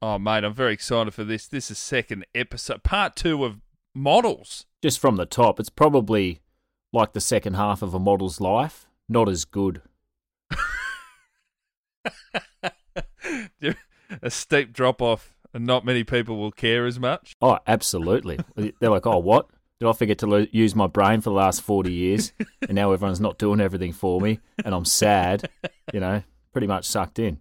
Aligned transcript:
Oh, 0.00 0.16
mate, 0.18 0.44
I'm 0.44 0.54
very 0.54 0.72
excited 0.74 1.12
for 1.12 1.24
this. 1.24 1.48
This 1.48 1.72
is 1.72 1.78
second 1.78 2.24
episode, 2.32 2.84
part 2.84 3.16
two 3.16 3.44
of 3.44 3.60
models. 3.96 4.64
Just 4.80 5.00
from 5.00 5.16
the 5.16 5.26
top, 5.26 5.58
it's 5.58 5.70
probably 5.70 6.40
like 6.92 7.14
the 7.14 7.20
second 7.20 7.54
half 7.54 7.82
of 7.82 7.94
a 7.94 7.98
model's 7.98 8.40
life. 8.40 8.86
Not 9.08 9.28
as 9.28 9.44
good. 9.44 9.82
a 14.22 14.30
steep 14.30 14.72
drop 14.72 15.02
off, 15.02 15.34
and 15.52 15.66
not 15.66 15.84
many 15.84 16.04
people 16.04 16.36
will 16.36 16.52
care 16.52 16.86
as 16.86 17.00
much. 17.00 17.34
Oh, 17.42 17.58
absolutely. 17.66 18.38
They're 18.54 18.90
like, 18.90 19.06
oh, 19.06 19.18
what? 19.18 19.48
Did 19.80 19.88
I 19.88 19.92
forget 19.94 20.18
to 20.18 20.26
lo- 20.26 20.46
use 20.52 20.76
my 20.76 20.86
brain 20.86 21.20
for 21.22 21.30
the 21.30 21.36
last 21.36 21.62
40 21.62 21.92
years? 21.92 22.32
And 22.62 22.74
now 22.74 22.92
everyone's 22.92 23.20
not 23.20 23.38
doing 23.38 23.60
everything 23.60 23.92
for 23.92 24.20
me, 24.20 24.38
and 24.64 24.74
I'm 24.74 24.84
sad, 24.84 25.48
you 25.92 25.98
know, 25.98 26.22
pretty 26.52 26.66
much 26.68 26.84
sucked 26.84 27.18
in. 27.18 27.40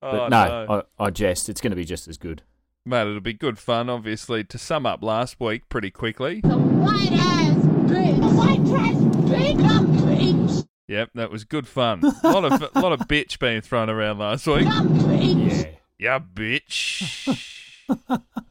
But 0.00 0.14
Oh, 0.14 0.28
no, 0.28 0.84
I, 0.98 1.04
I 1.06 1.10
jest. 1.10 1.48
It's 1.48 1.60
going 1.60 1.70
to 1.70 1.76
be 1.76 1.84
just 1.84 2.06
as 2.08 2.18
good. 2.18 2.42
Mate, 2.84 3.02
it'll 3.08 3.20
be 3.20 3.32
good 3.32 3.58
fun, 3.58 3.90
obviously. 3.90 4.44
To 4.44 4.58
sum 4.58 4.86
up 4.86 5.02
last 5.02 5.40
week 5.40 5.68
pretty 5.68 5.90
quickly. 5.90 6.40
The 6.40 6.56
white 6.56 7.12
ass 7.12 7.56
bitch. 7.88 8.20
The 8.20 8.28
white 8.28 8.66
trash 8.66 8.94
bitch. 9.26 9.56
bitch. 9.58 10.66
Yep, 10.88 11.10
that 11.14 11.30
was 11.32 11.44
good 11.44 11.66
fun. 11.66 12.02
A 12.22 12.30
lot 12.30 12.44
of 12.44 12.62
a 12.76 12.80
lot 12.80 12.92
of 12.92 13.00
bitch 13.08 13.38
being 13.40 13.60
thrown 13.60 13.90
around 13.90 14.18
last 14.18 14.46
week. 14.46 14.66
bitch. 14.66 15.62
Yeah. 15.64 15.70
Yeah, 15.98 16.18
bitch. 16.20 17.42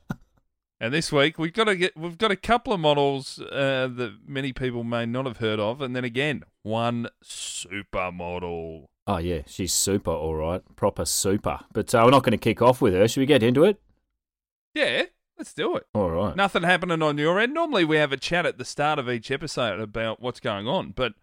and 0.80 0.94
this 0.94 1.12
week 1.12 1.38
we've 1.40 1.53
got 1.53 1.66
to 1.66 1.75
get 1.75 1.96
we've 1.97 2.18
got 2.18 2.31
a 2.31 2.36
couple 2.36 2.74
of 2.74 2.80
models 2.80 3.40
uh, 3.40 3.88
that 3.96 4.13
many 4.28 4.53
people 4.53 4.84
may 4.84 5.06
not 5.06 5.25
have 5.25 5.38
heard 5.38 5.59
of, 5.59 5.81
and 5.81 5.96
then 5.96 6.03
again 6.03 6.44
one 6.63 7.08
supermodel. 7.24 8.85
Oh, 9.08 9.18
yeah. 9.18 9.41
She's 9.46 9.72
super, 9.74 10.09
all 10.12 10.34
right. 10.35 10.62
Proper 10.75 11.06
super. 11.06 11.59
But 11.74 11.94
uh, 11.94 12.02
we're 12.03 12.12
not 12.12 12.24
going 12.24 12.31
to 12.31 12.38
kick 12.38 12.62
off 12.62 12.81
with 12.81 12.94
her. 12.96 13.08
Should 13.08 13.19
we 13.19 13.28
get 13.28 13.44
into 13.44 13.64
it? 13.64 13.80
Yeah, 14.74 15.03
let's 15.38 15.53
do 15.53 15.75
it. 15.78 15.85
All 15.94 16.09
right. 16.09 16.35
Nothing 16.35 16.64
happening 16.64 17.02
on 17.03 17.18
your 17.18 17.40
end. 17.40 17.53
Normally 17.53 17.85
we 17.85 17.97
have 17.97 18.12
a 18.12 18.18
chat 18.18 18.46
at 18.47 18.58
the 18.58 18.66
start 18.66 18.97
of 19.00 19.09
each 19.09 19.30
episode 19.31 19.80
about 19.80 20.22
what's 20.22 20.40
going 20.40 20.68
on, 20.68 20.91
but 20.96 21.14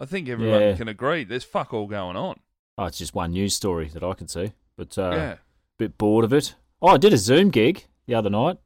I 0.00 0.06
think 0.06 0.28
everyone 0.28 0.60
Yeah. 0.60 0.76
can 0.76 0.88
agree 0.88 1.24
there's 1.24 1.44
fuck 1.44 1.72
all 1.72 1.86
going 1.86 2.16
on. 2.16 2.40
Oh, 2.76 2.86
it's 2.86 2.98
just 2.98 3.14
one 3.14 3.32
news 3.32 3.54
story 3.54 3.88
that 3.88 4.02
I 4.02 4.14
can 4.14 4.26
see. 4.28 4.52
But 4.76 4.98
uh, 4.98 5.10
yeah. 5.12 5.34
bit 5.78 5.96
bored 5.98 6.24
of 6.24 6.32
it. 6.32 6.54
Oh, 6.82 6.88
I 6.88 6.96
did 6.98 7.12
a 7.12 7.18
Zoom 7.18 7.50
gig 7.50 7.86
the 8.06 8.14
other 8.14 8.30
night. 8.30 8.58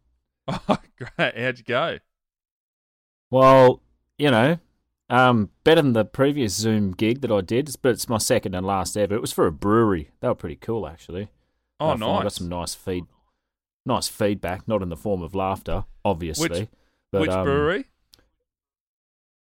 Oh, 0.68 0.76
great. 0.98 1.38
How'd 1.38 1.58
you 1.58 1.64
go? 1.64 1.98
Well, 3.30 3.80
you 4.18 4.30
know, 4.30 4.58
um, 5.10 5.50
better 5.64 5.82
than 5.82 5.92
the 5.92 6.04
previous 6.04 6.54
Zoom 6.54 6.92
gig 6.92 7.20
that 7.22 7.32
I 7.32 7.40
did, 7.40 7.70
but 7.82 7.90
it's 7.90 8.08
my 8.08 8.18
second 8.18 8.54
and 8.54 8.66
last 8.66 8.96
ever. 8.96 9.14
It 9.14 9.20
was 9.20 9.32
for 9.32 9.46
a 9.46 9.52
brewery. 9.52 10.10
They 10.20 10.28
were 10.28 10.34
pretty 10.34 10.56
cool, 10.56 10.86
actually. 10.86 11.28
Oh, 11.80 11.88
I 11.88 11.96
found 11.96 12.04
I 12.04 12.22
got 12.22 12.32
some 12.32 12.48
nice 12.48 12.74
feed, 12.74 13.06
nice 13.84 14.08
feedback, 14.08 14.68
not 14.68 14.82
in 14.82 14.88
the 14.88 14.96
form 14.96 15.22
of 15.22 15.34
laughter, 15.34 15.84
obviously. 16.04 16.48
Which- 16.48 16.68
but, 17.10 17.20
Which 17.20 17.30
um, 17.30 17.44
brewery? 17.44 17.84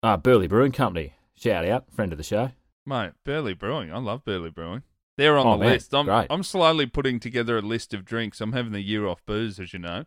Uh, 0.04 0.16
Burleigh 0.18 0.48
Brewing 0.48 0.72
Company. 0.74 1.14
Shout 1.36 1.66
out, 1.68 1.92
friend 1.92 2.12
of 2.12 2.18
the 2.20 2.24
show. 2.24 2.52
Mate, 2.86 3.14
Burleigh 3.24 3.56
Brewing. 3.56 3.92
I 3.92 3.98
love 3.98 4.24
Burleigh 4.24 4.52
Brewing. 4.52 4.84
They're 5.18 5.38
on 5.40 5.48
Oh, 5.48 5.52
the 5.54 5.64
man, 5.64 5.74
list. 5.74 5.94
I'm, 5.96 6.06
great. 6.06 6.28
I'm 6.30 6.44
slowly 6.44 6.86
putting 6.86 7.20
together 7.20 7.58
a 7.58 7.62
list 7.62 7.94
of 7.96 8.06
drinks. 8.06 8.42
I'm 8.42 8.52
having 8.54 8.74
the 8.74 8.82
year 8.82 9.08
off 9.08 9.26
booze, 9.26 9.60
as 9.60 9.74
you 9.74 9.80
know. 9.80 10.06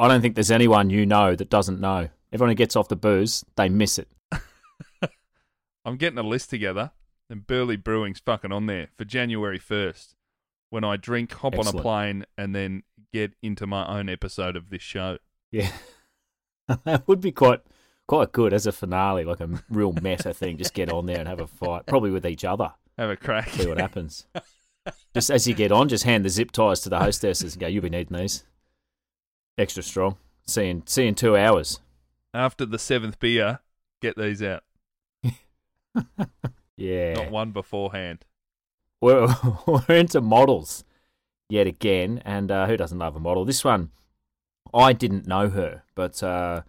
I 0.00 0.08
don't 0.08 0.22
think 0.22 0.34
there's 0.34 0.50
anyone 0.50 0.88
you 0.88 1.04
know 1.04 1.36
that 1.36 1.50
doesn't 1.50 1.78
know. 1.78 2.08
Everyone 2.32 2.48
who 2.48 2.54
gets 2.54 2.74
off 2.74 2.88
the 2.88 2.96
booze, 2.96 3.44
they 3.56 3.68
miss 3.68 3.98
it. 3.98 4.08
I'm 5.84 5.98
getting 5.98 6.18
a 6.18 6.22
list 6.22 6.48
together, 6.48 6.92
and 7.28 7.46
Burleigh 7.46 7.76
Brewing's 7.76 8.18
fucking 8.18 8.50
on 8.50 8.64
there 8.64 8.88
for 8.96 9.04
January 9.04 9.58
1st 9.58 10.14
when 10.70 10.84
I 10.84 10.96
drink, 10.96 11.34
hop 11.34 11.58
on 11.58 11.66
a 11.66 11.72
plane, 11.72 12.24
and 12.38 12.54
then 12.54 12.82
get 13.12 13.32
into 13.42 13.66
my 13.66 13.86
own 13.86 14.08
episode 14.08 14.56
of 14.56 14.70
this 14.70 14.80
show. 14.80 15.18
Yeah, 15.52 15.70
that 16.84 17.06
would 17.06 17.20
be 17.20 17.32
quite 17.32 17.60
quite 18.08 18.32
good 18.32 18.54
as 18.54 18.66
a 18.66 18.72
finale, 18.72 19.24
like 19.24 19.40
a 19.40 19.50
real 19.68 19.92
meta 20.00 20.32
thing. 20.32 20.56
Just 20.56 20.72
get 20.72 20.90
on 20.90 21.04
there 21.04 21.18
and 21.18 21.28
have 21.28 21.40
a 21.40 21.46
fight, 21.46 21.84
probably 21.84 22.10
with 22.10 22.24
each 22.24 22.46
other. 22.46 22.72
Have 22.96 23.10
a 23.10 23.16
crack. 23.16 23.50
See 23.50 23.66
what 23.66 23.78
happens. 23.78 24.26
just 25.14 25.30
as 25.30 25.46
you 25.46 25.52
get 25.52 25.72
on, 25.72 25.90
just 25.90 26.04
hand 26.04 26.24
the 26.24 26.30
zip 26.30 26.52
ties 26.52 26.80
to 26.80 26.88
the 26.88 26.98
hostesses 26.98 27.52
and 27.52 27.60
go, 27.60 27.66
"You'll 27.66 27.82
be 27.82 27.90
needing 27.90 28.16
these. 28.16 28.44
Extra 29.58 29.82
strong. 29.82 30.16
See 30.46 30.64
you 30.64 30.70
in, 30.70 30.86
see 30.86 31.06
in 31.06 31.14
two 31.14 31.36
hours." 31.36 31.80
After 32.32 32.64
the 32.64 32.78
seventh 32.78 33.18
beer, 33.18 33.58
get 34.00 34.16
these 34.16 34.42
out. 34.42 34.62
Yeah, 36.76 37.12
Not 37.14 37.30
one 37.30 37.50
beforehand. 37.50 38.24
we're, 39.02 39.28
we're 39.66 39.84
into 39.96 40.20
models 40.22 40.82
yet 41.50 41.66
again, 41.66 42.22
and 42.24 42.50
uh, 42.50 42.66
who 42.66 42.76
doesn't 42.78 42.98
love 42.98 43.16
a 43.16 43.20
model? 43.20 43.44
This 43.44 43.62
one, 43.64 43.90
I 44.72 44.94
didn't 44.94 45.26
know 45.26 45.50
her, 45.50 45.82
but 45.94 46.22
uh, 46.22 46.62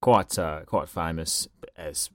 quite 0.00 0.38
uh, 0.38 0.60
quite 0.64 0.88
famous 0.88 1.46
as 1.76 2.08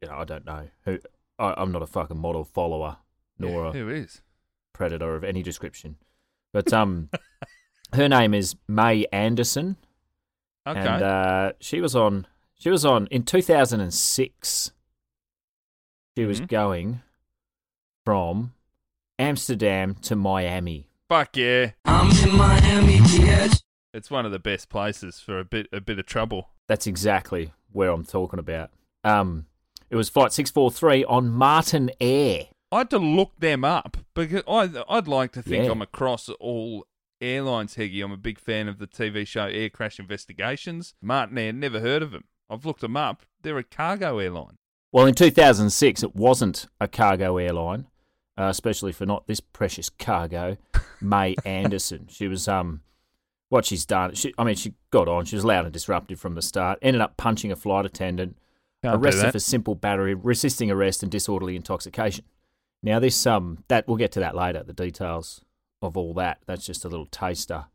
you 0.00 0.08
know. 0.08 0.14
I 0.14 0.24
don't 0.24 0.44
know 0.46 0.68
who. 0.84 1.00
I, 1.40 1.54
I'm 1.56 1.72
not 1.72 1.82
a 1.82 1.86
fucking 1.88 2.18
model 2.18 2.44
follower, 2.44 2.98
nor 3.36 3.64
Yeah, 3.64 3.70
a 3.70 3.72
who 3.72 3.88
is? 3.88 4.20
predator 4.72 5.16
of 5.16 5.24
any 5.24 5.42
description. 5.42 5.96
But 6.52 6.72
um, 6.72 7.08
her 7.94 8.08
name 8.08 8.34
is 8.34 8.56
May 8.68 9.06
Andersen, 9.12 9.76
Okay. 10.66 10.78
and 10.80 11.02
uh, 11.02 11.52
she 11.60 11.80
was 11.80 11.94
on. 11.96 12.26
She 12.54 12.70
was 12.70 12.84
on 12.84 13.06
in 13.08 13.24
2006. 13.24 14.72
She 16.16 16.24
was 16.24 16.40
Mhm. 16.40 16.48
going 16.48 17.02
from 18.04 18.52
Amsterdam 19.18 19.94
to 20.02 20.14
Miami. 20.16 20.86
Fuck 21.08 21.36
yeah. 21.36 21.72
I'm 21.84 22.10
in 22.10 22.36
Miami, 22.36 22.98
bitch. 22.98 23.62
It's 23.94 24.10
one 24.10 24.24
of 24.24 24.32
the 24.32 24.38
best 24.38 24.68
places 24.68 25.20
for 25.20 25.38
a 25.38 25.44
bit 25.44 25.66
a 25.72 25.80
bit 25.80 25.98
of 25.98 26.06
trouble. 26.06 26.48
That's 26.68 26.86
exactly 26.86 27.52
where 27.72 27.90
I'm 27.90 28.04
talking 28.04 28.38
about. 28.38 28.70
Um, 29.04 29.46
it 29.90 29.96
was 29.96 30.08
flight 30.08 30.32
643 30.32 31.04
on 31.04 31.28
Martin 31.30 31.90
Air. 32.00 32.46
I 32.70 32.78
had 32.78 32.90
to 32.90 32.98
look 32.98 33.32
them 33.38 33.64
up 33.64 33.98
because 34.14 34.42
I 34.48 34.70
I'd 34.88 35.08
like 35.08 35.32
to 35.32 35.42
think 35.42 35.64
Yeah. 35.64 35.70
I'm 35.72 35.82
across 35.82 36.28
all 36.40 36.86
airlines, 37.22 37.76
Heggie. 37.76 38.02
I'm 38.02 38.12
a 38.12 38.16
big 38.16 38.38
fan 38.38 38.68
of 38.68 38.78
the 38.78 38.86
TV 38.86 39.26
show 39.26 39.46
Air 39.46 39.70
Crash 39.70 39.98
Investigations. 39.98 40.94
Martinair, 41.02 41.54
never 41.54 41.80
heard 41.80 42.02
of 42.02 42.10
them. 42.10 42.24
I've 42.50 42.66
looked 42.66 42.80
them 42.80 42.96
up. 42.96 43.22
They're 43.42 43.58
a 43.58 43.64
cargo 43.64 44.18
airline. 44.18 44.58
Well, 44.90 45.06
in 45.06 45.14
2006, 45.14 46.02
it 46.02 46.14
wasn't 46.14 46.66
a 46.80 46.86
cargo 46.86 47.38
airline, 47.38 47.86
uh, 48.36 48.44
especially 48.44 48.92
for 48.92 49.06
not 49.06 49.26
this 49.26 49.40
precious 49.40 49.88
cargo, 49.88 50.58
May 51.00 51.34
Andersen. 51.46 52.08
She 52.10 52.28
was 52.28 52.46
um 52.46 52.82
what 53.48 53.64
she's 53.64 53.86
done. 53.86 54.14
She, 54.14 54.34
I 54.36 54.44
mean, 54.44 54.54
she 54.54 54.74
got 54.90 55.08
on. 55.08 55.24
She 55.24 55.36
was 55.36 55.44
loud 55.44 55.64
and 55.64 55.72
disruptive 55.72 56.18
from 56.18 56.34
the 56.34 56.42
start. 56.42 56.78
Ended 56.82 57.00
up 57.00 57.16
punching 57.16 57.52
a 57.52 57.56
flight 57.56 57.86
attendant. 57.86 58.36
Can't 58.82 58.96
arrested 58.96 59.32
for 59.32 59.38
simple 59.38 59.74
battery, 59.74 60.14
resisting 60.14 60.70
arrest, 60.70 61.02
and 61.02 61.12
disorderly 61.12 61.54
intoxication. 61.54 62.24
Now, 62.82 62.98
this 62.98 63.26
um, 63.26 63.62
that 63.68 63.86
we'll 63.86 63.96
get 63.96 64.12
to 64.12 64.20
that 64.20 64.34
later. 64.34 64.62
The 64.62 64.72
details 64.72 65.42
of 65.82 65.96
all 65.96 66.14
that. 66.14 66.38
That's 66.46 66.64
just 66.66 66.84
a 66.84 66.88
little 66.88 67.06
taster. 67.06 67.66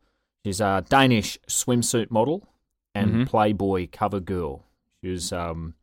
She's 0.45 0.61
a 0.61 0.83
Danish 0.87 1.37
swimsuit 1.47 2.09
model 2.11 2.47
and 2.95 3.11
Mhm. 3.11 3.27
Playboy 3.27 3.89
cover 3.91 4.19
girl. 4.19 4.63
She 5.03 5.09
was 5.09 5.31
um, 5.33 5.75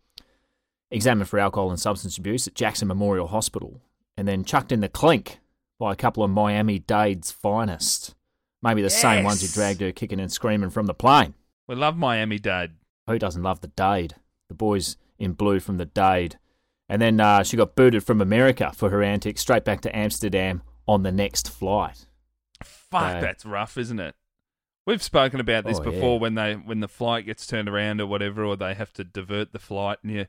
examined 0.91 1.29
for 1.29 1.39
alcohol 1.39 1.71
and 1.71 1.79
substance 1.81 2.19
abuse 2.19 2.47
at 2.47 2.55
Jackson 2.55 2.89
Memorial 2.89 3.29
Hospital, 3.29 3.81
and 4.17 4.27
then 4.29 4.45
chucked 4.45 4.73
in 4.73 4.81
the 4.81 4.89
clink 4.89 5.41
by 5.79 5.93
a 5.93 5.97
couple 5.97 6.23
of 6.23 6.31
Miami 6.31 6.79
Dade's 6.79 7.31
finest. 7.31 8.15
Maybe 8.63 8.81
the 8.81 8.91
same 8.91 9.25
ones 9.25 9.43
who 9.43 9.49
dragged 9.49 9.81
her 9.83 9.93
kicking 9.93 10.21
and 10.21 10.33
screaming 10.33 10.71
from 10.71 10.87
the 10.87 10.95
plane. 10.95 11.35
We 11.67 11.75
love 11.75 11.97
Miami 11.97 12.39
Dade. 12.39 12.73
Who 13.07 13.19
doesn't 13.19 13.43
love 13.43 13.61
the 13.61 13.69
Dade? 13.69 14.15
The 14.49 14.55
boys 14.55 14.97
in 15.19 15.33
blue 15.33 15.61
from 15.61 15.77
the 15.77 15.85
Dade. 15.85 16.39
And 16.89 17.01
then 17.03 17.21
uh, 17.21 17.43
she 17.43 17.57
got 17.57 17.75
booted 17.75 18.05
from 18.05 18.21
America 18.21 18.73
for 18.75 18.91
her 18.91 19.03
antics, 19.03 19.41
straight 19.43 19.65
back 19.65 19.81
to 19.83 19.95
Amsterdam 19.97 20.63
on 20.87 21.03
the 21.03 21.13
next 21.13 21.51
flight. 21.51 22.07
Fuck, 23.01 23.21
that's 23.21 23.45
rough, 23.45 23.77
isn't 23.79 24.01
it? 24.01 24.15
We've 24.87 25.03
spoken 25.03 25.41
about 25.41 25.65
this 25.65 25.79
Oh, 25.79 25.83
before 25.85 26.15
yeah. 26.15 26.21
when 26.21 26.35
they 26.35 26.55
when 26.55 26.81
the 26.81 26.89
flight 26.89 27.25
gets 27.27 27.47
turned 27.47 27.69
around 27.69 28.01
or 28.01 28.07
whatever, 28.07 28.45
or 28.45 28.57
they 28.57 28.75
have 28.75 28.93
to 28.95 29.05
divert 29.05 29.53
the 29.53 29.59
flight, 29.59 29.99
and 30.03 30.13
you 30.13 30.27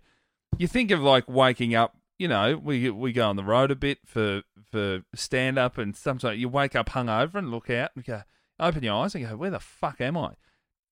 you 0.57 0.67
think 0.67 0.91
of 0.91 1.01
like 1.01 1.27
waking 1.29 1.75
up. 1.75 1.97
You 2.17 2.29
know, 2.29 2.55
we 2.57 2.89
we 2.89 3.11
go 3.11 3.27
on 3.29 3.35
the 3.35 3.43
road 3.43 3.71
a 3.71 3.75
bit 3.75 3.99
for 4.05 4.43
for 4.71 5.03
stand 5.13 5.59
up, 5.59 5.77
and 5.77 5.95
sometimes 5.95 6.39
you 6.39 6.47
wake 6.47 6.75
up 6.75 6.89
hungover 6.89 7.35
and 7.35 7.51
look 7.51 7.69
out 7.69 7.91
and 7.95 8.05
go, 8.05 8.23
open 8.59 8.81
your 8.83 8.93
eyes 9.03 9.13
and 9.15 9.27
go, 9.27 9.35
where 9.35 9.49
the 9.51 9.59
fuck 9.59 9.99
am 9.99 10.15
I? 10.17 10.35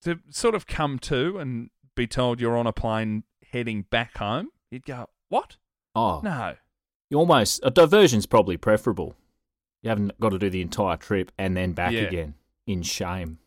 To 0.03 0.19
sort 0.29 0.53
of 0.55 0.67
come 0.67 0.99
to 0.99 1.37
and 1.37 1.69
be 1.95 2.07
told 2.07 2.41
you're 2.41 2.57
on 2.57 2.67
a 2.67 2.73
plane 2.73 3.23
heading 3.53 3.83
back 3.83 4.17
home, 4.17 4.49
you'd 4.69 4.85
go, 4.85 5.07
what? 5.29 5.55
Oh, 5.95 6.19
No, 6.21 6.55
you 7.09 7.17
almost 7.17 7.61
a 7.63 7.71
diversion's 7.71 8.25
probably 8.25 8.57
preferable. 8.57 9.15
You 9.83 9.89
haven't 9.89 10.19
got 10.19 10.29
to 10.29 10.39
do 10.39 10.49
the 10.49 10.61
entire 10.61 10.97
trip 10.97 11.31
and 11.37 11.55
then 11.55 11.73
back 11.73 11.91
Yeah. 11.91 12.01
again 12.01 12.33
in 12.65 12.81
shame. 12.81 13.37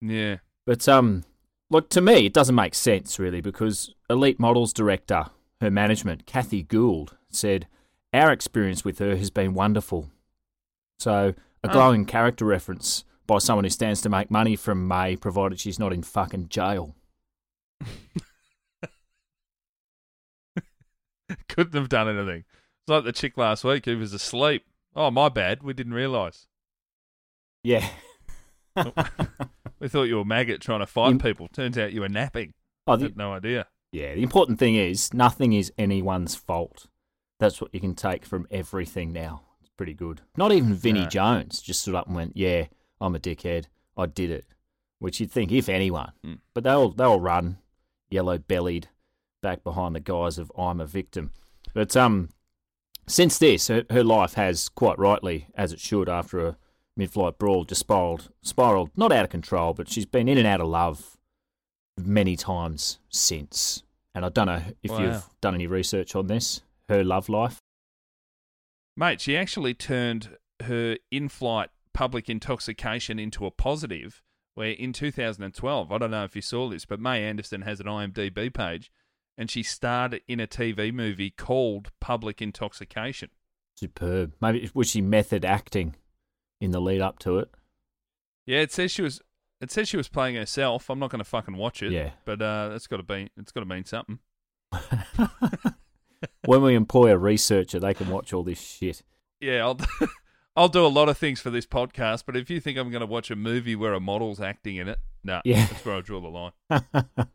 yeah, 0.00 0.38
But 0.66 0.86
um, 0.88 1.24
look 1.70 1.88
to 1.90 2.00
me, 2.00 2.26
it 2.26 2.34
doesn't 2.34 2.54
make 2.54 2.74
sense 2.74 3.18
really 3.18 3.40
because 3.40 3.94
Elite 4.10 4.38
Models 4.40 4.72
director, 4.72 5.26
her 5.60 5.70
management, 5.70 6.26
Kathy 6.26 6.62
Gould, 6.64 7.16
said 7.30 7.66
our 8.12 8.32
experience 8.32 8.84
with 8.84 8.98
her 8.98 9.16
has 9.16 9.30
been 9.30 9.54
wonderful. 9.54 10.10
So 10.98 11.34
a 11.62 11.68
Oh. 11.68 11.72
glowing 11.72 12.04
character 12.06 12.44
reference 12.44 13.04
by 13.26 13.38
someone 13.38 13.64
who 13.64 13.70
stands 13.70 14.00
to 14.02 14.08
make 14.08 14.30
money 14.30 14.56
from 14.56 14.86
May, 14.88 15.16
provided 15.16 15.58
she's 15.60 15.78
not 15.78 15.92
in 15.92 16.02
fucking 16.02 16.48
jail. 16.48 16.94
couldn't 21.48 21.74
have 21.74 21.88
done 21.88 22.08
anything. 22.08 22.44
It's 22.82 22.88
like 22.88 23.04
the 23.04 23.12
chick 23.12 23.36
last 23.36 23.64
week 23.64 23.84
who 23.84 23.98
was 23.98 24.12
asleep. 24.12 24.64
Oh, 24.96 25.10
my 25.10 25.28
bad. 25.28 25.62
We 25.62 25.74
didn't 25.74 25.94
realise. 25.94 26.46
Yeah. 27.62 27.86
We 29.78 29.88
thought 29.88 30.04
you 30.04 30.16
were 30.16 30.22
a 30.22 30.24
maggot 30.24 30.62
trying 30.62 30.80
to 30.80 30.86
fight 30.86 31.12
You- 31.12 31.18
people. 31.18 31.48
Turns 31.48 31.76
out 31.76 31.92
you 31.92 32.00
were 32.00 32.08
napping. 32.08 32.54
Oh, 32.86 32.96
the, 32.96 33.04
Had 33.06 33.16
no 33.18 33.34
idea. 33.34 33.66
yeah. 33.92 34.14
The 34.14 34.22
important 34.22 34.58
thing 34.58 34.74
is 34.74 35.12
nothing 35.12 35.52
is 35.52 35.70
anyone's 35.76 36.34
fault. 36.34 36.86
That's 37.38 37.60
what 37.60 37.74
you 37.74 37.80
can 37.80 37.94
take 37.94 38.24
from 38.24 38.46
everything 38.50 39.12
now. 39.12 39.42
It's 39.60 39.68
pretty 39.76 39.92
good. 39.92 40.22
Not 40.36 40.50
even 40.52 40.72
Vinnie 40.74 41.02
No. 41.02 41.08
Jones 41.08 41.60
just 41.60 41.82
stood 41.82 41.94
up 41.94 42.06
and 42.06 42.16
went, 42.16 42.36
"Yeah, 42.38 42.66
I'm 43.02 43.14
a 43.14 43.18
dickhead. 43.18 43.66
I 43.98 44.06
did 44.06 44.30
it." 44.30 44.46
Which 44.98 45.20
you'd 45.20 45.30
think, 45.30 45.52
if 45.52 45.68
anyone, 45.68 46.12
Mm. 46.24 46.38
but 46.54 46.64
they'll 46.64 46.90
they'll 46.92 47.20
run, 47.20 47.58
yellow 48.08 48.38
bellied, 48.38 48.88
back 49.42 49.62
behind 49.62 49.94
the 49.94 50.00
guise 50.00 50.38
of 50.38 50.50
"I'm 50.56 50.80
a 50.80 50.86
victim." 50.86 51.32
But 51.74 51.94
um, 51.98 52.30
since 53.08 53.38
this, 53.38 53.68
her, 53.68 53.84
her 53.90 54.04
life 54.04 54.34
has 54.34 54.68
quite 54.68 54.98
rightly, 54.98 55.46
as 55.54 55.72
it 55.72 55.80
should, 55.80 56.08
after 56.08 56.46
a 56.46 56.56
mid-flight 56.96 57.38
brawl, 57.38 57.64
just 57.64 57.80
spiraled, 57.80 58.30
spiraled 58.42 58.90
not 58.96 59.12
out 59.12 59.24
of 59.24 59.30
control, 59.30 59.74
but 59.74 59.88
she's 59.88 60.06
been 60.06 60.28
in 60.28 60.38
and 60.38 60.46
out 60.46 60.60
of 60.60 60.68
love 60.68 61.16
many 61.98 62.36
times 62.36 62.98
since. 63.08 63.82
And 64.14 64.24
I 64.24 64.28
don't 64.30 64.46
know 64.46 64.62
if 64.82 64.90
Wow. 64.90 65.00
you've 65.00 65.24
done 65.40 65.54
any 65.54 65.66
research 65.66 66.14
on 66.14 66.26
this, 66.26 66.62
her 66.88 67.04
love 67.04 67.28
life. 67.28 67.58
Mate, 68.96 69.20
she 69.20 69.36
actually 69.36 69.74
turned 69.74 70.36
her 70.64 70.96
in 71.10 71.28
flight 71.28 71.70
public 71.92 72.28
intoxication 72.30 73.18
into 73.18 73.44
a 73.46 73.50
positive, 73.50 74.22
where 74.54 74.70
in 74.70 74.92
2012, 74.92 75.92
I 75.92 75.98
don't 75.98 76.10
know 76.10 76.24
if 76.24 76.34
you 76.34 76.42
saw 76.42 76.68
this, 76.68 76.86
but 76.86 76.98
May 76.98 77.22
Andersen 77.24 77.62
has 77.62 77.78
an 77.78 77.86
IMDb 77.86 78.52
page, 78.52 78.90
and 79.38 79.50
she 79.50 79.62
starred 79.62 80.20
in 80.28 80.40
a 80.40 80.46
TV 80.46 80.92
movie 80.92 81.30
called 81.30 81.90
Public 82.00 82.40
Intoxication. 82.42 83.30
Superb. 83.76 84.32
Maybe 84.40 84.70
was 84.74 84.88
she 84.90 85.00
method 85.02 85.44
acting 85.44 85.96
in 86.60 86.70
the 86.70 86.80
lead 86.80 87.00
up 87.02 87.18
to 87.20 87.38
it? 87.38 87.50
Yeah, 88.46 88.60
it 88.60 88.72
says 88.72 88.90
she 88.92 89.02
was. 89.02 89.20
It 89.60 89.70
says 89.70 89.88
she 89.88 89.96
was 89.96 90.08
playing 90.08 90.36
herself. 90.36 90.88
I'm 90.90 90.98
not 90.98 91.10
going 91.10 91.18
to 91.20 91.24
fucking 91.24 91.56
watch 91.56 91.82
it. 91.82 91.90
Yeah. 91.92 92.10
but 92.24 92.40
uh, 92.42 92.68
that's 92.68 92.86
got 92.86 92.98
to 92.98 93.02
be. 93.02 93.30
It's 93.36 93.52
got 93.52 93.60
to 93.60 93.66
mean 93.66 93.84
something. 93.84 94.18
when 96.44 96.62
we 96.62 96.74
employ 96.74 97.10
a 97.10 97.18
researcher, 97.18 97.80
they 97.80 97.94
can 97.94 98.08
watch 98.10 98.32
all 98.32 98.42
this 98.42 98.60
shit. 98.60 99.02
Yeah, 99.40 99.64
I'll. 99.64 99.78
I'll 100.58 100.68
do 100.70 100.86
a 100.86 100.88
lot 100.88 101.10
of 101.10 101.18
things 101.18 101.38
for 101.38 101.50
this 101.50 101.66
podcast, 101.66 102.22
but 102.24 102.34
if 102.34 102.48
you 102.48 102.60
think 102.60 102.78
I'm 102.78 102.88
going 102.90 103.00
to 103.02 103.06
watch 103.06 103.30
a 103.30 103.36
movie 103.36 103.76
where 103.76 103.92
a 103.92 104.00
model's 104.00 104.40
acting 104.40 104.76
in 104.76 104.88
it, 104.88 104.98
no, 105.22 105.42
Yeah. 105.44 105.66
that's 105.66 105.84
where 105.84 105.96
I 105.96 106.00
draw 106.00 106.18
the 106.18 106.28
line. 106.28 106.52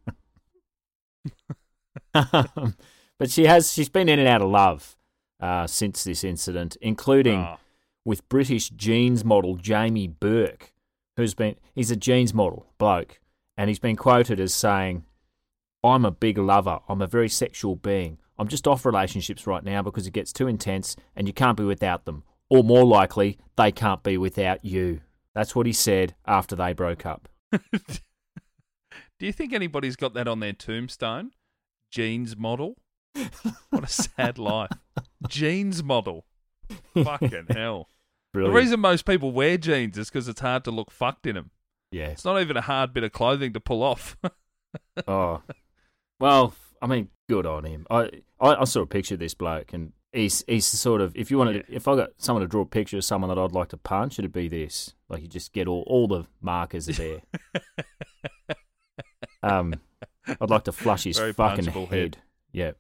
but 2.13 3.29
she 3.29 3.45
has 3.45 3.71
she's 3.71 3.89
been 3.89 4.09
in 4.09 4.19
and 4.19 4.27
out 4.27 4.41
of 4.41 4.49
love 4.49 4.95
uh, 5.39 5.67
since 5.67 6.03
this 6.03 6.23
incident, 6.23 6.77
including 6.81 7.39
Ah. 7.39 7.57
with 8.05 8.27
British 8.29 8.69
jeans 8.69 9.23
model 9.25 9.55
Jamie 9.55 10.07
Burke, 10.07 10.73
who's 11.17 11.33
been 11.33 11.55
he's 11.73 11.91
a 11.91 11.95
jeans 11.95 12.33
model 12.33 12.67
bloke, 12.77 13.19
and 13.57 13.69
he's 13.69 13.79
been 13.79 13.95
quoted 13.95 14.39
as 14.39 14.53
saying, 14.53 15.05
"I'm 15.83 16.05
a 16.05 16.11
big 16.11 16.37
lover. 16.37 16.79
I'm 16.89 17.01
a 17.01 17.07
very 17.07 17.29
sexual 17.29 17.75
being. 17.75 18.17
I'm 18.37 18.47
just 18.47 18.67
off 18.67 18.85
relationships 18.85 19.45
right 19.45 19.63
now 19.63 19.81
because 19.81 20.07
it 20.07 20.13
gets 20.13 20.33
too 20.33 20.47
intense, 20.47 20.95
and 21.15 21.27
you 21.27 21.33
can't 21.33 21.57
be 21.57 21.63
without 21.63 22.05
them, 22.05 22.23
or 22.49 22.63
more 22.63 22.85
likely, 22.85 23.37
they 23.55 23.71
can't 23.71 24.03
be 24.03 24.17
without 24.17 24.63
you." 24.65 25.01
That's 25.33 25.55
what 25.55 25.65
he 25.65 25.71
said 25.73 26.13
after 26.25 26.55
they 26.57 26.73
broke 26.73 27.05
up. 27.05 27.29
Do 29.19 29.25
you 29.27 29.31
think 29.31 29.53
anybody's 29.53 29.95
got 29.95 30.13
that 30.15 30.27
on 30.27 30.39
their 30.39 30.51
tombstone? 30.53 31.31
Jeans 31.91 32.35
model. 32.37 32.75
What 33.69 33.83
a 33.83 33.87
sad 33.87 34.37
life. 34.37 34.71
Jeans 35.27 35.81
model. 35.83 36.25
Fucking 36.93 37.47
hell. 37.51 37.87
Brilliant. 38.33 38.53
The 38.53 38.59
reason 38.59 38.79
most 38.79 39.05
people 39.05 39.31
wear 39.31 39.57
jeans 39.57 39.97
is 39.97 40.09
because 40.09 40.27
it's 40.27 40.41
hard 40.41 40.63
to 40.65 40.71
look 40.71 40.91
fucked 40.91 41.25
in 41.25 41.35
them. 41.35 41.51
yeah. 41.91 42.07
It's 42.07 42.25
not 42.25 42.39
even 42.41 42.57
a 42.57 42.61
hard 42.61 42.93
bit 42.93 43.03
of 43.03 43.11
clothing 43.13 43.53
to 43.53 43.59
pull 43.59 43.83
off. 43.83 44.17
Oh, 45.05 45.41
well, 46.21 46.53
I 46.81 46.87
mean, 46.87 47.09
good 47.27 47.45
on 47.45 47.65
him. 47.65 47.85
I, 47.91 48.09
I, 48.39 48.55
I 48.55 48.63
saw 48.63 48.81
a 48.83 48.85
picture 48.85 49.15
of 49.15 49.19
this 49.19 49.33
bloke, 49.33 49.73
and 49.73 49.91
he's 50.13 50.45
he's 50.47 50.65
sort 50.65 51.01
of 51.01 51.13
if 51.13 51.29
you 51.29 51.37
wanted, 51.37 51.67
to, 51.67 51.75
if 51.75 51.89
I 51.89 51.97
got 51.97 52.11
someone 52.17 52.41
to 52.41 52.47
draw 52.47 52.61
a 52.61 52.65
picture 52.65 52.95
of 52.97 53.03
someone 53.03 53.27
that 53.29 53.37
I'd 53.37 53.51
like 53.51 53.67
to 53.69 53.77
punch, 53.77 54.17
it'd 54.17 54.31
be 54.31 54.47
this. 54.47 54.93
Like 55.09 55.23
you 55.23 55.27
just 55.27 55.51
get 55.51 55.67
all 55.67 55.83
all 55.87 56.07
the 56.07 56.25
markers 56.41 56.87
are 56.87 56.93
there. 56.93 57.21
um, 59.43 59.73
I'd 60.27 60.49
like 60.49 60.63
to 60.65 60.71
flush 60.71 61.03
his 61.03 61.17
Very 61.17 61.33
fucking 61.33 61.65
head. 61.65 61.89
head. 61.89 62.17
Yeah. 62.51 62.71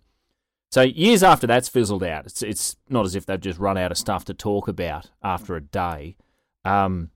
So 0.71 0.81
years 0.83 1.21
after 1.23 1.47
that's 1.47 1.67
fizzled 1.69 2.03
out, 2.03 2.25
it's 2.25 2.41
it's 2.43 2.77
not 2.89 3.05
as 3.05 3.15
if 3.15 3.25
they've 3.25 3.39
just 3.39 3.59
run 3.59 3.77
out 3.77 3.91
of 3.91 3.97
stuff 3.97 4.23
to 4.25 4.33
talk 4.33 4.67
about 4.67 5.09
after 5.23 5.55
a 5.55 5.61
day. 5.61 6.15
Um, 6.63 7.09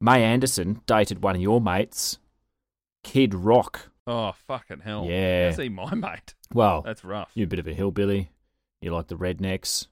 May 0.00 0.22
Andersen 0.22 0.80
dated 0.86 1.22
one 1.22 1.34
of 1.36 1.42
your 1.42 1.60
mates, 1.60 2.18
Kid 3.02 3.34
Rock. 3.34 3.90
oh, 4.06 4.32
fucking 4.46 4.80
hell. 4.80 5.06
Yeah. 5.08 5.46
How's 5.50 5.58
he 5.58 5.68
my 5.68 5.94
mate? 5.94 6.34
Well, 6.54 6.82
That's 6.82 7.04
rough. 7.04 7.30
you're 7.34 7.44
a 7.46 7.48
bit 7.48 7.58
of 7.58 7.66
a 7.66 7.74
hillbilly. 7.74 8.30
You 8.80 8.92
like 8.94 9.08
the 9.08 9.16
rednecks, 9.16 9.88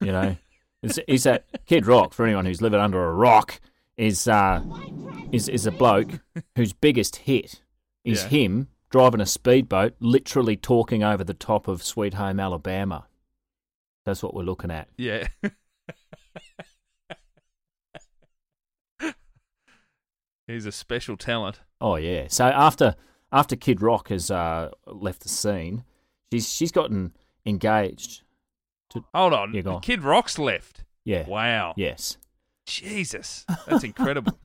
you 0.00 0.12
know. 0.12 0.36
He's 1.08 1.24
that 1.24 1.46
Kid 1.66 1.86
Rock 1.86 2.12
for 2.12 2.24
anyone 2.26 2.44
who's 2.44 2.60
living 2.62 2.78
under 2.80 3.02
a 3.08 3.12
rock 3.14 3.60
is 3.96 4.28
uh 4.28 4.62
is 5.32 5.48
is 5.48 5.64
a 5.66 5.72
bloke 5.72 6.20
whose 6.54 6.72
biggest 6.74 7.16
hit 7.16 7.62
is 8.04 8.22
Yeah. 8.24 8.28
him 8.28 8.68
driving 8.90 9.20
a 9.20 9.26
speedboat, 9.26 9.94
literally 10.00 10.56
talking 10.56 11.02
over 11.02 11.24
the 11.24 11.34
top 11.34 11.68
of 11.68 11.82
Sweet 11.82 12.14
Home 12.14 12.40
Alabama. 12.40 13.06
That's 14.04 14.22
what 14.22 14.34
we're 14.34 14.42
looking 14.42 14.70
at. 14.70 14.88
Yeah. 14.96 15.26
He's 20.46 20.66
a 20.66 20.72
special 20.72 21.16
talent. 21.16 21.60
Oh 21.80 21.96
yeah. 21.96 22.26
So 22.28 22.44
after 22.44 22.94
after 23.32 23.56
Kid 23.56 23.82
Rock 23.82 24.08
has 24.08 24.30
uh, 24.30 24.70
left 24.86 25.22
the 25.22 25.28
scene, 25.28 25.82
she's 26.32 26.48
she's 26.48 26.70
gotten 26.70 27.16
engaged. 27.44 28.22
Hold 29.12 29.32
on. 29.32 29.52
Yeah, 29.52 29.62
on. 29.66 29.80
Kid 29.80 30.02
Rock's 30.02 30.38
left. 30.38 30.84
Yeah. 31.04 31.26
Wow. 31.26 31.74
Yes. 31.76 32.16
Jesus. 32.66 33.44
That's 33.66 33.84
incredible. 33.84 34.38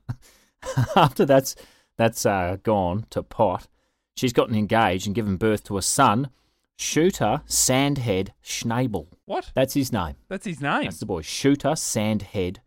after 0.96 1.24
that's 1.24 1.54
that's 1.96 2.26
uh, 2.26 2.56
gone 2.62 3.06
to 3.10 3.22
pot, 3.22 3.68
she's 4.16 4.32
gotten 4.32 4.54
engaged 4.54 5.06
and 5.06 5.14
given 5.14 5.36
birth 5.36 5.64
to 5.64 5.76
a 5.78 5.82
son, 5.82 6.30
Shooter 6.78 7.42
Sandhead 7.46 8.30
Schnabel. 8.44 9.06
What? 9.24 9.52
That's 9.54 9.74
his 9.74 9.92
name. 9.92 10.14
That's 10.28 10.46
his 10.46 10.60
name. 10.60 10.84
That's 10.84 10.98
the 11.00 11.06
boy. 11.06 11.22
Shooter 11.22 11.70
Sandhead 11.76 12.58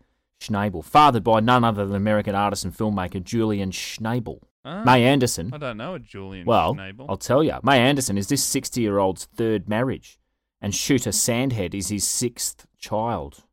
Schnabel, 0.42 0.84
fathered 0.86 1.24
by 1.24 1.40
none 1.40 1.64
other 1.64 1.86
than 1.86 1.96
American 1.96 2.36
artist 2.36 2.64
and 2.66 2.74
filmmaker 2.76 3.24
Julian 3.24 3.72
Schnabel. 3.72 4.40
Ah, 4.64 4.84
May 4.84 5.04
Andersen. 5.04 5.52
I 5.54 5.58
don't 5.58 5.78
know 5.78 5.96
a 5.96 6.00
Julian 6.00 6.46
Well, 6.46 6.76
Schnabel. 6.76 7.06
I'll 7.10 7.18
tell 7.18 7.44
you. 7.44 7.54
May 7.64 7.80
Andersen 7.80 8.18
is 8.18 8.28
this 8.28 8.44
60 8.44 8.82
year 8.82 8.98
old's 8.98 9.26
third 9.26 9.68
marriage, 9.70 10.18
and 10.62 10.74
Shooter 10.74 11.12
Sandhead 11.12 11.74
is 11.76 11.90
his 11.90 12.04
sixth 12.04 12.66
child. 12.78 13.44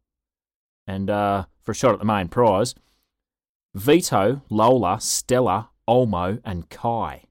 And 0.87 1.11
uh, 1.11 1.45
for 1.63 1.73
a 1.73 1.75
shot 1.75 1.93
at 1.93 1.99
the 1.99 2.05
main 2.05 2.29
prize, 2.29 2.75
Vito, 3.75 4.43
Lola, 4.51 5.01
Stella, 5.01 5.71
Olmo, 5.89 6.41
and 6.45 6.69
Kai. 6.69 7.25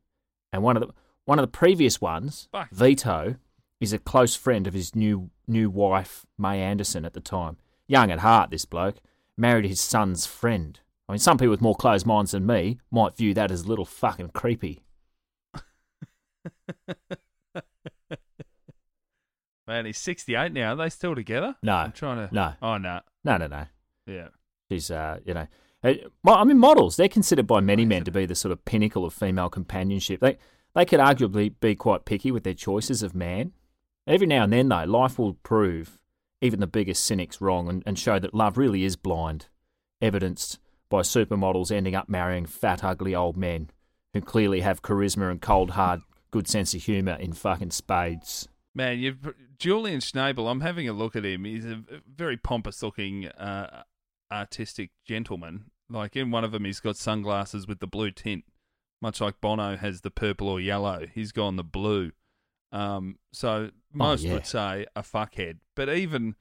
And 0.53 0.63
one 0.63 0.77
of 0.77 0.81
the 0.88 0.93
one 1.25 1.39
of 1.39 1.43
the 1.43 1.48
previous 1.58 2.01
ones, 2.01 2.48
Fuck. 2.51 2.70
Vito, 2.72 3.36
is 3.79 3.93
a 3.93 4.00
close 4.00 4.36
friend 4.36 4.67
of 4.67 4.74
his 4.74 4.96
new 4.96 5.29
new 5.48 5.70
wife, 5.70 6.25
May 6.38 6.62
Andersen, 6.62 7.05
at 7.05 7.13
the 7.13 7.20
time. 7.20 7.58
Young 7.88 8.12
at 8.12 8.20
heart, 8.20 8.51
this 8.51 8.65
bloke 8.65 8.98
married 9.38 9.65
his 9.65 9.81
son's 9.81 10.25
friend. 10.25 10.79
I 11.10 11.13
mean, 11.13 11.20
some 11.20 11.38
people 11.38 11.51
with 11.51 11.62
more 11.62 11.75
closed 11.75 12.05
minds 12.05 12.31
than 12.31 12.46
me 12.46 12.79
might 12.89 13.17
view 13.17 13.34
that 13.34 13.51
as 13.51 13.62
a 13.62 13.67
little 13.67 13.86
fucking 13.86 14.29
creepy. 14.29 14.84
Man, 19.67 19.86
he's 19.86 19.98
68 19.98 20.53
now. 20.53 20.74
Are 20.74 20.75
they 20.75 20.89
still 20.89 21.15
together? 21.15 21.55
No. 21.62 21.74
I'm 21.75 21.91
trying 21.91 22.27
to. 22.27 22.34
No. 22.34 22.53
Oh, 22.62 22.77
no. 22.77 23.01
No, 23.24 23.38
no, 23.38 23.48
no. 23.48 23.65
Yeah. 24.05 24.29
She's, 24.70 24.89
uh, 24.91 25.20
you 25.25 25.34
know, 25.34 25.48
I 25.83 26.43
mean, 26.43 26.59
models. 26.59 26.95
They're 26.95 27.09
considered 27.09 27.47
by 27.47 27.59
many 27.59 27.85
men 27.85 28.03
to 28.03 28.11
be 28.11 28.25
the 28.25 28.35
sort 28.35 28.51
of 28.51 28.65
pinnacle 28.65 29.05
of 29.05 29.13
female 29.13 29.50
companionship. 29.50 30.19
They 30.19 30.38
they 30.73 30.85
could 30.85 31.00
arguably 31.00 31.53
be 31.59 31.75
quite 31.75 32.05
picky 32.05 32.31
with 32.31 32.43
their 32.43 32.53
choices 32.53 33.03
of 33.03 33.15
man. 33.15 33.51
Every 34.07 34.27
now 34.27 34.43
and 34.43 34.53
then, 34.53 34.69
though, 34.69 34.83
life 34.83 35.19
will 35.19 35.33
prove 35.33 36.00
even 36.39 36.59
the 36.59 36.67
biggest 36.67 37.05
cynics 37.05 37.41
wrong 37.41 37.69
and, 37.69 37.83
and 37.85 38.00
show 38.00 38.19
that 38.19 38.33
love 38.33 38.57
really 38.57 38.83
is 38.83 38.95
blind, 38.95 39.47
evidenced 40.01 40.59
by 40.89 41.01
supermodels 41.01 41.71
ending 41.71 41.95
up 41.95 42.09
marrying 42.09 42.45
fat, 42.45 42.83
ugly 42.83 43.13
old 43.13 43.38
men 43.38 43.69
who 44.13 44.21
clearly 44.21 44.61
have 44.61 44.81
charisma 44.81 45.29
and 45.29 45.41
cold, 45.41 45.71
hard, 45.71 46.01
good 46.31 46.47
sense 46.47 46.73
of 46.73 46.83
humour 46.83 47.13
in 47.13 47.33
fucking 47.33 47.71
spades. 47.71 48.47
Man, 48.73 49.17
Julian 49.57 50.00
Schnabel, 50.00 50.50
I'm 50.50 50.61
having 50.61 50.88
a 50.88 50.93
look 50.93 51.15
at 51.15 51.25
him. 51.25 51.43
He's 51.43 51.65
a 51.65 51.83
very 52.13 52.38
pompous 52.38 52.81
looking 52.81 53.27
uh, 53.27 53.83
artistic 54.31 54.91
gentleman. 55.05 55.65
Like 55.89 56.15
in 56.15 56.31
one 56.31 56.43
of 56.43 56.51
them, 56.51 56.65
he's 56.65 56.79
got 56.79 56.95
sunglasses 56.95 57.67
with 57.67 57.79
the 57.79 57.88
blue 57.88 58.11
tint, 58.11 58.45
much 59.01 59.19
like 59.19 59.41
Bono 59.41 59.75
has 59.75 60.01
the 60.01 60.11
purple 60.11 60.47
or 60.47 60.59
yellow. 60.59 61.05
He's 61.13 61.31
gone 61.31 61.57
the 61.57 61.63
blue. 61.63 62.11
Um, 62.71 63.17
so 63.33 63.71
most 63.93 64.23
yeah. 64.23 64.33
would 64.33 64.45
say 64.45 64.85
a 64.95 65.01
fuckhead, 65.01 65.57
but 65.75 65.89
even 65.89 66.35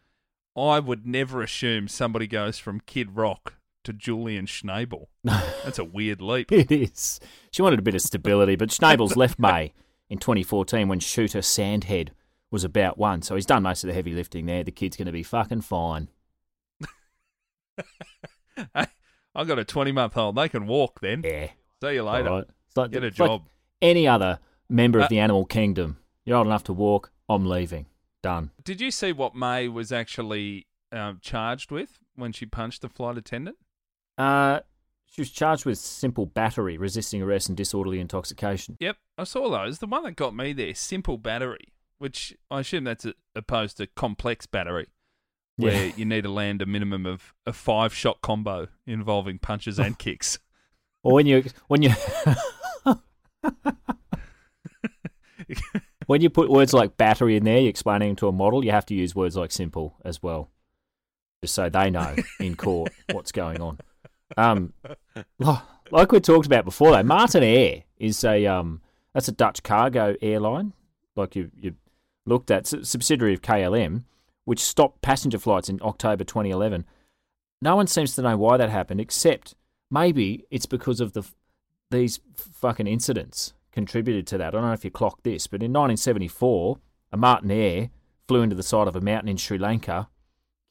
I 0.56 0.78
would 0.78 1.06
never 1.06 1.42
assume 1.42 1.88
somebody 1.88 2.26
goes 2.26 2.58
from 2.58 2.80
Kid 2.80 3.16
Rock 3.16 3.54
to 3.84 3.92
Julian 3.92 4.46
Schnabel. 4.46 5.06
That's 5.24 5.78
a 5.78 5.84
weird 5.84 6.20
leap. 6.20 6.52
It 6.52 6.70
is. 6.70 7.18
She 7.50 7.62
wanted 7.62 7.78
a 7.78 7.82
bit 7.82 7.94
of 7.94 8.02
stability, 8.02 8.56
but 8.56 8.68
Schnabel's 8.68 9.16
left 9.16 9.38
May 9.40 9.72
in 10.08 10.18
2014 10.18 10.88
when 10.88 11.00
Shooter 11.00 11.40
Sandhead 11.40 12.10
was 12.50 12.64
about 12.64 12.98
one. 12.98 13.22
So 13.22 13.34
he's 13.34 13.46
done 13.46 13.62
most 13.62 13.84
of 13.84 13.88
the 13.88 13.94
heavy 13.94 14.12
lifting 14.12 14.46
there. 14.46 14.64
The 14.64 14.72
kid's 14.72 14.96
going 14.96 15.06
to 15.06 15.12
be 15.12 15.22
fucking 15.22 15.62
fine. 15.62 16.08
Hey, 18.74 18.86
I 19.34 19.44
got 19.44 19.58
a 19.58 19.64
20 19.64 19.92
month 19.92 20.16
old. 20.16 20.36
They 20.36 20.48
can 20.48 20.66
walk 20.66 21.00
then. 21.00 21.22
Yeah. 21.24 21.48
See 21.82 21.94
you 21.94 22.02
later. 22.02 22.30
Right. 22.30 22.44
It's 22.66 22.76
like, 22.76 22.90
Get 22.90 23.04
a 23.04 23.06
it's 23.06 23.18
like 23.18 23.28
job. 23.28 23.42
any 23.80 24.06
other 24.06 24.38
member 24.68 24.98
of 24.98 25.04
Uh, 25.06 25.08
the 25.08 25.18
animal 25.18 25.44
kingdom. 25.46 25.98
You're 26.24 26.36
old 26.36 26.46
enough 26.46 26.64
to 26.64 26.72
walk. 26.72 27.10
I'm 27.28 27.46
leaving. 27.46 27.86
Done. 28.22 28.50
Did 28.62 28.80
you 28.80 28.90
see 28.90 29.12
what 29.12 29.34
May 29.34 29.66
was 29.68 29.92
actually 29.92 30.66
um, 30.92 31.18
charged 31.22 31.70
with 31.70 32.00
when 32.16 32.32
she 32.32 32.44
punched 32.44 32.82
the 32.82 32.88
flight 32.90 33.16
attendant? 33.16 33.56
Uh, 34.18 34.60
she 35.06 35.22
was 35.22 35.30
charged 35.30 35.64
with 35.64 35.78
simple 35.78 36.26
battery, 36.26 36.76
resisting 36.76 37.22
arrest, 37.22 37.48
and 37.48 37.56
disorderly 37.56 37.98
intoxication. 37.98 38.76
Yep, 38.78 38.96
I 39.16 39.24
saw 39.24 39.48
those. 39.50 39.78
The 39.78 39.86
one 39.86 40.02
that 40.04 40.16
got 40.16 40.36
me 40.36 40.52
there, 40.52 40.74
simple 40.74 41.16
battery, 41.16 41.72
which 41.98 42.36
I 42.50 42.60
assume 42.60 42.84
that's 42.84 43.06
opposed 43.34 43.78
to 43.78 43.86
complex 43.86 44.44
battery, 44.46 44.88
where 45.56 45.86
Yeah. 45.86 45.92
you 45.96 46.04
need 46.04 46.22
to 46.22 46.30
land 46.30 46.62
a 46.62 46.66
minimum 46.66 47.06
of 47.06 47.34
a 47.46 47.52
five 47.52 47.94
shot 47.94 48.20
combo 48.22 48.68
involving 48.86 49.38
punches 49.38 49.78
and 49.78 49.98
kicks. 49.98 50.38
Or 51.02 51.14
when 51.14 51.26
you 51.26 51.44
when 51.68 51.82
you 51.82 51.90
when 56.06 56.20
you 56.20 56.30
put 56.30 56.50
words 56.50 56.72
like 56.72 56.96
battery 56.96 57.36
in 57.36 57.44
there, 57.44 57.58
you're 57.58 57.70
explaining 57.70 58.16
to 58.16 58.28
a 58.28 58.32
model, 58.32 58.64
you 58.64 58.70
have 58.70 58.86
to 58.86 58.94
use 58.94 59.14
words 59.14 59.36
like 59.36 59.52
simple 59.52 59.96
as 60.04 60.22
well, 60.22 60.50
just 61.42 61.54
so 61.54 61.68
they 61.68 61.90
know 61.90 62.14
in 62.38 62.56
court 62.56 62.92
what's 63.12 63.32
going 63.32 63.60
on. 63.60 63.78
Um, 64.36 64.72
like 65.90 66.12
we 66.12 66.20
talked 66.20 66.46
about 66.46 66.64
before, 66.64 66.90
though, 66.92 67.02
Martinair 67.02 67.84
is 67.96 68.22
a 68.24 68.46
um, 68.46 68.80
that's 69.14 69.28
a 69.28 69.32
Dutch 69.32 69.62
cargo 69.62 70.16
airline, 70.20 70.72
like 71.16 71.34
you 71.36 71.50
you 71.58 71.74
looked 72.26 72.50
at, 72.50 72.66
subsidiary 72.66 73.34
of 73.34 73.42
KLM, 73.42 74.04
which 74.44 74.60
stopped 74.60 75.02
passenger 75.02 75.38
flights 75.38 75.68
in 75.68 75.80
October 75.82 76.24
2011. 76.24 76.84
No 77.62 77.76
one 77.76 77.86
seems 77.86 78.14
to 78.14 78.22
know 78.22 78.36
why 78.36 78.56
that 78.56 78.70
happened, 78.70 79.00
except 79.00 79.54
maybe 79.90 80.44
it's 80.50 80.66
because 80.66 81.00
of 81.00 81.12
the 81.12 81.22
these 81.90 82.20
fucking 82.36 82.86
incidents 82.86 83.52
contributed 83.72 84.26
to 84.28 84.38
that. 84.38 84.48
I 84.48 84.50
don't 84.50 84.62
know 84.62 84.72
if 84.72 84.84
you 84.84 84.90
clocked 84.90 85.24
this, 85.24 85.46
but 85.46 85.62
in 85.62 85.72
1974, 85.72 86.78
a 87.12 87.16
Martinair 87.16 87.90
flew 88.28 88.42
into 88.42 88.56
the 88.56 88.62
side 88.62 88.86
of 88.86 88.94
a 88.94 89.00
mountain 89.00 89.28
in 89.28 89.36
Sri 89.36 89.58
Lanka, 89.58 90.08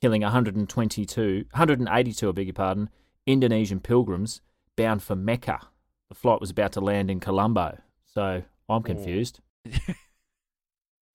killing 0.02 0.22
122, 0.22 1.46
182, 1.52 2.30
I 2.30 2.32
beg 2.32 2.48
your 2.48 2.54
pardon, 2.54 2.90
Indonesian 3.26 3.80
pilgrims 3.82 4.42
bound 4.76 5.04
for 5.04 5.16
Mecca. 5.16 5.60
The 6.08 6.16
flight 6.16 6.40
was 6.40 6.50
about 6.50 6.72
to 6.74 6.82
land 6.82 7.12
in 7.12 7.20
Colombo, 7.20 7.80
so 8.06 8.44
I'm 8.70 8.84
confused. 8.84 9.42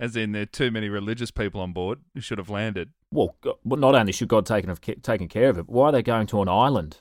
As 0.01 0.17
in, 0.17 0.33
there 0.33 0.43
are 0.43 0.47
too 0.47 0.71
many 0.71 0.89
religious 0.89 1.31
people 1.31 1.61
on 1.61 1.73
board 1.73 2.01
who 2.15 2.21
should 2.21 2.39
have 2.39 2.51
landed. 2.51 2.91
Well, 3.13 3.37
not 3.65 3.95
only 3.95 4.11
should 4.13 4.29
God 4.29 4.45
take 4.45 4.67
of 4.67 4.81
taken 4.81 5.29
care 5.29 5.49
of 5.51 5.59
it, 5.59 5.67
but 5.67 5.73
why 5.73 5.89
are 5.89 5.93
they 5.93 6.03
going 6.03 6.27
to 6.29 6.43
an 6.43 6.49
island 6.49 6.99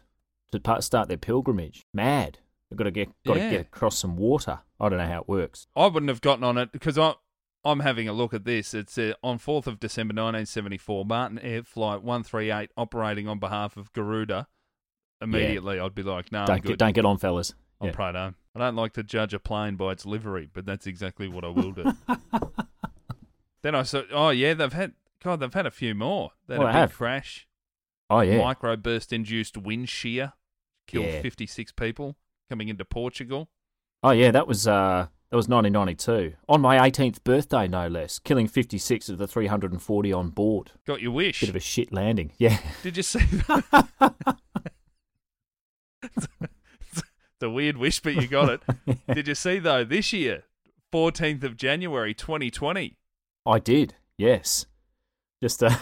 to 0.51 0.81
start 0.81 1.07
their 1.07 1.17
pilgrimage? 1.17 1.85
Mad. 1.93 2.38
They've 2.69 2.77
got 2.77 2.83
to 2.83 2.91
get 2.91 3.09
got 3.25 3.38
Yeah. 3.38 3.45
to 3.50 3.57
get 3.57 3.62
across 3.62 3.97
some 3.97 4.15
water. 4.15 4.59
I 4.79 4.89
don't 4.89 5.00
know 5.00 5.07
how 5.07 5.21
it 5.21 5.27
works. 5.27 5.67
I 5.75 5.88
wouldn't 5.88 6.09
have 6.09 6.21
gotten 6.21 6.43
on 6.43 6.57
it 6.59 6.71
because 6.71 6.97
I, 7.00 7.15
I'm 7.65 7.79
having 7.79 8.07
a 8.07 8.13
look 8.13 8.33
at 8.33 8.45
this. 8.45 8.73
It's 8.75 8.97
uh, 8.97 9.13
on 9.23 9.39
4th 9.39 9.65
of 9.65 9.79
December 9.79 10.12
1974, 10.13 11.05
Martinair 11.05 11.65
Flight 11.65 12.03
138 12.03 12.69
operating 12.77 13.27
on 13.27 13.39
behalf 13.39 13.75
of 13.75 13.91
Garuda. 13.93 14.47
Immediately, 15.21 15.79
I'd 15.79 15.95
be 15.95 16.03
like, 16.03 16.31
no, 16.31 16.41
I'm 16.41 16.45
don't 16.45 16.63
get 16.63 16.77
don't 16.77 16.93
get 16.93 17.05
on, 17.05 17.17
fellas. 17.17 17.53
I'm 17.79 17.88
Yeah. 17.88 17.93
home. 18.15 18.35
I 18.55 18.60
don't 18.60 18.75
like 18.75 18.93
to 18.93 19.03
judge 19.03 19.33
a 19.33 19.39
plane 19.39 19.75
by 19.75 19.91
its 19.93 20.05
livery, 20.05 20.48
but 20.53 20.65
that's 20.65 20.86
exactly 20.86 21.27
what 21.27 21.43
I 21.43 21.48
will 21.50 21.72
do. 21.72 21.93
then 23.63 23.74
I 23.75 23.83
saw, 23.83 24.03
oh 24.12 24.29
yeah, 24.29 24.53
they've 24.53 24.72
had, 24.74 24.93
God, 25.24 25.39
they've 25.39 25.53
had 25.53 25.65
a 25.65 25.72
few 25.72 25.95
more. 25.95 26.31
They 26.48 26.55
had 26.55 26.62
Oh, 26.63 26.65
a 26.65 26.67
big 26.69 26.75
have. 26.75 26.93
crash, 26.93 27.48
Oh 28.10 28.19
yeah. 28.22 28.38
microburst 28.39 29.12
induced 29.12 29.57
wind 29.57 29.89
shear, 29.89 30.33
killed 30.88 31.05
Yeah. 31.07 31.22
56 31.22 31.72
people 31.72 32.15
coming 32.50 32.67
into 32.69 32.86
Portugal. 32.86 33.50
Oh 34.03 34.12
yeah, 34.12 34.29
that 34.31 34.48
was 34.48 34.67
uh 34.67 35.07
that 35.31 35.36
was 35.38 35.48
1992 35.50 36.36
on 36.48 36.62
my 36.62 36.77
18th 36.88 37.24
birthday, 37.24 37.67
no 37.67 37.88
less, 37.88 38.19
killing 38.19 38.48
56 38.48 39.10
of 39.10 39.17
the 39.17 39.25
340 39.27 40.13
on 40.13 40.29
board. 40.29 40.74
Got 40.86 41.01
your 41.01 41.12
wish. 41.12 41.39
Bit 41.39 41.50
of 41.50 41.55
a 41.55 41.60
shit 41.60 41.91
landing. 41.91 42.33
Yeah. 42.38 42.60
Did 42.83 42.98
you 42.98 43.03
see 43.03 43.19
a 47.43 47.50
weird 47.50 47.77
wish, 47.77 48.00
but 48.00 48.15
you 48.15 48.27
got 48.27 48.50
it. 48.50 49.05
Did 49.13 49.27
you 49.27 49.35
see 49.35 49.59
though 49.59 49.83
this 49.83 50.13
year, 50.13 50.43
14th 50.93 51.43
of 51.43 51.57
January 51.57 52.13
2020? 52.13 52.97
I 53.45 53.59
did. 53.59 53.95
Yes. 54.17 54.65
Just 55.41 55.62
uh 55.63 55.75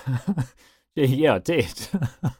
yeah, 0.95 1.35
I 1.35 1.39
did. 1.39 1.87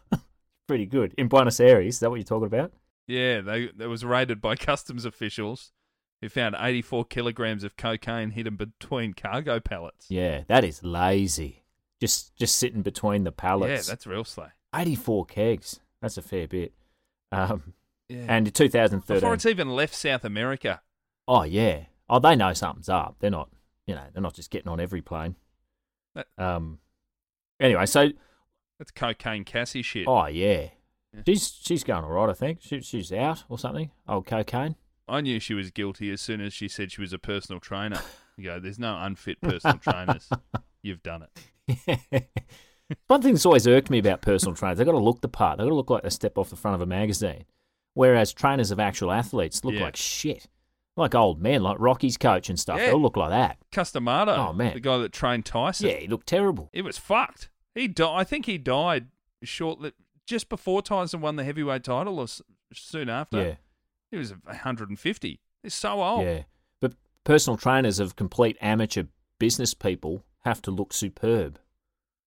Pretty 0.68 0.86
good. 0.86 1.14
In 1.18 1.28
Buenos 1.28 1.60
Aires, 1.60 1.96
is 1.96 2.00
that 2.00 2.10
what 2.10 2.16
you're 2.16 2.24
talking 2.24 2.48
about? 2.48 2.72
Yeah, 3.08 3.42
they 3.42 3.70
that 3.78 3.90
was 3.90 4.04
raided 4.04 4.42
by 4.42 4.56
customs 4.56 5.06
officials 5.06 5.72
who 6.22 6.30
found 6.30 6.56
84 6.58 7.06
kilograms 7.06 7.64
of 7.64 7.76
cocaine 7.76 8.32
hidden 8.32 8.56
between 8.56 9.14
cargo 9.14 9.60
pallets. 9.60 10.06
Yeah, 10.10 10.44
that 10.48 10.64
is 10.64 10.84
lazy. 10.84 11.64
Just 12.00 12.36
just 12.36 12.56
sitting 12.56 12.82
between 12.82 13.24
the 13.24 13.32
pallets. 13.32 13.88
Yeah, 13.88 13.92
that's 13.92 14.08
real 14.08 14.24
slow. 14.24 14.48
84 14.74 15.26
kegs. 15.26 15.80
That's 16.02 16.18
a 16.18 16.22
fair 16.22 16.48
bit. 16.48 16.74
Um, 17.32 17.74
Yeah. 18.12 18.26
and 18.28 18.48
in 18.48 18.54
2013. 18.54 19.16
Before 19.22 19.34
it's 19.34 19.46
even 19.46 19.70
left 19.70 19.96
South 19.96 20.24
America. 20.26 20.82
Oh 21.28 21.44
yeah. 21.44 21.86
Oh, 22.10 22.20
they 22.20 22.36
know 22.36 22.54
something's 22.54 22.90
up. 22.90 23.16
They're 23.20 23.30
not, 23.32 23.50
you 23.88 23.96
know, 23.96 24.04
they're 24.14 24.22
not 24.22 24.34
just 24.34 24.50
getting 24.52 24.68
on 24.68 24.80
every 24.80 25.02
plane. 25.02 25.36
That- 26.16 26.28
Um. 26.38 26.80
Anyway, 27.60 27.86
so 27.86 28.10
That's 28.80 28.92
cocaine 28.92 29.44
Cassie 29.46 29.82
shit. 29.84 30.08
oh 30.08 30.26
yeah, 30.26 30.70
She's 31.28 31.58
she's 31.62 31.84
going 31.84 32.04
all 32.04 32.10
right, 32.12 32.30
I 32.30 32.34
think. 32.34 32.60
She, 32.62 32.82
she's 32.82 33.12
out 33.14 33.44
or 33.50 33.58
something. 33.60 33.92
Old 34.08 34.26
cocaine. 34.26 34.76
I 35.08 35.22
knew 35.22 35.40
she 35.40 35.54
was 35.54 35.72
guilty 35.72 36.10
as 36.12 36.22
soon 36.22 36.42
as 36.42 36.54
she 36.54 36.68
said 36.68 36.92
she 36.92 37.02
was 37.02 37.14
a 37.14 37.20
personal 37.20 37.60
trainer. 37.60 38.00
You 38.38 38.46
go, 38.46 38.60
there's 38.60 38.80
no 38.80 38.98
unfit 39.00 39.40
personal 39.42 39.78
trainers. 39.78 40.30
You've 40.82 41.04
done 41.04 41.28
it. 41.68 42.28
One 43.08 43.22
thing 43.22 43.34
that's 43.34 43.46
always 43.46 43.68
irked 43.68 43.90
me 43.90 44.00
about 44.00 44.22
personal 44.22 44.56
trainers, 44.56 44.78
they've 44.78 44.86
got 44.86 44.94
to 44.94 44.98
look 45.00 45.22
the 45.22 45.28
part. 45.30 45.58
They've 45.58 45.66
got 45.66 45.70
to 45.70 45.76
look 45.76 45.90
like 45.90 46.04
they 46.04 46.10
step 46.10 46.38
off 46.38 46.50
the 46.50 46.56
front 46.56 46.76
of 46.76 46.82
a 46.82 46.86
magazine. 46.86 47.46
Whereas 47.94 48.32
trainers 48.34 48.72
of 48.72 48.80
actual 48.80 49.12
athletes 49.12 49.64
look 49.64 49.74
Yeah. 49.76 49.82
like 49.82 49.96
shit. 49.96 50.48
Like 50.98 51.16
old 51.16 51.42
men, 51.42 51.64
like 51.64 51.78
Rocky's 51.80 52.18
coach 52.18 52.50
and 52.50 52.60
stuff. 52.60 52.78
Yeah. 52.80 52.88
They'll 52.88 53.02
look 53.02 53.18
like 53.18 53.30
that. 53.30 53.58
Cus 53.72 53.92
D'Amato, 53.92 54.36
Oh, 54.36 54.54
man. 54.54 54.74
the 54.74 54.80
guy 54.80 54.98
that 54.98 55.14
trained 55.14 55.46
Tyson. 55.46 55.88
Yeah, 55.90 55.96
he 55.98 56.08
looked 56.08 56.28
terrible. 56.28 56.70
It 56.74 56.84
was 56.84 56.98
fucked. 56.98 57.50
He 57.76 57.88
di- 57.88 58.14
I 58.14 58.24
think 58.26 58.46
he 58.46 58.58
died 58.58 59.08
shortly, 59.44 59.94
just 60.28 60.50
before 60.50 60.82
Tyson 60.82 61.22
won 61.22 61.38
the 61.38 61.44
heavyweight 61.46 61.84
title 61.86 62.20
or 62.20 62.24
s- 62.24 62.42
soon 62.74 63.10
after. 63.10 63.42
Yeah. 63.42 63.56
He 64.12 64.18
was 64.18 64.34
150. 64.46 65.40
He's 65.64 65.74
so 65.74 66.04
old. 66.04 66.24
Yeah. 66.26 66.44
But 66.82 66.94
personal 67.24 67.56
trainers 67.58 68.00
of 68.00 68.16
complete 68.18 68.58
amateur 68.62 69.04
business 69.40 69.74
people 69.74 70.24
have 70.40 70.62
to 70.64 70.72
look 70.72 70.92
superb. 70.94 71.60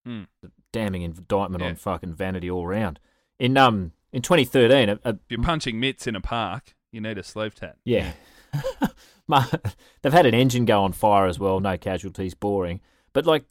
Hmm. 0.05 0.23
Damning 0.71 1.03
indictment 1.03 1.61
Yeah. 1.63 1.69
on 1.69 1.75
fucking 1.75 2.15
vanity 2.15 2.49
all 2.49 2.65
round. 2.67 2.99
In 3.39 3.57
um 3.57 3.91
in 4.15 4.21
2013, 4.21 4.89
a, 4.89 4.99
a, 5.03 5.09
If 5.09 5.17
you're 5.27 5.43
punching 5.43 5.77
mitts 5.77 6.07
in 6.07 6.15
a 6.15 6.21
park, 6.21 6.73
you 6.91 7.01
need 7.01 7.17
a 7.17 7.23
sleeve 7.23 7.53
tat. 7.53 7.75
Yeah. 7.83 8.13
They've 10.01 10.13
had 10.13 10.25
an 10.25 10.33
engine 10.33 10.63
go 10.63 10.83
on 10.83 10.93
fire 10.93 11.25
as 11.27 11.37
well. 11.37 11.59
No 11.59 11.77
casualties, 11.77 12.33
boring. 12.33 12.79
But 13.11 13.25
like 13.25 13.43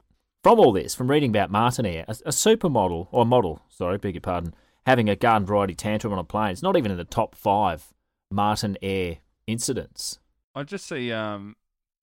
from 0.42 0.58
all 0.58 0.72
this, 0.72 0.94
from 0.94 1.10
reading 1.10 1.30
about 1.30 1.50
Martinair, 1.52 2.04
a, 2.08 2.12
a 2.26 2.30
supermodel 2.30 3.08
or 3.10 3.26
model, 3.26 3.60
sorry, 3.68 3.98
beg 3.98 4.14
your 4.14 4.22
pardon, 4.22 4.54
having 4.86 5.10
a 5.10 5.16
garden 5.16 5.46
variety 5.46 5.74
tantrum 5.74 6.14
on 6.14 6.18
a 6.18 6.24
plane, 6.24 6.52
it's 6.52 6.62
not 6.62 6.76
even 6.78 6.90
in 6.90 6.96
the 6.96 7.04
top 7.04 7.34
five 7.34 7.92
Martinair 8.32 9.18
incidents. 9.46 10.18
I 10.54 10.62
just 10.62 10.86
see 10.86 11.12
um, 11.12 11.56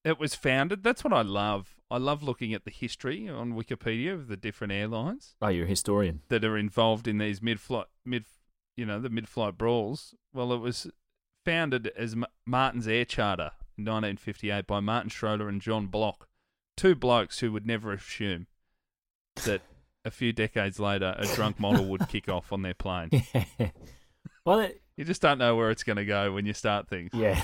it 0.06 0.20
was 0.20 0.36
founded. 0.36 0.84
That's 0.84 1.04
what 1.04 1.14
I 1.14 1.24
love. 1.24 1.78
I 1.90 1.98
love 1.98 2.22
looking 2.22 2.54
at 2.54 2.64
the 2.64 2.72
history 2.72 3.28
on 3.28 3.54
Wikipedia 3.54 4.14
of 4.14 4.28
the 4.28 4.38
different 4.38 4.72
airlines 4.72 5.36
Oh, 5.42 5.50
you're 5.50 5.66
a 5.66 5.70
historian. 5.70 6.22
that 6.30 6.46
are 6.46 6.58
involved 6.58 7.08
in 7.08 7.18
these 7.18 7.42
mid-flight, 7.42 7.88
mid, 8.06 8.26
you 8.76 8.86
know, 8.86 9.00
the 9.00 9.10
mid-flight 9.10 9.58
brawls. 9.58 10.16
Well, 10.34 10.54
it 10.54 10.60
was 10.60 10.88
founded 11.46 11.92
as 11.96 12.14
M- 12.14 12.26
Martin's 12.46 12.88
Air 12.88 13.06
Charter 13.06 13.52
in 13.78 13.86
1958 13.86 14.68
by 14.68 14.80
Martin 14.80 15.10
Schroeder 15.10 15.50
and 15.50 15.62
John 15.62 15.88
Block, 15.88 16.28
two 16.78 16.96
blokes 16.96 17.40
who 17.40 17.52
would 17.52 17.66
never 17.66 17.92
assume 17.94 18.48
that 19.46 19.62
a 20.04 20.12
few 20.12 20.34
decades 20.34 20.80
later 20.80 21.16
a 21.18 21.26
drunk 21.36 21.60
model 21.60 21.86
would 21.86 22.08
kick 22.08 22.28
off 22.30 22.52
on 22.52 22.62
their 22.62 22.74
plane. 22.74 23.10
well, 24.46 24.60
it, 24.62 24.82
You 24.98 25.06
just 25.06 25.22
don't 25.22 25.38
know 25.38 25.56
where 25.56 25.72
it's 25.72 25.84
going 25.84 25.98
to 25.98 26.06
go 26.06 26.32
when 26.32 26.46
you 26.46 26.54
start 26.54 26.88
things. 26.88 27.12
Yeah. 27.14 27.42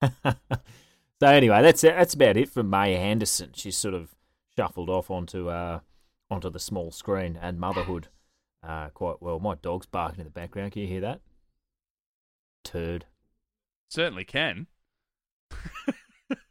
so 0.02 1.26
anyway, 1.26 1.62
that's 1.62 1.80
that's 1.80 2.14
about 2.14 2.36
it 2.36 2.50
for 2.50 2.62
Maya 2.62 2.96
Andersen. 2.96 3.50
She's 3.54 3.76
sort 3.76 3.94
of 3.94 4.14
shuffled 4.56 4.90
off 4.90 5.10
onto 5.10 5.48
uh 5.48 5.80
onto 6.30 6.50
the 6.50 6.58
small 6.58 6.90
screen 6.90 7.38
and 7.40 7.58
motherhood 7.58 8.08
uh 8.62 8.88
quite 8.90 9.20
well. 9.22 9.38
My 9.40 9.54
dog's 9.56 9.86
barking 9.86 10.20
in 10.20 10.24
the 10.24 10.30
background. 10.30 10.72
Can 10.72 10.82
you 10.82 10.88
hear 10.88 11.00
that? 11.02 11.20
Turd. 12.64 13.06
Certainly 13.88 14.24
can. 14.24 14.66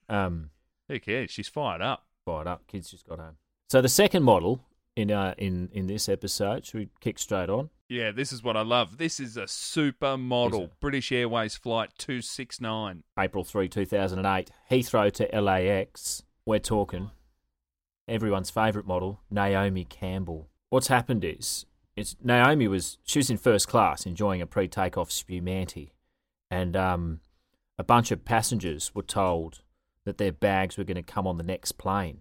Um, 0.10 0.52
Who 0.88 1.00
cares? 1.00 1.32
She's 1.32 1.50
fired 1.50 1.82
up. 1.82 2.06
fired 2.26 2.48
up. 2.48 2.66
Kids 2.68 2.90
just 2.92 3.08
got 3.08 3.20
home. 3.20 3.36
So 3.70 3.82
the 3.82 3.90
second 3.90 4.24
model 4.24 4.62
in 4.96 5.12
uh 5.12 5.34
in 5.38 5.70
in 5.74 5.88
this 5.88 6.08
episode, 6.10 6.66
should 6.66 6.80
we 6.80 6.90
kick 7.02 7.20
straight 7.20 7.50
on? 7.50 7.70
Yeah, 7.90 8.12
this 8.12 8.32
is 8.34 8.44
what 8.44 8.58
I 8.58 8.62
love. 8.62 8.98
This 8.98 9.20
is 9.20 9.38
a 9.38 9.48
super 9.48 10.18
model. 10.18 10.64
Is? 10.64 10.70
British 10.80 11.12
Airways 11.12 11.56
Flight 11.56 11.92
269. 11.98 13.04
April 13.18 13.44
3, 13.46 13.70
2008, 13.70 14.50
Heathrow 14.72 15.12
to 15.12 15.42
LAX. 15.42 16.24
We're 16.46 16.60
talking 16.60 17.12
everyone's 18.08 18.50
favourite 18.50 18.88
model, 18.88 19.22
Naomi 19.30 19.86
Campbell. 19.86 20.50
What's 20.70 20.88
happened 20.88 21.24
is, 21.24 21.66
it's 21.98 22.16
Naomi 22.24 22.68
was 22.68 23.00
she 23.04 23.20
was 23.20 23.30
in 23.30 23.38
first 23.38 23.68
class 23.68 24.06
enjoying 24.06 24.42
a 24.42 24.46
pre-takeoff 24.46 25.12
spumante, 25.12 25.94
and 26.50 26.78
um, 26.78 27.20
a 27.78 27.84
bunch 27.84 28.12
of 28.12 28.24
passengers 28.24 28.94
were 28.94 29.02
told 29.02 29.62
that 30.06 30.20
their 30.20 30.32
bags 30.32 30.78
were 30.78 30.84
going 30.84 30.96
to 30.96 31.04
come 31.04 31.28
on 31.28 31.38
the 31.38 31.44
next 31.44 31.74
plane. 31.74 32.20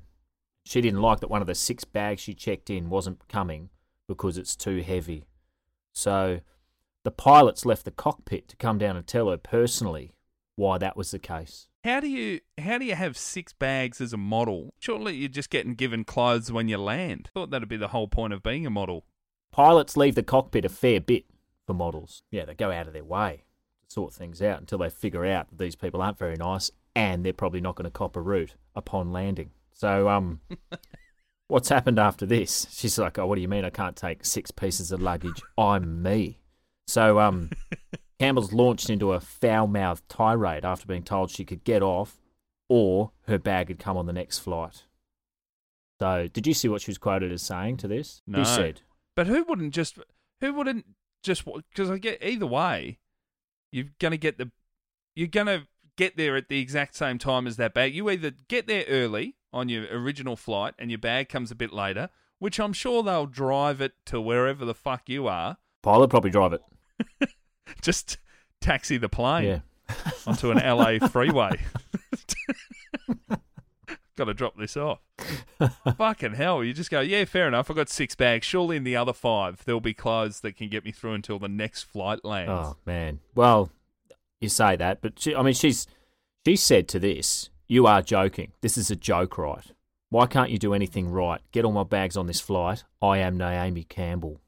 She 0.64 0.80
didn't 0.80 1.02
like 1.02 1.20
that 1.20 1.30
one 1.30 1.42
of 1.42 1.46
the 1.46 1.54
six 1.54 1.84
bags 1.84 2.22
she 2.22 2.34
checked 2.34 2.70
in 2.70 2.88
wasn't 2.88 3.28
coming 3.28 3.68
because 4.08 4.38
it's 4.38 4.56
too 4.56 4.82
heavy. 4.82 5.26
So 5.92 6.40
the 7.04 7.10
pilots 7.12 7.64
left 7.64 7.84
the 7.84 7.92
cockpit 7.92 8.48
to 8.48 8.56
come 8.56 8.78
down 8.78 8.96
and 8.96 9.06
tell 9.06 9.28
her 9.28 9.36
personally 9.36 10.14
why 10.56 10.78
that 10.78 10.96
was 10.96 11.10
the 11.10 11.18
case. 11.18 11.68
How 11.84 12.00
do 12.00 12.08
you 12.08 12.40
how 12.58 12.78
do 12.78 12.84
you 12.86 12.96
have 12.96 13.16
six 13.16 13.52
bags 13.52 14.00
as 14.00 14.12
a 14.12 14.16
model? 14.16 14.74
Surely 14.80 15.14
you're 15.14 15.28
just 15.28 15.50
getting 15.50 15.74
given 15.74 16.02
clothes 16.02 16.50
when 16.50 16.66
you 16.66 16.78
land. 16.78 17.30
Thought 17.34 17.50
that'd 17.50 17.68
be 17.68 17.76
the 17.76 17.88
whole 17.88 18.08
point 18.08 18.32
of 18.32 18.42
being 18.42 18.66
a 18.66 18.70
model. 18.70 19.04
Pilots 19.56 19.96
leave 19.96 20.14
the 20.14 20.22
cockpit 20.22 20.66
a 20.66 20.68
fair 20.68 21.00
bit 21.00 21.24
for 21.66 21.72
models. 21.72 22.22
Yeah, 22.30 22.44
they 22.44 22.52
go 22.52 22.70
out 22.70 22.88
of 22.88 22.92
their 22.92 23.02
way 23.02 23.44
to 23.80 23.90
sort 23.90 24.12
things 24.12 24.42
out 24.42 24.60
until 24.60 24.76
they 24.76 24.90
figure 24.90 25.24
out 25.24 25.48
that 25.48 25.56
these 25.56 25.74
people 25.74 26.02
aren't 26.02 26.18
very 26.18 26.36
nice 26.36 26.70
and 26.94 27.24
they're 27.24 27.32
probably 27.32 27.62
not 27.62 27.74
going 27.74 27.86
to 27.86 27.90
cop 27.90 28.16
a 28.16 28.20
route 28.20 28.56
upon 28.74 29.12
landing. 29.12 29.52
So, 29.72 30.10
um, 30.10 30.40
what's 31.48 31.70
happened 31.70 31.98
after 31.98 32.26
this? 32.26 32.66
She's 32.70 32.98
like, 32.98 33.18
"Oh, 33.18 33.24
what 33.24 33.36
do 33.36 33.40
you 33.40 33.48
mean 33.48 33.64
I 33.64 33.70
can't 33.70 33.96
take 33.96 34.26
six 34.26 34.50
pieces 34.50 34.92
of 34.92 35.00
luggage? 35.00 35.40
I'm 35.56 36.02
me." 36.02 36.38
So, 36.86 37.18
um, 37.18 37.48
Campbell's 38.20 38.52
launched 38.52 38.90
into 38.90 39.12
a 39.12 39.20
foul-mouthed 39.20 40.06
tirade 40.10 40.66
after 40.66 40.86
being 40.86 41.02
told 41.02 41.30
she 41.30 41.46
could 41.46 41.64
get 41.64 41.82
off, 41.82 42.20
or 42.68 43.12
her 43.26 43.38
bag 43.38 43.68
had 43.68 43.78
come 43.78 43.96
on 43.96 44.04
the 44.04 44.12
next 44.12 44.40
flight. 44.40 44.84
So, 45.98 46.28
did 46.30 46.46
you 46.46 46.52
see 46.52 46.68
what 46.68 46.82
she 46.82 46.90
was 46.90 46.98
quoted 46.98 47.32
as 47.32 47.40
saying 47.40 47.78
to 47.78 47.88
this? 47.88 48.20
No. 48.26 48.40
Who 48.40 48.44
said? 48.44 48.82
But 49.16 49.26
who 49.26 49.42
wouldn't 49.44 49.74
just 49.74 49.98
who 50.40 50.52
wouldn't 50.54 50.84
just 51.22 51.44
because 51.44 51.90
I 51.90 51.98
get 51.98 52.22
either 52.22 52.46
way, 52.46 52.98
you're 53.72 53.86
gonna 53.98 54.16
get 54.18 54.38
the 54.38 54.52
you're 55.16 55.26
gonna 55.26 55.66
get 55.96 56.16
there 56.16 56.36
at 56.36 56.48
the 56.48 56.60
exact 56.60 56.94
same 56.94 57.18
time 57.18 57.46
as 57.46 57.56
that 57.56 57.74
bag. 57.74 57.94
You 57.94 58.08
either 58.10 58.32
get 58.48 58.66
there 58.68 58.84
early 58.88 59.34
on 59.52 59.68
your 59.70 59.86
original 59.90 60.36
flight 60.36 60.74
and 60.78 60.90
your 60.90 60.98
bag 60.98 61.28
comes 61.30 61.50
a 61.50 61.54
bit 61.54 61.72
later, 61.72 62.10
which 62.38 62.60
I'm 62.60 62.74
sure 62.74 63.02
they'll 63.02 63.26
drive 63.26 63.80
it 63.80 63.94
to 64.06 64.20
wherever 64.20 64.64
the 64.66 64.74
fuck 64.74 65.08
you 65.08 65.26
are. 65.26 65.56
Pilot 65.82 66.08
probably 66.08 66.30
drive 66.30 66.52
it. 66.52 66.62
Just 67.82 68.18
taxi 68.60 68.98
the 68.98 69.08
plane 69.08 69.44
Yeah. 69.44 69.60
onto 70.26 70.50
an 70.50 70.58
LA 70.58 70.98
freeway. 71.08 71.58
Got 74.16 74.24
to 74.24 74.34
drop 74.34 74.56
this 74.56 74.76
off. 74.76 75.00
Fucking 75.98 76.34
hell. 76.34 76.64
You 76.64 76.72
just 76.72 76.90
go, 76.90 77.00
yeah, 77.00 77.24
fair 77.26 77.46
enough. 77.48 77.70
I've 77.70 77.76
got 77.76 77.88
six 77.90 78.14
bags. 78.14 78.46
Surely 78.46 78.76
in 78.76 78.84
the 78.84 78.96
other 78.96 79.12
five, 79.12 79.62
there'll 79.64 79.80
be 79.80 79.92
clothes 79.94 80.40
that 80.40 80.56
can 80.56 80.68
get 80.68 80.84
me 80.84 80.92
through 80.92 81.12
until 81.14 81.38
the 81.38 81.48
next 81.48 81.82
flight 81.82 82.24
lands. 82.24 82.50
Oh 82.50 82.76
man. 82.86 83.20
Well, 83.34 83.70
you 84.40 84.48
say 84.48 84.74
that, 84.76 85.00
but 85.02 85.18
she, 85.18 85.34
I 85.34 85.42
mean, 85.42 85.54
she's 85.54 85.86
she 86.46 86.56
said 86.56 86.88
to 86.88 86.98
this, 86.98 87.50
"You 87.68 87.86
are 87.86 88.00
joking. 88.02 88.52
This 88.62 88.78
is 88.78 88.90
a 88.90 88.96
joke, 88.96 89.36
right? 89.36 89.64
Why 90.08 90.26
can't 90.26 90.50
you 90.50 90.58
do 90.58 90.72
anything 90.72 91.10
right? 91.10 91.40
Get 91.52 91.64
all 91.64 91.72
my 91.72 91.82
bags 91.82 92.16
on 92.16 92.26
this 92.26 92.40
flight. 92.40 92.84
I 93.02 93.18
am 93.18 93.36
Naomi 93.36 93.84
Campbell." 93.84 94.40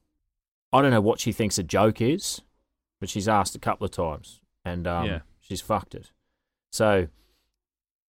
I 0.71 0.81
don't 0.81 0.91
know 0.91 1.01
what 1.01 1.19
she 1.19 1.31
thinks 1.31 1.57
a 1.57 1.63
joke 1.63 1.99
is, 2.01 2.41
but 2.99 3.09
she's 3.09 3.27
asked 3.27 3.55
a 3.55 3.59
couple 3.59 3.85
of 3.85 3.91
times, 3.91 4.39
and 4.63 4.87
um, 4.87 5.05
Yeah. 5.05 5.19
she's 5.41 5.61
fucked 5.61 5.93
it. 5.95 6.11
So 6.71 7.07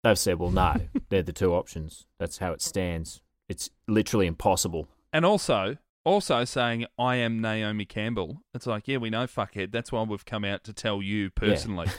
they've 0.02 0.18
said, 0.18 0.38
"Well, 0.38 0.50
no, 0.50 0.74
they're 1.08 1.22
the 1.22 1.32
two 1.32 1.54
options. 1.54 2.06
That's 2.18 2.38
how 2.38 2.52
it 2.52 2.62
stands. 2.62 3.20
It's 3.48 3.70
literally 3.88 4.26
impossible." 4.26 4.88
And 5.12 5.24
also, 5.24 5.76
also 6.04 6.44
saying, 6.44 6.86
I 6.98 7.16
am 7.16 7.40
Naomi 7.40 7.84
Campbell. 7.84 8.42
It's 8.54 8.66
like, 8.66 8.86
yeah, 8.88 8.98
we 8.98 9.10
know, 9.10 9.26
fuckhead. 9.26 9.72
That's 9.72 9.90
why 9.92 10.02
we've 10.02 10.24
come 10.24 10.44
out 10.44 10.62
to 10.64 10.72
tell 10.72 11.02
you 11.02 11.30
personally. 11.30 11.88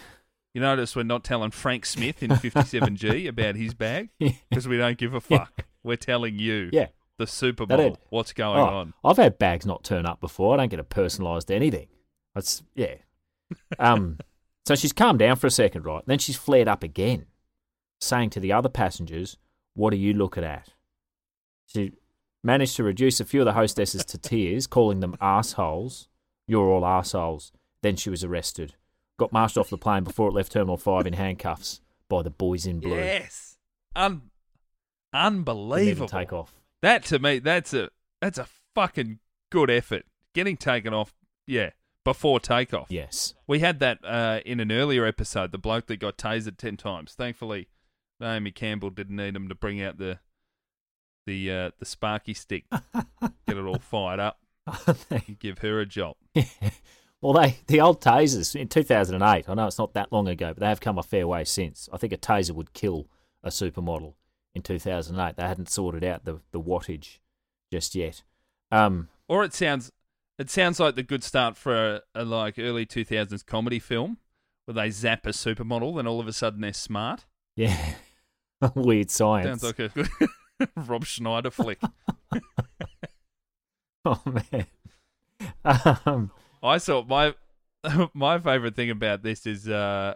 You 0.53 0.59
notice 0.59 0.97
we're 0.97 1.03
not 1.03 1.23
telling 1.23 1.51
Frank 1.51 1.85
Smith 1.85 2.21
in 2.21 2.31
57G 2.31 3.25
about 3.29 3.55
his 3.55 3.73
bag 3.73 4.09
because 4.19 4.67
we 4.67 4.75
don't 4.77 4.97
give 4.97 5.13
a 5.13 5.21
Yeah. 5.29 5.37
fuck. 5.45 5.65
We're 5.81 5.95
telling 5.95 6.39
you, 6.39 6.69
Yeah. 6.73 6.87
the 7.17 7.23
supermodel, 7.23 7.67
That 7.69 7.79
it. 7.79 7.97
what's 8.09 8.33
going 8.33 8.59
Oh, 8.59 8.63
on. 8.65 8.93
I've 9.01 9.15
had 9.15 9.39
bags 9.39 9.65
not 9.65 9.85
turn 9.85 10.05
up 10.05 10.19
before. 10.19 10.53
I 10.53 10.57
don't 10.57 10.67
get 10.67 10.81
a 10.81 10.83
personalised 10.83 11.51
anything. 11.51 11.87
That's 12.35 12.63
yeah. 12.75 12.95
Um, 13.79 14.17
so 14.67 14.75
she's 14.75 14.91
calmed 14.91 15.19
down 15.19 15.37
for 15.37 15.47
a 15.47 15.51
second, 15.51 15.85
right? 15.85 16.03
Then 16.05 16.19
she's 16.19 16.35
flared 16.35 16.67
up 16.67 16.83
again, 16.83 17.27
saying 18.01 18.31
to 18.31 18.39
the 18.39 18.51
other 18.51 18.69
passengers, 18.69 19.37
"What 19.73 19.93
are 19.93 19.97
you 19.97 20.13
looking 20.13 20.43
at?" 20.43 20.69
She 21.67 21.93
managed 22.43 22.75
to 22.75 22.83
reduce 22.83 23.19
a 23.19 23.25
few 23.25 23.41
of 23.41 23.45
the 23.45 23.53
hostesses 23.53 24.03
to 24.05 24.17
tears, 24.17 24.67
calling 24.67 24.99
them 24.99 25.15
assholes. 25.21 26.09
You're 26.47 26.67
all 26.69 26.85
assholes. 26.85 27.53
Then 27.81 27.95
she 27.95 28.09
was 28.09 28.23
arrested, 28.23 28.75
got 29.17 29.31
marched 29.31 29.57
off 29.57 29.69
the 29.69 29.77
plane 29.77 30.03
before 30.03 30.29
it 30.29 30.33
left 30.33 30.51
Terminal 30.51 30.77
Five 30.77 31.07
in 31.07 31.13
handcuffs 31.13 31.81
by 32.09 32.21
the 32.21 32.29
boys 32.29 32.65
in 32.65 32.79
blue. 32.79 32.95
Yes. 32.95 33.57
Un- 33.95 34.29
unbelievable. 35.13 36.07
take 36.07 36.33
off. 36.33 36.53
That 36.81 37.03
to 37.05 37.19
me, 37.19 37.39
that's 37.39 37.73
a 37.73 37.89
that's 38.19 38.37
a 38.37 38.47
fucking 38.75 39.19
good 39.49 39.69
effort. 39.69 40.05
Getting 40.33 40.57
taken 40.57 40.93
off, 40.93 41.13
yeah. 41.45 41.71
before 42.03 42.39
takeoff. 42.39 42.87
Yes. 42.89 43.33
We 43.47 43.59
had 43.59 43.79
that 43.79 43.99
uh, 44.03 44.39
in 44.45 44.59
an 44.59 44.71
earlier 44.71 45.05
episode. 45.05 45.51
The 45.51 45.57
bloke 45.57 45.87
that 45.87 45.99
got 45.99 46.17
tasered 46.17 46.57
ten 46.57 46.77
times. 46.77 47.13
Thankfully, 47.13 47.67
Naomi 48.21 48.51
Campbell 48.51 48.89
didn't 48.91 49.15
need 49.17 49.35
him 49.35 49.49
to 49.49 49.55
bring 49.55 49.81
out 49.81 49.97
the 49.97 50.19
the 51.25 51.51
uh, 51.51 51.71
the 51.79 51.85
sparky 51.85 52.33
stick, 52.33 52.65
get 52.93 53.57
it 53.57 53.65
all 53.65 53.79
fired 53.79 54.19
up, 54.19 54.39
give 55.39 55.59
her 55.59 55.79
a 55.79 55.85
jolt. 55.85 56.17
well, 57.21 57.33
they 57.33 57.57
the 57.67 57.81
old 57.81 58.01
tasers 58.01 58.55
in 58.55 58.67
2008. 58.67 59.49
I 59.49 59.53
know 59.53 59.67
it's 59.67 59.77
not 59.77 59.93
that 59.93 60.11
long 60.11 60.27
ago, 60.27 60.49
but 60.53 60.59
they 60.59 60.67
have 60.67 60.79
come 60.81 60.97
a 60.97 61.03
fair 61.03 61.27
way 61.27 61.43
since. 61.43 61.89
I 61.91 61.97
think 61.97 62.13
a 62.13 62.17
taser 62.17 62.51
would 62.51 62.73
kill 62.73 63.07
a 63.43 63.49
supermodel 63.49 64.13
in 64.55 64.61
2008. 64.61 65.35
They 65.35 65.47
hadn't 65.47 65.69
sorted 65.69 66.03
out 66.03 66.25
the 66.25 66.39
the 66.51 66.61
wattage 66.61 67.19
just 67.71 67.95
yet. 67.95 68.23
Um, 68.71 69.09
Or 69.27 69.43
it 69.43 69.53
sounds 69.53 69.91
it 70.39 70.49
sounds 70.49 70.79
like 70.79 70.95
the 70.95 71.03
good 71.03 71.23
start 71.23 71.57
for 71.57 71.75
a, 71.75 72.01
a 72.15 72.25
like 72.25 72.57
early 72.57 72.85
two 72.85 73.05
thousands 73.05 73.43
comedy 73.43 73.79
film 73.79 74.17
where 74.65 74.73
they 74.75 74.89
zap 74.89 75.25
a 75.25 75.29
supermodel 75.29 75.99
and 75.99 76.07
all 76.07 76.19
of 76.19 76.27
a 76.27 76.33
sudden 76.33 76.61
they're 76.61 76.73
smart. 76.73 77.25
yeah, 77.55 77.93
weird 78.75 79.09
science. 79.11 79.61
Sounds 79.61 79.79
like 79.79 79.79
a 79.79 80.27
Rob 80.81 81.05
Schneider 81.05 81.51
flick. 81.51 81.79
oh 84.05 84.21
man. 84.25 84.65
Um, 86.05 86.31
I 86.61 86.77
saw 86.77 87.03
my 87.03 87.33
my 88.13 88.39
favorite 88.39 88.75
thing 88.75 88.89
about 88.91 89.23
this 89.23 89.45
is 89.45 89.67
uh 89.67 90.15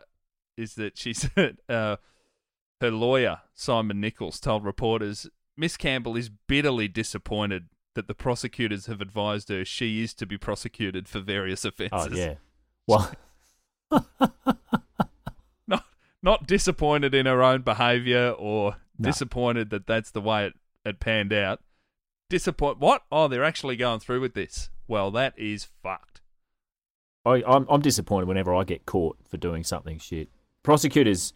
is 0.57 0.75
that 0.75 0.97
she 0.97 1.13
said 1.13 1.57
uh 1.67 1.97
her 2.81 2.91
lawyer 2.91 3.39
Simon 3.55 3.99
Nichols 3.99 4.39
told 4.39 4.63
reporters 4.63 5.27
Miss 5.57 5.77
Campbell 5.77 6.15
is 6.15 6.29
bitterly 6.29 6.87
disappointed 6.87 7.69
that 7.95 8.07
the 8.07 8.13
prosecutors 8.13 8.85
have 8.85 9.01
advised 9.01 9.49
her 9.49 9.65
she 9.65 10.03
is 10.03 10.13
to 10.15 10.25
be 10.25 10.37
prosecuted 10.37 11.07
for 11.07 11.19
various 11.21 11.65
offences. 11.65 11.91
oh 11.93 12.05
offences. 12.05 12.19
yeah. 12.19 12.35
Well, 12.87 13.11
Not 16.25 16.47
disappointed 16.47 17.13
in 17.13 17.27
her 17.27 17.43
own 17.43 17.61
behaviour 17.61 18.31
or 18.31 18.77
No. 18.97 19.09
disappointed 19.09 19.69
that 19.69 19.85
that's 19.85 20.09
the 20.09 20.21
way 20.21 20.47
it, 20.47 20.53
it 20.83 20.99
panned 20.99 21.31
out. 21.31 21.61
Disappoint 22.29 22.79
what? 22.79 23.03
Oh, 23.11 23.27
they're 23.27 23.43
actually 23.43 23.75
going 23.75 23.99
through 23.99 24.21
with 24.21 24.33
this. 24.33 24.71
Well, 24.87 25.11
that 25.11 25.37
is 25.37 25.65
fucked. 25.83 26.21
I, 27.23 27.43
I'm 27.45 27.67
I'm 27.69 27.81
disappointed 27.81 28.27
whenever 28.27 28.55
I 28.55 28.63
get 28.63 28.87
caught 28.87 29.17
for 29.29 29.37
doing 29.37 29.63
something 29.63 29.99
shit. 29.99 30.29
Prosecutors 30.63 31.31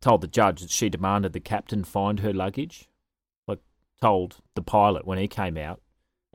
told 0.00 0.22
the 0.22 0.26
judge 0.26 0.60
that 0.62 0.70
she 0.70 0.88
demanded 0.88 1.32
the 1.32 1.38
captain 1.40 1.84
find 1.84 2.18
her 2.20 2.32
luggage. 2.32 2.88
Like 3.46 3.60
told 4.02 4.38
the 4.56 4.62
pilot 4.62 5.06
when 5.06 5.18
he 5.18 5.28
came 5.28 5.56
out, 5.56 5.80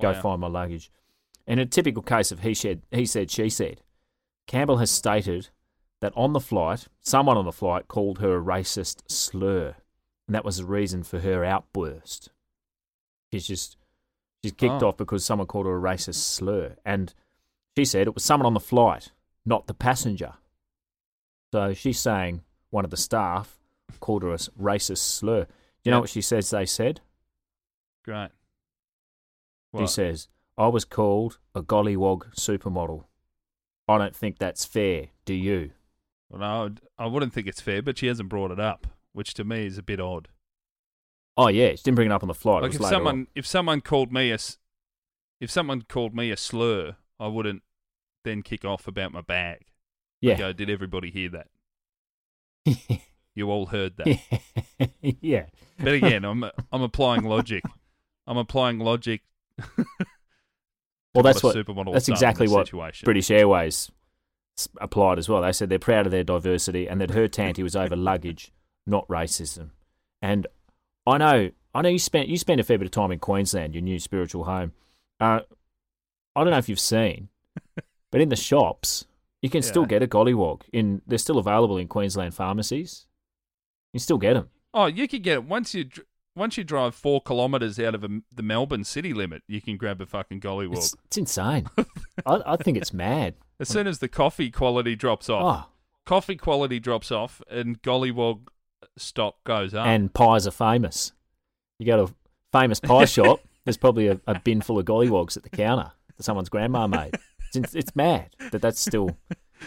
go 0.02 0.14
Wow. 0.14 0.22
find 0.22 0.42
my 0.42 0.48
luggage. 0.48 0.90
In 1.46 1.60
a 1.60 1.66
typical 1.66 2.04
case 2.04 2.32
of 2.32 2.40
he 2.40 2.54
said 2.54 2.84
he 2.92 3.06
said 3.06 3.30
she 3.32 3.50
said, 3.50 3.82
Campbell 4.48 4.78
has 4.78 4.92
stated 4.92 5.50
that 6.06 6.14
on 6.16 6.34
the 6.34 6.40
flight, 6.40 6.88
someone 7.02 7.36
on 7.38 7.46
the 7.46 7.52
flight 7.52 7.88
called 7.88 8.20
her 8.20 8.38
a 8.38 8.42
racist 8.42 9.02
slur, 9.10 9.76
and 10.28 10.36
that 10.36 10.46
was 10.46 10.58
the 10.58 10.66
reason 10.66 11.02
for 11.04 11.20
her 11.20 11.44
outburst. 11.44 12.30
She's 13.32 13.48
just 13.48 13.76
she's 14.44 14.52
kicked 14.52 14.84
Oh. 14.84 14.90
off 14.90 14.98
because 14.98 15.26
someone 15.26 15.48
called 15.48 15.66
her 15.66 15.76
a 15.76 15.82
racist 15.82 16.22
slur, 16.22 16.76
and 16.86 17.12
she 17.76 17.86
said 17.86 18.06
it 18.08 18.14
was 18.14 18.24
someone 18.24 18.46
on 18.46 18.54
the 18.54 18.60
flight, 18.60 19.12
not 19.46 19.66
the 19.66 19.74
passenger. 19.74 20.36
So 21.52 21.74
she's 21.74 22.00
saying 22.00 22.44
one 22.70 22.86
of 22.86 22.92
the 22.92 22.98
staff 22.98 23.58
called 24.00 24.22
her 24.22 24.30
a 24.34 24.38
racist 24.38 25.00
slur. 25.00 25.46
Do 25.46 25.50
you 25.86 25.92
know 25.92 26.02
what 26.02 26.10
she 26.10 26.22
says 26.22 26.50
they 26.52 26.66
said? 26.68 27.02
Great. 28.04 28.30
She 29.78 29.88
says, 29.88 30.28
I 30.58 30.68
was 30.68 30.86
called 30.86 31.40
a 31.56 31.62
gollywog 31.62 32.34
supermodel. 32.36 33.06
I 33.88 33.98
don't 33.98 34.16
think 34.16 34.38
that's 34.38 34.64
fair, 34.66 35.08
do 35.26 35.34
you? 35.34 35.72
Well, 36.36 36.70
no, 36.70 36.76
I 36.98 37.08
wouldn't 37.08 37.34
think 37.34 37.48
it's 37.48 37.62
fair, 37.62 37.82
but 37.82 37.98
she 37.98 38.08
hasn't 38.08 38.30
brought 38.30 38.52
it 38.52 38.60
up, 38.60 38.88
which 39.14 39.34
to 39.36 39.44
me 39.44 39.66
is 39.66 39.78
a 39.78 39.84
bit 39.84 40.00
odd. 40.00 40.28
Oh 41.38 41.48
yeah, 41.48 41.72
she 41.72 41.84
didn't 41.84 41.96
bring 41.96 42.12
it 42.12 42.14
up 42.14 42.24
on 42.24 42.28
the 42.28 42.34
flight. 42.34 42.64
like 42.64 42.74
if 42.74 42.82
someone 42.82 43.16
on. 43.16 43.28
if 43.36 43.46
someone 43.46 43.82
called 43.82 44.12
me 44.12 44.32
a 44.32 44.38
if 45.40 45.50
someone 45.50 45.84
called 45.84 46.16
me 46.16 46.32
a 46.32 46.38
slur, 46.38 46.96
I 47.20 47.28
wouldn't 47.28 47.64
then 48.24 48.42
kick 48.42 48.66
off 48.66 48.88
about 48.88 49.12
my 49.14 49.22
bag. 49.22 49.68
Yeah. 50.22 50.38
Go, 50.38 50.54
did 50.54 50.70
everybody 50.70 51.12
hear 51.12 51.30
that? 51.30 53.02
You 53.38 53.52
all 53.52 53.66
heard 53.66 53.98
that. 53.98 54.18
yeah. 55.02 55.48
But 55.78 55.94
again, 55.96 56.24
I'm 56.24 56.46
I'm 56.72 56.82
applying 56.82 57.24
logic. 57.24 57.64
I'm 58.26 58.38
applying 58.38 58.80
logic. 58.80 59.24
Well, 61.14 61.22
that's 61.22 61.44
what. 61.44 61.54
That's 61.54 61.68
has 61.68 61.76
done 61.76 61.96
in 62.08 62.14
exactly 62.14 62.48
what. 62.48 62.72
British 63.04 63.30
Airways 63.30 63.92
applied 64.80 65.20
as 65.20 65.30
well. 65.30 65.42
They 65.42 65.52
said 65.52 65.70
they're 65.70 65.80
proud 65.80 66.06
of 66.06 66.12
their 66.12 66.24
diversity 66.24 66.88
and 66.88 67.00
that 67.02 67.12
her 67.12 67.28
tanty 67.28 67.64
was 67.64 67.76
over 67.76 67.96
luggage, 67.96 68.52
not 68.86 69.08
racism. 69.08 69.72
And 70.22 70.48
I 71.06 71.18
know, 71.18 71.52
I 71.74 71.82
know 71.82 71.90
you 71.90 72.00
spent 72.00 72.30
you 72.30 72.38
spent 72.38 72.60
a 72.60 72.64
fair 72.64 72.78
bit 72.78 72.86
of 72.86 72.92
time 72.92 73.12
in 73.12 73.20
Queensland, 73.20 73.76
your 73.76 73.82
new 73.82 74.00
spiritual 74.00 74.46
home. 74.46 74.74
Uh, 75.20 75.42
I 76.36 76.44
don't 76.44 76.52
know 76.52 76.58
if 76.58 76.70
you've 76.70 76.80
seen, 76.80 77.30
but 78.12 78.22
in 78.22 78.30
the 78.30 78.36
shops 78.36 79.06
you 79.42 79.50
can 79.50 79.62
still 79.62 79.86
get 79.86 80.02
a 80.02 80.08
gollywog. 80.08 80.64
In 80.74 81.04
they're 81.06 81.20
still 81.20 81.38
available 81.38 81.78
in 81.78 81.88
Queensland 81.88 82.34
pharmacies. 82.34 83.06
You 83.94 84.00
still 84.00 84.18
get 84.18 84.34
them. 84.34 84.50
Oh, 84.74 84.88
you 84.88 85.08
could 85.08 85.22
get 85.22 85.34
it 85.36 85.44
once 85.44 85.76
you 85.76 85.86
once 86.36 86.58
you 86.58 86.64
drive 86.64 86.96
four 86.96 87.22
kilometres 87.22 87.80
out 87.80 87.94
of 87.94 88.04
a, 88.04 88.10
the 88.34 88.42
Melbourne 88.42 88.84
city 88.84 89.14
limit. 89.14 89.44
You 89.48 89.62
can 89.62 89.78
grab 89.78 90.02
a 90.02 90.06
fucking 90.06 90.42
gollywog. 90.42 90.78
It's, 90.78 90.96
it's 91.06 91.18
insane. 91.18 91.68
I, 92.26 92.42
I 92.46 92.56
think 92.58 92.78
it's 92.78 92.92
mad. 92.92 93.36
As 93.60 93.70
soon 93.70 93.88
as 93.88 94.00
the 94.00 94.08
coffee 94.08 94.52
quality 94.52 94.96
drops 94.96 95.30
off, 95.30 95.68
Oh, 95.68 95.72
coffee 96.06 96.36
quality 96.36 96.80
drops 96.80 97.12
off, 97.12 97.42
and 97.50 97.82
gollywog 97.82 98.48
stock 98.98 99.44
goes 99.44 99.74
up. 99.74 99.88
and 99.88 100.14
pies 100.14 100.46
are 100.48 100.52
famous. 100.52 101.12
You 101.80 101.86
go 101.86 102.06
to 102.08 102.12
a 102.14 102.16
famous 102.60 102.80
pie 102.80 103.06
shop, 103.18 103.40
there's 103.66 103.78
probably 103.78 104.08
a, 104.08 104.20
a 104.28 104.40
bin 104.40 104.62
full 104.62 104.78
of 104.80 104.86
gollywogs 104.86 105.36
at 105.38 105.44
the 105.44 105.50
counter 105.50 105.92
that 106.18 106.24
someone's 106.24 106.50
grandma 106.50 106.88
made. 106.88 107.16
It's, 107.54 107.74
it's 107.74 107.96
mad 107.96 108.36
that 108.52 108.62
that's 108.62 108.80
still 108.80 109.18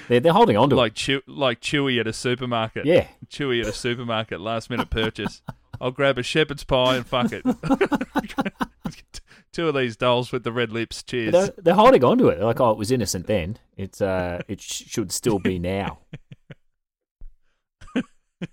they're 0.09 0.20
they're 0.20 0.33
holding 0.35 0.57
on 0.59 0.68
to 0.70 0.77
like 0.77 0.94
chew, 0.94 1.22
like 1.27 1.61
Chewy 1.62 1.98
at 1.98 2.07
a 2.07 2.12
supermarket. 2.12 2.85
Yeah, 2.85 3.07
Chewy 3.31 3.62
at 3.62 3.66
a 3.68 3.72
supermarket, 3.72 4.40
last 4.40 4.68
minute 4.68 4.90
purchase. 4.90 5.40
I'll 5.81 5.91
grab 5.91 6.19
a 6.19 6.23
shepherd's 6.23 6.64
pie 6.64 6.97
and 6.97 7.07
fuck 7.07 7.33
it. 7.33 7.45
Two 9.53 9.69
of 9.69 9.75
these 9.75 9.97
dolls 9.97 10.33
with 10.33 10.45
the 10.45 10.53
red 10.53 10.73
lips. 10.73 11.03
Cheers. 11.03 11.33
they're, 11.33 11.51
they're 11.59 11.75
holding 11.75 12.05
on 12.05 12.19
to 12.19 12.29
it. 12.29 12.37
They're 12.37 12.47
like, 12.47 12.61
oh, 12.61 12.71
it 12.71 12.79
was 12.79 12.91
innocent 12.91 13.27
then. 13.27 13.59
It's 13.77 14.01
uh, 14.01 14.43
it 14.49 14.61
sh- 14.61 14.85
should 14.87 15.12
still 15.12 15.38
be 15.38 15.59
now. 15.59 15.99
do 17.95 18.03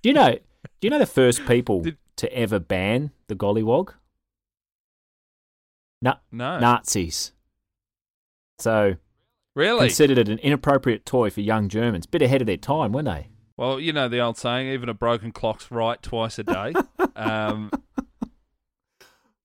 you 0.03 0.13
know? 0.13 0.33
Do 0.33 0.39
you 0.81 0.89
know 0.89 0.99
the 0.99 1.05
first 1.05 1.45
people 1.45 1.81
Did- 1.81 1.97
to 2.17 2.33
ever 2.33 2.59
ban 2.59 3.11
the 3.27 3.35
gollywog? 3.35 3.93
Na- 6.01 6.17
no, 6.31 6.59
Nazis. 6.59 7.31
So 8.59 8.95
really. 9.55 9.81
They 9.81 9.87
considered 9.87 10.17
it 10.17 10.29
an 10.29 10.39
inappropriate 10.39 11.05
toy 11.05 11.29
for 11.29 11.41
young 11.41 11.67
Germans. 11.69 12.05
Bit 12.05 12.21
ahead 12.21 12.41
of 12.41 12.47
their 12.47 12.57
time, 12.57 12.91
weren't 12.93 13.07
they? 13.07 13.27
Well, 13.57 13.79
you 13.79 13.93
know 13.93 14.07
the 14.09 14.19
old 14.19 14.37
saying: 14.37 14.67
even 14.67 14.89
a 14.89 14.93
broken 14.93 15.31
clock's 15.31 15.71
right 15.71 16.01
twice 16.01 16.37
a 16.39 16.43
day. 16.43 16.73
um, 17.15 17.71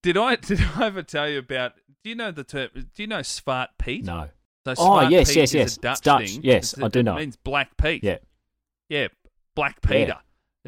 did 0.03 0.17
I 0.17 0.37
did 0.37 0.61
I 0.77 0.87
ever 0.87 1.03
tell 1.03 1.29
you 1.29 1.39
about? 1.39 1.73
Do 2.03 2.11
you 2.11 2.17
know 2.17 2.31
the 2.31 2.45
term? 2.45 2.71
Do 2.75 2.85
you 3.03 3.07
know 3.07 3.21
Svart 3.21 3.69
Pete? 3.79 4.05
No. 4.05 4.29
So 4.67 4.75
Oh, 4.79 5.01
yes, 5.09 5.29
Pete 5.29 5.37
yes, 5.37 5.55
yes. 5.55 5.77
Dutch 5.77 6.01
Dutch. 6.01 6.39
Yes, 6.43 6.73
It's- 6.75 6.85
I 6.85 6.89
do 6.89 7.03
know. 7.03 7.17
it 7.17 7.21
means 7.21 7.37
Black 7.37 7.77
Pete. 7.77 8.05
Yeah. 8.05 8.19
Yeah, 8.89 9.09
Black 9.55 9.81
Peter. 9.83 10.19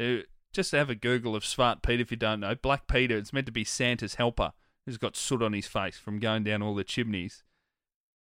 Uh, 0.01 0.23
just 0.53 0.71
have 0.71 0.89
a 0.89 0.95
Google 0.95 1.35
of 1.35 1.43
Svart 1.43 1.81
Pete 1.83 1.99
if 1.99 2.09
you 2.11 2.17
don't 2.17 2.39
know. 2.39 2.55
Black 2.55 2.87
Peter, 2.87 3.17
it's 3.17 3.33
meant 3.33 3.45
to 3.47 3.51
be 3.51 3.63
Santa's 3.63 4.15
helper 4.15 4.53
who's 4.85 4.97
got 4.97 5.15
soot 5.15 5.41
on 5.41 5.53
his 5.53 5.67
face 5.67 5.97
from 5.97 6.19
going 6.19 6.43
down 6.43 6.61
all 6.61 6.73
the 6.75 6.83
chimneys. 6.83 7.43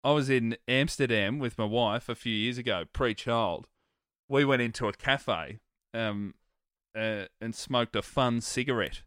I 0.04 0.12
was 0.12 0.30
in 0.30 0.58
Amsterdam 0.68 1.40
with 1.40 1.58
my 1.58 1.66
wife 1.66 2.10
a 2.10 2.16
few 2.16 2.34
years 2.34 2.58
ago, 2.58 2.86
pre 2.94 3.14
child. 3.14 3.68
We 4.28 4.46
went 4.46 4.62
into 4.62 4.88
a 4.88 4.94
cafe 4.94 5.60
um, 5.94 6.34
uh, 6.98 7.26
and 7.42 7.54
smoked 7.54 7.96
a 7.96 8.02
fun 8.02 8.42
cigarette, 8.42 9.02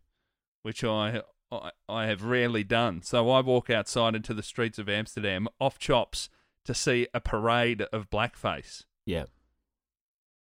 which 0.63 0.85
I, 0.85 1.23
I 1.51 1.71
I 1.89 2.07
have 2.07 2.23
rarely 2.23 2.65
done. 2.65 3.03
So 3.03 3.29
I 3.31 3.41
walk 3.41 3.69
outside 3.71 4.15
into 4.15 4.35
the 4.35 4.43
streets 4.43 4.79
of 4.79 4.89
Amsterdam 4.89 5.49
off 5.61 5.79
chops 5.79 6.29
to 6.65 6.75
see 6.75 7.09
a 7.15 7.21
parade 7.21 7.83
of 7.93 8.11
blackface 8.11 8.85
Yeah. 9.07 9.25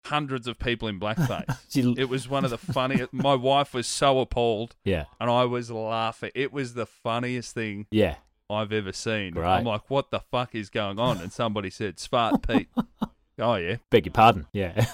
hundreds 0.05 0.47
of 0.47 0.57
people 0.59 0.87
in 0.87 0.99
blackface. 1.05 1.57
It 1.99 2.09
was 2.09 2.27
one 2.27 2.43
of 2.43 2.51
the 2.51 2.57
funniest. 2.57 3.13
My 3.13 3.35
wife 3.35 3.73
was 3.73 3.87
so 3.87 4.19
appalled, 4.19 4.75
Yeah. 4.83 5.05
and 5.19 5.29
I 5.29 5.45
was 5.45 5.69
laughing. 5.71 6.31
It 6.35 6.51
was 6.51 6.73
the 6.73 6.85
funniest 6.87 7.53
thing 7.53 7.85
Yeah. 7.91 8.15
I've 8.49 8.73
ever 8.73 8.91
seen. 8.91 9.33
Great. 9.33 9.45
I'm 9.45 9.63
like, 9.65 9.89
what 9.89 10.09
the 10.09 10.19
fuck 10.19 10.55
is 10.55 10.69
going 10.71 10.97
on? 10.99 11.19
And 11.19 11.31
somebody 11.31 11.69
said, 11.69 11.97
"Svart 11.97 12.45
Pete." 12.47 12.67
oh 13.39 13.55
yeah, 13.55 13.77
Beg 13.89 14.05
your 14.05 14.13
pardon. 14.13 14.47
Yeah. 14.53 14.85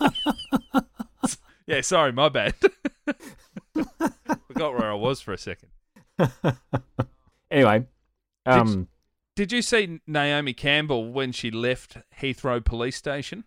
yeah. 1.66 1.80
Sorry, 1.80 2.12
my 2.12 2.28
bad. 2.28 2.54
Forgot 4.46 4.74
where 4.74 4.90
I 4.90 4.94
was 4.94 5.20
for 5.20 5.32
a 5.32 5.38
second. 5.38 5.70
anyway, 7.50 7.86
um, 8.46 8.88
Did 9.36 9.52
you 9.52 9.62
see 9.62 10.00
Naomi 10.06 10.52
Campbell 10.52 11.12
when 11.12 11.32
she 11.32 11.50
left 11.50 11.96
Heathrow 12.20 12.64
Police 12.64 12.96
Station? 12.96 13.44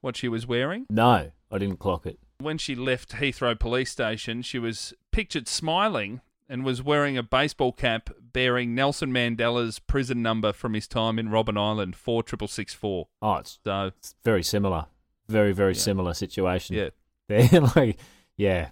What 0.00 0.16
she 0.16 0.28
was 0.28 0.46
wearing? 0.46 0.86
No, 0.90 1.30
I 1.50 1.58
didn't 1.58 1.78
clock 1.78 2.04
it. 2.04 2.18
When 2.38 2.58
she 2.58 2.74
left 2.74 3.12
Heathrow 3.12 3.58
Police 3.58 3.90
Station, 3.90 4.42
she 4.42 4.58
was 4.58 4.92
pictured 5.12 5.48
smiling 5.48 6.20
and 6.48 6.64
was 6.64 6.82
wearing 6.82 7.16
a 7.16 7.22
baseball 7.22 7.72
cap 7.72 8.10
bearing 8.34 8.74
Nelson 8.74 9.10
Mandela's 9.10 9.78
prison 9.78 10.20
number 10.20 10.52
from 10.52 10.74
his 10.74 10.86
time 10.86 11.18
in 11.18 11.28
Robben 11.30 11.56
Island, 11.58 11.96
46664. 11.96 13.08
Oh, 13.22 13.34
it's, 13.36 13.58
So, 13.64 13.86
it's 13.86 14.14
very 14.22 14.42
similar. 14.42 14.86
Very, 15.28 15.52
very 15.54 15.72
Yeah. 15.72 15.78
similar 15.80 16.12
situation. 16.12 16.76
yeah. 16.76 16.90
They're 17.28 17.60
like, 17.74 17.98
yeah. 18.36 18.68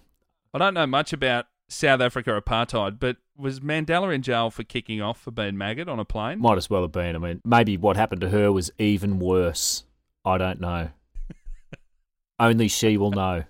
I 0.52 0.58
don't 0.58 0.74
know 0.74 0.86
much 0.86 1.14
about 1.14 1.46
South 1.68 2.02
Africa 2.02 2.38
apartheid, 2.38 2.98
but 3.00 3.16
was 3.34 3.60
Mandela 3.60 4.14
in 4.14 4.20
jail 4.20 4.50
for 4.50 4.62
kicking 4.62 5.00
off 5.00 5.18
for 5.18 5.30
being 5.30 5.56
maggot 5.56 5.88
on 5.88 5.98
a 5.98 6.04
plane? 6.04 6.38
Might 6.38 6.58
as 6.58 6.68
well 6.68 6.82
have 6.82 6.92
been. 6.92 7.16
I 7.16 7.18
mean, 7.18 7.40
maybe 7.46 7.78
what 7.78 7.96
happened 7.96 8.20
to 8.20 8.28
her 8.28 8.52
was 8.52 8.70
even 8.78 9.18
worse. 9.18 9.84
I 10.22 10.36
don't 10.36 10.60
know. 10.60 10.90
Only 12.38 12.68
she 12.68 12.98
will 12.98 13.10
know. 13.12 13.44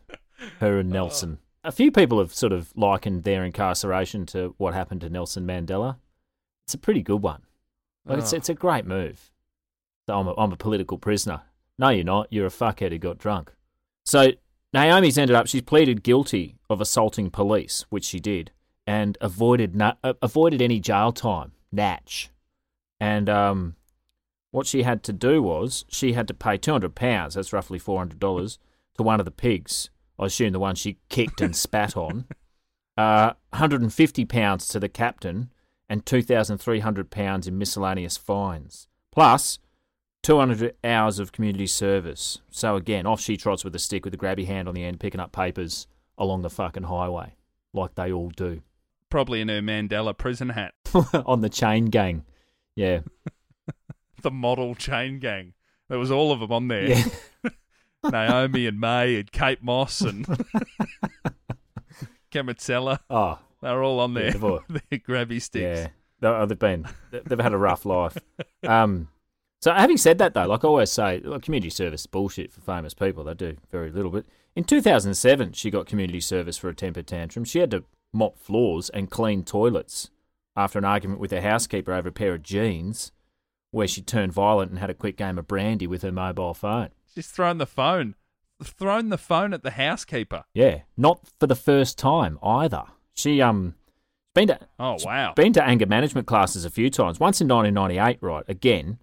Her 0.60 0.78
and 0.78 0.90
oh. 0.92 0.94
Nelson. 0.94 1.38
A 1.64 1.72
few 1.72 1.90
people 1.92 2.18
have 2.18 2.34
sort 2.34 2.52
of 2.52 2.72
likened 2.76 3.24
their 3.24 3.44
incarceration 3.44 4.26
to 4.26 4.54
what 4.58 4.74
happened 4.74 5.00
to 5.02 5.10
Nelson 5.10 5.46
Mandela. 5.46 5.96
It's 6.66 6.74
a 6.74 6.78
pretty 6.78 7.02
good 7.02 7.22
one. 7.22 7.42
Like 8.04 8.18
it's 8.18 8.32
Oh. 8.32 8.36
it's 8.36 8.48
a 8.48 8.54
great 8.54 8.84
move. 8.86 9.30
So 10.08 10.18
I'm 10.18 10.26
a, 10.26 10.34
I'm 10.36 10.52
a 10.52 10.56
political 10.56 10.98
prisoner. 10.98 11.42
No, 11.78 11.88
you're 11.90 12.04
not. 12.04 12.28
You're 12.30 12.46
a 12.46 12.50
fuckhead 12.50 12.90
who 12.92 12.98
got 12.98 13.18
drunk. 13.18 13.52
So 14.04 14.32
Naomi's 14.72 15.18
ended 15.18 15.36
up. 15.36 15.46
She's 15.46 15.62
pleaded 15.62 16.02
guilty 16.02 16.56
of 16.68 16.80
assaulting 16.80 17.30
police, 17.30 17.84
which 17.90 18.04
she 18.04 18.18
did, 18.18 18.50
and 18.86 19.16
avoided 19.20 19.76
na- 19.76 19.94
uh, 20.02 20.14
avoided 20.22 20.60
any 20.60 20.80
jail 20.80 21.12
time. 21.12 21.52
Natch. 21.70 22.30
And 23.00 23.28
um, 23.28 23.76
what 24.50 24.66
she 24.66 24.82
had 24.82 25.02
to 25.04 25.12
do 25.12 25.42
was 25.42 25.84
she 25.88 26.12
had 26.12 26.26
to 26.28 26.34
pay 26.34 26.56
two 26.58 26.72
hundred 26.72 26.94
pounds. 26.94 27.34
That's 27.34 27.52
roughly 27.52 27.78
four 27.78 27.98
hundred 27.98 28.18
dollars 28.18 28.58
to 28.96 29.02
one 29.02 29.20
of 29.20 29.24
the 29.24 29.30
pigs. 29.30 29.90
I 30.18 30.26
assume 30.26 30.52
the 30.52 30.58
one 30.60 30.74
she 30.74 30.98
kicked 31.08 31.40
and 31.40 31.54
spat 31.56 31.96
on. 31.96 32.24
Uh, 32.94 33.32
one 33.48 33.58
hundred 33.58 33.80
and 33.80 33.90
fifty 33.92 34.26
pounds 34.26 34.68
to 34.68 34.78
the 34.78 34.86
captain, 34.88 35.50
and 35.92 36.06
two 36.06 36.22
thousand 36.22 36.56
three 36.56 36.80
hundred 36.80 37.10
pounds 37.10 37.46
in 37.46 37.58
miscellaneous 37.58 38.16
fines. 38.16 38.88
200 40.22 40.74
hours 40.84 41.18
of 41.18 41.32
community 41.32 41.66
service. 41.66 42.40
So 42.50 42.76
again, 42.76 43.06
off 43.06 43.20
she 43.20 43.36
trots 43.36 43.62
with 43.62 43.74
a 43.74 43.78
stick 43.78 44.04
with 44.06 44.14
a 44.14 44.16
grabby 44.16 44.46
hand 44.46 44.68
on 44.68 44.74
the 44.74 44.84
end, 44.84 45.00
picking 45.00 45.20
up 45.20 45.32
papers 45.32 45.86
along 46.16 46.42
the 46.42 46.48
fucking 46.48 46.84
highway, 46.84 47.34
like 47.74 47.94
they 47.94 48.10
all 48.10 48.30
do. 48.30 48.62
Probably 49.10 49.42
in 49.42 49.48
her 49.48 49.60
Mandela 49.60 50.16
prison 50.16 50.48
hat. 50.50 50.72
on 51.26 51.42
the 51.42 51.50
chain 51.50 51.86
gang. 51.86 52.24
Yeah. 52.74 53.00
The 54.22 54.30
model 54.30 54.76
chain 54.76 55.18
gang. 55.18 55.52
There 55.88 55.98
was 55.98 56.12
all 56.12 56.30
of 56.30 56.38
them 56.38 56.52
on 56.52 56.68
there. 56.68 56.90
Yeah. 56.90 57.04
Naomi 58.04 58.68
and 58.68 58.78
May 58.78 59.16
and 59.16 59.32
Kate 59.32 59.64
Moss 59.64 60.00
and 60.00 60.24
Camatsella. 62.30 63.00
Oh, 63.10 63.40
They're 63.62 63.82
all 63.82 64.00
on 64.00 64.14
there. 64.14 64.34
all- 64.42 64.60
Their 64.68 64.98
grabby 64.98 65.40
sticks. 65.40 65.62
yeah. 65.62 65.86
They- 66.20 66.46
They've 66.46 66.58
been, 66.58 66.86
they've 67.10 67.38
had 67.40 67.52
a 67.52 67.58
rough 67.58 67.84
life. 67.84 68.16
Um, 68.66 69.08
so 69.60 69.72
having 69.72 69.96
said 69.96 70.18
that 70.18 70.34
though, 70.34 70.46
like 70.46 70.64
I 70.64 70.68
always 70.68 70.90
say, 70.92 71.20
like 71.24 71.42
community 71.42 71.70
service 71.70 72.02
is 72.02 72.06
bullshit 72.06 72.52
for 72.52 72.60
famous 72.60 72.94
people. 72.94 73.24
They 73.24 73.34
do 73.34 73.56
very 73.70 73.90
little. 73.90 74.10
But 74.10 74.26
in 74.54 74.62
2007, 74.64 75.52
she 75.52 75.70
got 75.70 75.86
community 75.86 76.20
service 76.20 76.56
for 76.58 76.68
a 76.68 76.74
temper 76.74 77.02
tantrum. 77.02 77.44
She 77.44 77.58
had 77.58 77.70
to 77.72 77.84
mop 78.12 78.38
floors 78.38 78.88
and 78.90 79.10
clean 79.10 79.42
toilets 79.44 80.10
after 80.54 80.78
an 80.78 80.84
argument 80.84 81.18
with 81.18 81.30
her 81.32 81.40
housekeeper 81.40 81.92
over 81.92 82.10
a 82.10 82.12
pair 82.12 82.34
of 82.34 82.42
jeans, 82.42 83.10
where 83.70 83.88
she 83.88 84.02
turned 84.02 84.32
violent 84.32 84.70
and 84.70 84.78
had 84.78 84.90
a 84.90 84.94
quick 84.94 85.16
game 85.16 85.38
of 85.38 85.48
brandy 85.48 85.86
with 85.86 86.02
her 86.02 86.12
mobile 86.12 86.54
phone. 86.54 86.90
She's 87.14 87.26
thrown 87.28 87.58
the 87.58 87.66
phone. 87.66 88.14
Thrown 88.62 89.08
the 89.08 89.18
phone 89.18 89.52
at 89.54 89.62
the 89.64 89.70
housekeeper. 89.72 90.44
Yeah, 90.54 90.82
not 90.96 91.20
for 91.40 91.46
the 91.48 91.56
first 91.56 91.98
time 91.98 92.38
either. 92.42 92.84
She 93.14 93.40
um 93.42 93.74
been 94.34 94.48
to 94.48 94.58
Oh, 94.78 94.96
wow. 95.04 95.34
been 95.34 95.52
to 95.54 95.64
anger 95.64 95.86
management 95.86 96.26
classes 96.26 96.64
a 96.64 96.70
few 96.70 96.88
times. 96.90 97.20
Once 97.20 97.40
in 97.40 97.48
1998, 97.48 98.18
right? 98.22 98.44
Again 98.48 98.98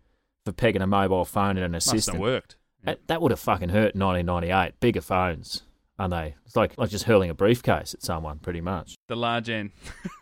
for 0.45 0.51
pegging 0.51 0.81
a 0.81 0.87
mobile 0.87 1.25
phone 1.25 1.57
and 1.57 1.65
an 1.65 1.71
Must 1.73 1.87
assistant. 1.87 2.19
worked. 2.19 2.55
That, 2.83 3.05
that 3.07 3.21
would 3.21 3.31
have 3.31 3.39
fucking 3.41 3.69
hurt 3.69 3.93
in 3.93 3.99
1998. 4.01 4.79
Bigger 4.79 5.01
phones, 5.01 5.63
aren't 5.99 6.11
they? 6.11 6.35
It's 6.45 6.55
like 6.55 6.77
like 6.77 6.89
just 6.89 7.03
hurling 7.05 7.29
a 7.29 7.33
briefcase 7.33 7.93
at 7.93 8.01
someone, 8.01 8.39
pretty 8.39 8.61
much. 8.61 8.95
The 9.09 9.15
large 9.17 9.49
an- 9.49 9.71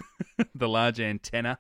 the 0.56 0.68
large 0.68 1.00
antenna 1.00 1.60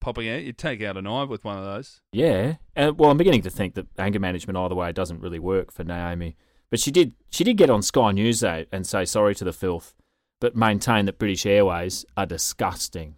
popping 0.00 0.28
out. 0.30 0.42
You'd 0.42 0.56
take 0.58 0.82
out 0.82 0.96
an 0.96 1.06
eye 1.06 1.24
with 1.24 1.44
one 1.44 1.58
of 1.58 1.64
those. 1.64 2.00
Yeah. 2.12 2.54
Uh, 2.74 2.92
well, 2.96 3.10
I'm 3.10 3.18
beginning 3.18 3.42
to 3.42 3.50
think 3.50 3.74
that 3.74 3.86
anger 3.98 4.18
management 4.18 4.56
either 4.56 4.74
way 4.74 4.90
doesn't 4.92 5.20
really 5.20 5.38
work 5.38 5.70
for 5.72 5.84
Naomi. 5.84 6.36
But 6.70 6.80
she 6.80 6.90
did 6.90 7.12
she 7.30 7.44
did 7.44 7.56
get 7.58 7.68
on 7.70 7.82
Sky 7.82 8.10
News 8.12 8.40
though 8.40 8.64
and 8.72 8.86
say 8.86 9.04
sorry 9.04 9.34
to 9.34 9.44
the 9.44 9.52
filth, 9.52 9.94
but 10.40 10.56
maintain 10.56 11.06
that 11.06 11.18
British 11.18 11.46
Airways 11.46 12.04
are 12.16 12.26
disgusting. 12.26 13.16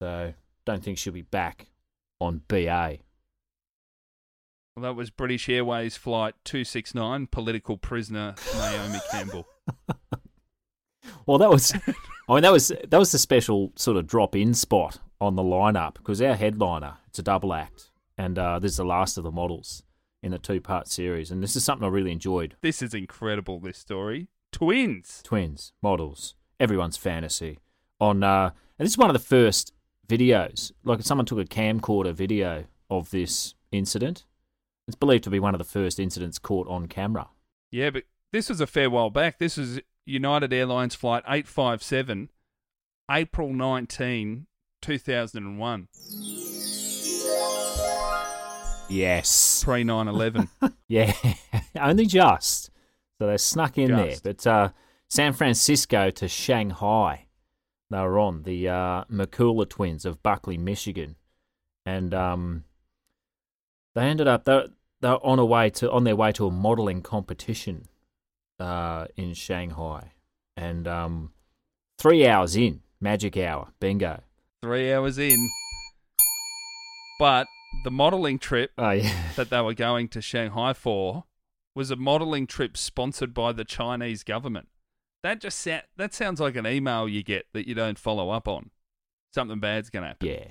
So 0.00 0.34
don't 0.64 0.82
think 0.82 0.98
she'll 0.98 1.12
be 1.12 1.22
back 1.22 1.66
on 2.20 2.42
BA. 2.48 2.98
Well, 4.76 4.82
that 4.82 4.94
was 4.94 5.10
British 5.10 5.48
Airways 5.48 5.96
Flight 5.96 6.34
269, 6.44 7.28
political 7.28 7.78
prisoner 7.78 8.34
Naomi 8.54 8.98
Campbell. 9.10 9.46
Well, 11.26 11.38
that 11.38 11.50
was, 11.50 11.72
I 12.28 12.34
mean, 12.34 12.42
that 12.42 12.52
was 12.52 12.68
that 12.68 12.98
was 12.98 13.12
the 13.12 13.18
special 13.18 13.72
sort 13.76 13.96
of 13.96 14.06
drop 14.06 14.36
in 14.36 14.54
spot 14.54 14.98
on 15.20 15.34
the 15.34 15.42
lineup 15.42 15.94
because 15.94 16.20
our 16.22 16.34
headliner 16.34 16.98
it's 17.08 17.18
a 17.18 17.22
double 17.22 17.52
act, 17.52 17.90
and 18.16 18.38
uh, 18.38 18.58
this 18.58 18.72
is 18.72 18.76
the 18.76 18.84
last 18.84 19.18
of 19.18 19.24
the 19.24 19.30
models 19.30 19.82
in 20.22 20.30
the 20.32 20.38
two 20.38 20.60
part 20.60 20.88
series, 20.88 21.30
and 21.30 21.42
this 21.42 21.56
is 21.56 21.64
something 21.64 21.86
I 21.86 21.90
really 21.90 22.12
enjoyed. 22.12 22.56
This 22.60 22.82
is 22.82 22.94
incredible, 22.94 23.60
this 23.60 23.78
story. 23.78 24.28
Twins. 24.52 25.20
Twins 25.24 25.72
models, 25.82 26.34
everyone's 26.58 26.96
fantasy 26.96 27.58
on, 28.00 28.22
uh, 28.22 28.50
and 28.78 28.86
this 28.86 28.92
is 28.92 28.98
one 28.98 29.10
of 29.10 29.14
the 29.14 29.18
first 29.20 29.72
videos. 30.08 30.72
Like 30.84 31.02
someone 31.02 31.26
took 31.26 31.38
a 31.38 31.44
camcorder 31.44 32.14
video 32.14 32.64
of 32.90 33.10
this 33.10 33.54
incident. 33.72 34.24
It's 34.88 34.96
believed 34.96 35.24
to 35.24 35.30
be 35.30 35.40
one 35.40 35.54
of 35.54 35.58
the 35.58 35.64
first 35.64 35.98
incidents 35.98 36.38
caught 36.38 36.68
on 36.68 36.86
camera. 36.86 37.28
Yeah, 37.70 37.90
but 37.90 38.04
this 38.32 38.48
was 38.48 38.60
a 38.60 38.66
fair 38.66 38.88
while 38.88 39.10
back. 39.10 39.38
This 39.38 39.56
was 39.56 39.80
United 40.04 40.52
Airlines 40.52 40.94
Flight 40.94 41.24
857, 41.26 42.30
April 43.10 43.52
19, 43.52 44.46
2001, 44.80 45.88
Yes. 48.88 49.64
pre 49.64 49.82
9 49.84 50.06
11. 50.08 50.48
Yeah, 50.88 51.12
only 51.80 52.06
just. 52.06 52.70
So 53.18 53.26
they 53.26 53.36
snuck 53.36 53.78
in 53.78 53.88
Just. 53.88 54.22
there. 54.22 54.32
But 54.34 54.46
uh, 54.46 54.68
San 55.08 55.32
Francisco 55.32 56.10
to 56.10 56.28
Shanghai, 56.28 57.26
they 57.90 57.98
were 57.98 58.18
on 58.18 58.42
the 58.42 58.68
uh, 58.68 59.04
McCullough 59.04 59.68
twins 59.68 60.04
of 60.04 60.22
Buckley, 60.22 60.58
Michigan, 60.58 61.16
and 61.84 62.12
um, 62.12 62.64
they 63.94 64.02
ended 64.02 64.26
up 64.26 64.44
they 64.44 64.66
they 65.00 65.08
were 65.08 65.24
on 65.24 65.38
a 65.38 65.44
way 65.44 65.70
to 65.70 65.90
on 65.90 66.04
their 66.04 66.16
way 66.16 66.32
to 66.32 66.46
a 66.46 66.50
modelling 66.50 67.02
competition 67.02 67.86
uh, 68.58 69.06
in 69.16 69.34
Shanghai, 69.34 70.12
and 70.56 70.86
um, 70.88 71.32
three 71.98 72.26
hours 72.26 72.56
in, 72.56 72.80
magic 73.00 73.36
hour, 73.36 73.68
bingo. 73.80 74.22
Three 74.62 74.92
hours 74.92 75.18
in. 75.18 75.48
But 77.18 77.46
the 77.84 77.90
modelling 77.90 78.38
trip 78.38 78.72
Oh 78.76 78.90
yeah, 78.90 79.14
that 79.36 79.50
they 79.50 79.60
were 79.60 79.74
going 79.74 80.08
to 80.08 80.20
Shanghai 80.20 80.72
for 80.72 81.24
was 81.76 81.92
a 81.92 81.96
modelling 81.96 82.48
trip 82.48 82.76
sponsored 82.76 83.32
by 83.32 83.52
the 83.52 83.64
Chinese 83.64 84.24
government. 84.24 84.66
That 85.22 85.40
just 85.40 85.58
sa- 85.60 85.82
that 85.96 86.12
sounds 86.14 86.40
like 86.40 86.56
an 86.56 86.66
email 86.66 87.08
you 87.08 87.22
get 87.22 87.46
that 87.52 87.68
you 87.68 87.74
don't 87.74 87.98
follow 87.98 88.30
up 88.30 88.48
on. 88.48 88.70
Something 89.34 89.60
bad's 89.60 89.90
going 89.90 90.02
to 90.02 90.08
happen. 90.08 90.26
Yeah. 90.28 90.44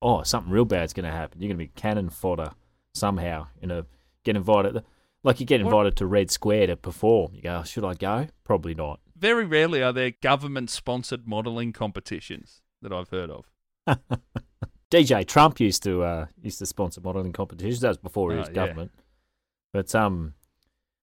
Oh, 0.00 0.22
something 0.22 0.52
real 0.52 0.64
bad's 0.64 0.92
going 0.94 1.04
to 1.06 1.10
happen. 1.12 1.40
You're 1.42 1.48
going 1.48 1.58
to 1.58 1.64
be 1.64 1.80
cannon 1.80 2.08
fodder 2.08 2.52
somehow. 2.94 3.48
You 3.60 3.66
know, 3.68 3.84
get 4.24 4.36
invited. 4.36 4.82
Like 5.24 5.40
you 5.40 5.46
get 5.46 5.60
What- 5.62 5.70
invited 5.72 5.96
to 5.96 6.06
Red 6.06 6.30
Square 6.30 6.68
to 6.68 6.76
perform. 6.76 7.34
You 7.34 7.42
go, 7.42 7.58
"Oh, 7.60 7.64
should 7.64 7.84
I 7.84 7.94
go? 7.94 8.28
Probably 8.44 8.74
not. 8.74 9.00
Very 9.16 9.44
rarely 9.44 9.82
are 9.82 9.92
there 9.92 10.10
government 10.22 10.70
sponsored 10.70 11.26
modelling 11.28 11.72
competitions 11.72 12.60
that 12.82 12.92
I've 12.92 13.10
heard 13.10 13.30
of. 13.30 13.50
DJ 14.90 15.26
Trump 15.26 15.58
used 15.60 15.82
to 15.84 16.02
uh, 16.02 16.26
used 16.42 16.58
to 16.58 16.66
sponsor 16.66 17.00
modelling 17.00 17.32
competitions. 17.32 17.80
That 17.80 17.88
was 17.88 17.98
before 17.98 18.30
he 18.32 18.36
Oh, 18.36 18.40
was 18.40 18.48
yeah. 18.48 18.54
government. 18.54 18.90
But 19.72 19.94
um, 19.94 20.34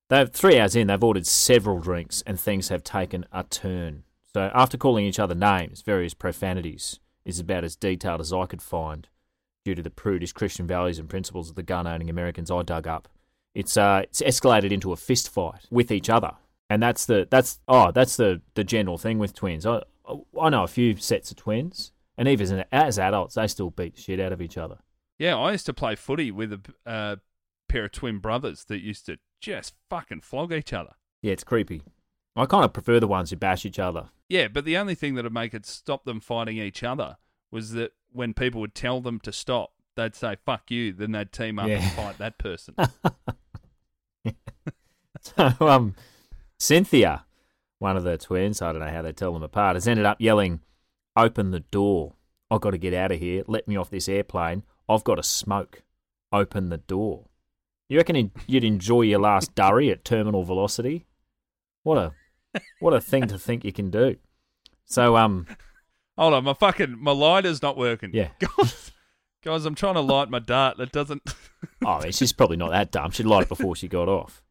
they've 0.10 0.30
three 0.32 0.60
hours 0.60 0.76
in. 0.76 0.88
They've 0.88 1.04
ordered 1.04 1.28
several 1.28 1.80
drinks, 1.80 2.22
and 2.28 2.40
things 2.40 2.70
have 2.70 2.84
taken 2.84 3.26
a 3.32 3.44
turn. 3.44 4.04
So 4.34 4.52
after 4.54 4.78
calling 4.78 5.06
each 5.06 5.20
other 5.20 5.36
names, 5.36 5.82
various 5.82 6.14
profanities 6.14 7.00
is 7.26 7.40
about 7.40 7.64
as 7.64 7.76
detailed 7.76 8.22
as 8.22 8.34
I 8.34 8.46
could 8.46 8.62
find, 8.62 9.08
due 9.66 9.76
to 9.76 9.82
the 9.82 9.90
prudish 9.90 10.34
Christian 10.34 10.68
values 10.68 11.00
and 11.00 11.10
principles 11.10 11.50
of 11.50 11.56
the 11.56 11.64
gun-owning 11.64 12.10
Americans 12.10 12.52
I 12.52 12.64
dug 12.64 12.88
up. 12.88 13.08
It's 13.56 13.78
uh, 13.78 14.02
it's 14.04 14.22
escalated 14.22 14.72
into 14.72 14.92
a 14.92 14.96
fist 14.96 15.30
fight 15.30 15.66
with 15.72 15.92
each 15.92 16.10
other, 16.10 16.34
and 16.70 16.82
that's 16.82 17.06
the 17.06 17.28
that's 17.30 17.60
oh 17.68 17.92
that's 17.92 18.16
the 18.16 18.42
the 18.54 18.64
general 18.64 18.98
thing 18.98 19.18
with 19.18 19.34
twins. 19.34 19.66
I 19.66 19.82
I 20.40 20.50
know 20.50 20.64
a 20.64 20.68
few 20.68 20.96
sets 20.98 21.32
of 21.32 21.38
twins, 21.38 21.92
and 22.18 22.28
even 22.28 22.64
as, 22.72 23.00
adults, 23.00 23.36
they 23.36 23.48
still 23.48 23.72
beat 23.72 23.96
the 23.96 24.02
shit 24.02 24.20
out 24.20 24.32
of 24.32 24.42
each 24.42 24.58
other. 24.58 24.78
Yeah, 25.18 25.38
I 25.38 25.52
used 25.52 25.66
to 25.66 25.74
play 25.74 25.96
footy 25.96 26.32
with 26.32 26.54
a 26.54 26.62
uh, 26.86 27.16
pair 27.70 27.86
of 27.86 27.92
twin 27.94 28.18
brothers 28.20 28.66
that 28.66 28.80
used 28.82 29.06
to 29.06 29.18
just 29.40 29.74
fucking 29.90 30.22
flog 30.22 30.52
each 30.52 30.74
other. 30.74 30.96
Yeah, 31.22 31.32
it's 31.34 31.44
creepy. 31.44 31.84
I 32.36 32.46
kind 32.46 32.66
of 32.66 32.74
prefer 32.74 33.00
the 33.00 33.08
ones 33.08 33.30
who 33.30 33.36
bash 33.38 33.66
each 33.66 33.80
other. 33.80 34.10
Yeah, 34.28 34.48
but 34.48 34.66
the 34.66 34.78
only 34.78 34.96
thing 34.96 35.16
that 35.16 35.24
would 35.24 35.34
make 35.34 35.54
it 35.54 35.66
stop 35.66 36.04
them 36.06 36.20
fighting 36.20 36.58
each 36.58 36.84
other 36.84 37.18
was 37.52 37.72
that 37.74 37.92
when 38.12 38.34
people 38.34 38.62
would 38.62 38.76
tell 38.76 39.02
them 39.02 39.20
to 39.22 39.32
stop, 39.32 39.72
they'd 39.96 40.16
say 40.16 40.36
"fuck 40.46 40.70
you," 40.70 40.94
then 40.94 41.12
they'd 41.14 41.32
team 41.32 41.58
up 41.60 41.68
Yeah. 41.68 41.82
and 41.82 41.92
fight 41.94 42.18
that 42.18 42.38
person. 42.38 42.76
So, 45.22 45.54
um, 45.60 45.96
Cynthia, 46.60 47.26
one 47.80 47.98
of 47.98 48.04
the 48.04 48.18
twins, 48.18 48.62
I 48.62 48.72
don't 48.72 48.82
know 48.82 48.90
how 48.90 49.02
they 49.02 49.12
tell 49.12 49.34
them 49.34 49.44
apart, 49.44 49.76
has 49.76 49.88
ended 49.88 50.06
up 50.06 50.22
yelling, 50.22 50.62
"Open 51.16 51.52
the 51.52 51.60
door! 51.60 52.14
I've 52.50 52.62
got 52.62 52.72
to 52.72 52.78
get 52.78 52.94
out 52.94 53.12
of 53.12 53.20
here. 53.20 53.44
Let 53.48 53.68
me 53.68 53.76
off 53.76 53.90
this 53.90 54.08
airplane. 54.08 54.64
I've 54.88 55.04
got 55.04 55.16
to 55.16 55.24
smoke. 55.24 55.84
Open 56.32 56.70
the 56.70 56.78
door." 56.78 57.26
You 57.90 57.98
reckon 57.98 58.32
you'd 58.48 58.64
enjoy 58.64 59.02
your 59.02 59.20
last 59.20 59.56
durry 59.56 59.90
at 59.92 60.06
terminal 60.06 60.44
velocity? 60.44 61.08
What 61.84 61.98
a 61.98 62.62
what 62.80 62.94
a 62.94 63.02
thing 63.02 63.28
to 63.28 63.38
think 63.38 63.66
you 63.66 63.74
can 63.74 63.90
do. 63.90 64.16
So, 64.86 65.18
um, 65.18 65.48
Hold 66.20 66.34
on, 66.34 66.44
my 66.44 66.54
fucking 66.54 66.98
my 67.00 67.12
lighter's 67.12 67.62
not 67.62 67.78
working. 67.78 68.12
Yeah. 68.14 68.30
guys, 68.40 68.92
guys, 69.42 69.66
I'm 69.66 69.74
trying 69.74 69.94
to 69.94 70.02
light 70.02 70.30
my 70.30 70.40
dart. 70.40 70.78
That 70.78 70.92
doesn't. 70.92 71.22
oh, 71.86 71.88
I 71.88 72.04
mean, 72.04 72.12
she's 72.12 72.34
probably 72.34 72.58
not 72.58 72.72
that 72.72 72.92
dumb. 72.92 73.12
She'd 73.12 73.26
light 73.26 73.44
it 73.44 73.50
before 73.50 73.76
she 73.76 73.88
got 73.88 74.10
off. 74.10 74.44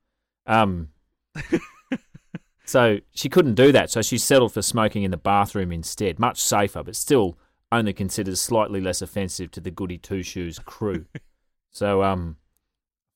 Um, 0.46 0.88
so 2.64 3.00
she 3.12 3.28
couldn't 3.28 3.54
do 3.54 3.70
that, 3.72 3.90
so 3.90 4.00
she 4.00 4.16
settled 4.16 4.54
for 4.54 4.62
smoking 4.62 5.02
in 5.02 5.10
the 5.10 5.18
bathroom 5.18 5.70
instead. 5.70 6.18
Much 6.18 6.40
safer, 6.40 6.82
but 6.82 6.96
still 6.96 7.36
only 7.70 7.92
considered 7.92 8.38
slightly 8.38 8.80
less 8.80 9.02
offensive 9.02 9.50
to 9.50 9.60
the 9.60 9.70
Goody 9.70 9.98
Two 9.98 10.22
Shoes 10.22 10.58
crew. 10.58 11.04
so, 11.70 12.02
um, 12.02 12.36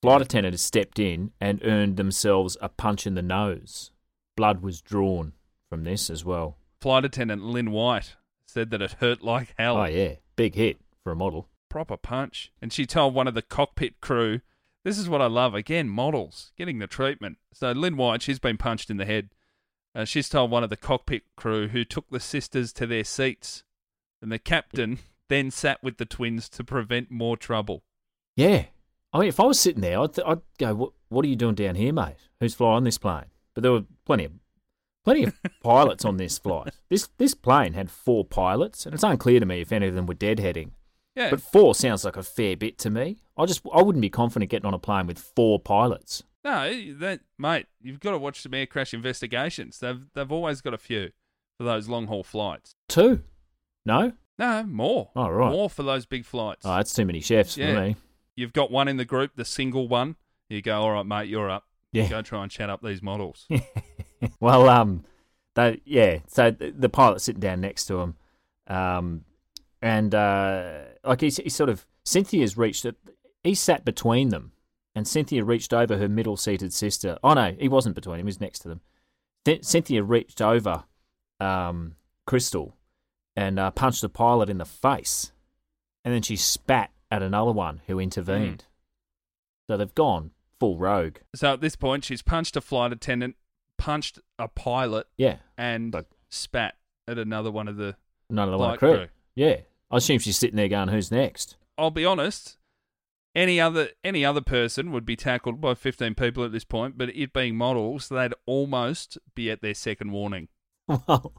flight 0.02 0.20
attendant 0.20 0.52
has 0.52 0.60
stepped 0.60 0.98
in 0.98 1.30
and 1.40 1.64
earned 1.64 1.96
themselves 1.96 2.56
a 2.60 2.68
punch 2.68 3.06
in 3.06 3.14
the 3.14 3.22
nose. 3.22 3.90
Blood 4.36 4.62
was 4.62 4.82
drawn 4.82 5.32
from 5.70 5.84
this 5.84 6.10
as 6.10 6.24
well. 6.24 6.58
Flight 6.80 7.04
attendant 7.04 7.44
Lynn 7.44 7.70
White 7.70 8.16
said 8.44 8.70
that 8.70 8.82
it 8.82 8.92
hurt 9.00 9.22
like 9.22 9.54
hell. 9.56 9.76
Oh 9.76 9.84
yeah, 9.84 10.14
big 10.36 10.54
hit 10.56 10.78
for 11.02 11.12
a 11.12 11.16
model. 11.16 11.48
proper 11.68 11.96
punch. 11.96 12.52
And 12.60 12.72
she 12.72 12.84
told 12.84 13.14
one 13.14 13.26
of 13.28 13.34
the 13.34 13.42
cockpit 13.42 14.00
crew, 14.00 14.40
this 14.84 14.98
is 14.98 15.08
what 15.08 15.22
I 15.22 15.26
love. 15.26 15.54
Again, 15.54 15.88
models 15.88 16.52
getting 16.58 16.78
the 16.80 16.86
treatment. 16.86 17.38
So 17.52 17.72
Lynn 17.72 17.96
White, 17.96 18.20
she's 18.22 18.38
been 18.40 18.58
punched 18.58 18.90
in 18.90 18.96
the 18.96 19.06
head. 19.06 19.30
Uh, 19.94 20.04
she's 20.04 20.28
told 20.28 20.50
one 20.50 20.64
of 20.64 20.70
the 20.70 20.76
cockpit 20.76 21.22
crew 21.36 21.68
who 21.68 21.84
took 21.84 22.10
the 22.10 22.20
sisters 22.20 22.72
to 22.74 22.86
their 22.86 23.04
seats. 23.04 23.62
And 24.20 24.32
the 24.32 24.38
captain 24.38 24.98
then 25.28 25.50
sat 25.50 25.82
with 25.82 25.98
the 25.98 26.04
twins 26.04 26.48
to 26.50 26.64
prevent 26.64 27.10
more 27.10 27.36
trouble. 27.36 27.84
Yeah. 28.36 28.64
I 29.12 29.18
mean, 29.18 29.28
if 29.28 29.38
I 29.40 29.44
was 29.44 29.60
sitting 29.60 29.82
there, 29.82 30.00
I'd, 30.00 30.14
th- 30.14 30.26
I'd 30.26 30.40
go, 30.58 30.74
what, 30.74 30.92
what 31.08 31.24
are 31.24 31.28
you 31.28 31.36
doing 31.36 31.54
down 31.54 31.74
here, 31.74 31.92
mate? 31.92 32.16
Who's 32.40 32.54
flying 32.54 32.84
this 32.84 32.98
plane? 32.98 33.26
But 33.54 33.62
there 33.62 33.72
were 33.72 33.84
plenty 34.06 34.24
of 34.24 34.32
plenty 35.04 35.24
of 35.24 35.34
pilots 35.62 36.04
on 36.04 36.16
this 36.16 36.38
flight. 36.38 36.72
This 36.88 37.08
this 37.18 37.34
plane 37.34 37.74
had 37.74 37.90
four 37.90 38.24
pilots, 38.24 38.86
and 38.86 38.94
it's 38.94 39.02
unclear 39.04 39.40
to 39.40 39.46
me 39.46 39.60
if 39.60 39.72
any 39.72 39.86
of 39.88 39.94
them 39.94 40.06
were 40.06 40.14
deadheading. 40.14 40.70
Yeah. 41.14 41.28
But 41.30 41.42
four 41.42 41.74
sounds 41.74 42.04
like 42.06 42.16
a 42.16 42.22
fair 42.22 42.56
bit 42.56 42.78
to 42.78 42.90
me. 42.90 43.18
I 43.36 43.44
just 43.44 43.60
I 43.74 43.82
wouldn't 43.82 44.00
be 44.00 44.08
confident 44.08 44.50
getting 44.50 44.66
on 44.66 44.72
a 44.74 44.78
plane 44.78 45.06
with 45.06 45.18
four 45.18 45.58
pilots. 45.60 46.22
no, 46.44 46.72
that, 46.98 47.20
mate, 47.38 47.66
you've 47.82 48.00
got 48.00 48.12
to 48.12 48.18
watch 48.18 48.40
some 48.40 48.54
air 48.54 48.64
crash 48.66 48.94
investigations. 48.94 49.78
They've, 49.78 50.00
they've 50.14 50.32
always 50.32 50.60
got 50.62 50.72
a 50.74 50.78
few 50.78 51.10
for 51.58 51.64
those 51.64 51.86
long 51.88 52.06
haul 52.06 52.24
flights. 52.24 52.74
Two? 52.88 53.22
No? 53.84 54.12
No, 54.38 54.62
more. 54.64 55.10
Oh, 55.14 55.28
right. 55.28 55.52
More 55.52 55.68
for 55.68 55.82
those 55.82 56.06
big 56.06 56.24
flights. 56.24 56.64
Oh, 56.64 56.74
that's 56.76 56.94
too 56.94 57.04
many 57.04 57.20
chefs 57.20 57.56
Yeah. 57.58 57.74
for 57.74 57.80
me. 57.82 57.96
You've 58.36 58.52
got 58.52 58.70
one 58.70 58.88
in 58.88 58.96
the 58.96 59.04
group, 59.04 59.32
the 59.36 59.44
single 59.44 59.88
one. 59.88 60.16
You 60.48 60.62
go, 60.62 60.82
all 60.82 60.92
right, 60.92 61.06
mate, 61.06 61.28
you're 61.28 61.50
up. 61.50 61.64
Yeah. 61.92 62.08
Go 62.08 62.22
try 62.22 62.42
and 62.42 62.50
chat 62.50 62.70
up 62.70 62.82
these 62.82 63.02
models. 63.02 63.46
well, 64.40 64.68
um, 64.68 65.04
they 65.54 65.80
yeah. 65.84 66.18
So 66.26 66.50
the, 66.50 66.70
the 66.70 66.88
pilot's 66.88 67.24
sitting 67.24 67.40
down 67.40 67.60
next 67.60 67.86
to 67.86 68.00
him, 68.00 68.16
um, 68.66 69.24
and 69.82 70.14
uh, 70.14 70.78
like 71.04 71.20
he's, 71.20 71.36
he's 71.36 71.54
sort 71.54 71.68
of 71.68 71.86
Cynthia's 72.04 72.56
reached. 72.56 72.86
He 73.44 73.54
sat 73.54 73.84
between 73.84 74.30
them, 74.30 74.52
and 74.94 75.06
Cynthia 75.06 75.44
reached 75.44 75.74
over 75.74 75.98
her 75.98 76.08
middle-seated 76.08 76.72
sister. 76.72 77.18
Oh 77.22 77.34
no, 77.34 77.54
he 77.58 77.68
wasn't 77.68 77.94
between 77.94 78.20
him. 78.20 78.26
He 78.26 78.30
was 78.30 78.40
next 78.40 78.60
to 78.60 78.68
them. 78.68 78.80
Th- 79.44 79.64
Cynthia 79.64 80.02
reached 80.02 80.40
over 80.40 80.84
um, 81.40 81.96
Crystal 82.26 82.76
and 83.36 83.58
uh, 83.58 83.70
punched 83.70 84.00
the 84.00 84.08
pilot 84.08 84.48
in 84.48 84.58
the 84.58 84.64
face, 84.64 85.32
and 86.04 86.14
then 86.14 86.22
she 86.22 86.36
spat 86.36 86.90
at 87.12 87.22
another 87.22 87.52
one 87.52 87.82
who 87.86 88.00
intervened. 88.00 88.64
So 89.68 89.76
they've 89.76 89.94
gone 89.94 90.30
full 90.58 90.78
rogue. 90.78 91.18
So 91.34 91.52
at 91.52 91.60
this 91.60 91.76
point, 91.76 92.04
she's 92.04 92.22
punched 92.22 92.56
a 92.56 92.60
flight 92.60 92.92
attendant, 92.92 93.36
punched 93.78 94.18
a 94.38 94.48
pilot, 94.48 95.06
Yeah, 95.16 95.36
and 95.56 95.92
But- 95.92 96.06
spat 96.30 96.76
at 97.06 97.18
another 97.18 97.50
one 97.50 97.68
of 97.68 97.76
the. 97.76 97.96
none 98.30 98.48
of 98.48 98.52
the 98.52 98.58
one 98.58 98.78
crew. 98.78 98.94
crew. 98.96 99.08
Yeah, 99.34 99.60
I 99.90 99.98
assume 99.98 100.18
she's 100.18 100.36
sitting 100.38 100.56
there 100.56 100.68
going, 100.68 100.88
"Who's 100.88 101.10
next?" 101.10 101.56
I'll 101.78 101.90
be 101.90 102.04
honest. 102.04 102.58
Any 103.34 103.60
other 103.60 103.88
any 104.04 104.24
other 104.24 104.40
person 104.42 104.92
would 104.92 105.06
be 105.06 105.16
tackled 105.16 105.60
by 105.60 105.74
15 105.74 106.14
people 106.14 106.44
at 106.44 106.52
this 106.52 106.64
point, 106.64 106.98
but 106.98 107.08
it 107.10 107.32
being 107.32 107.56
models, 107.56 108.08
they'd 108.08 108.34
almost 108.46 109.16
be 109.34 109.50
at 109.50 109.60
their 109.62 109.74
second 109.74 110.12
warning. 110.12 110.48
Well, 111.06 111.32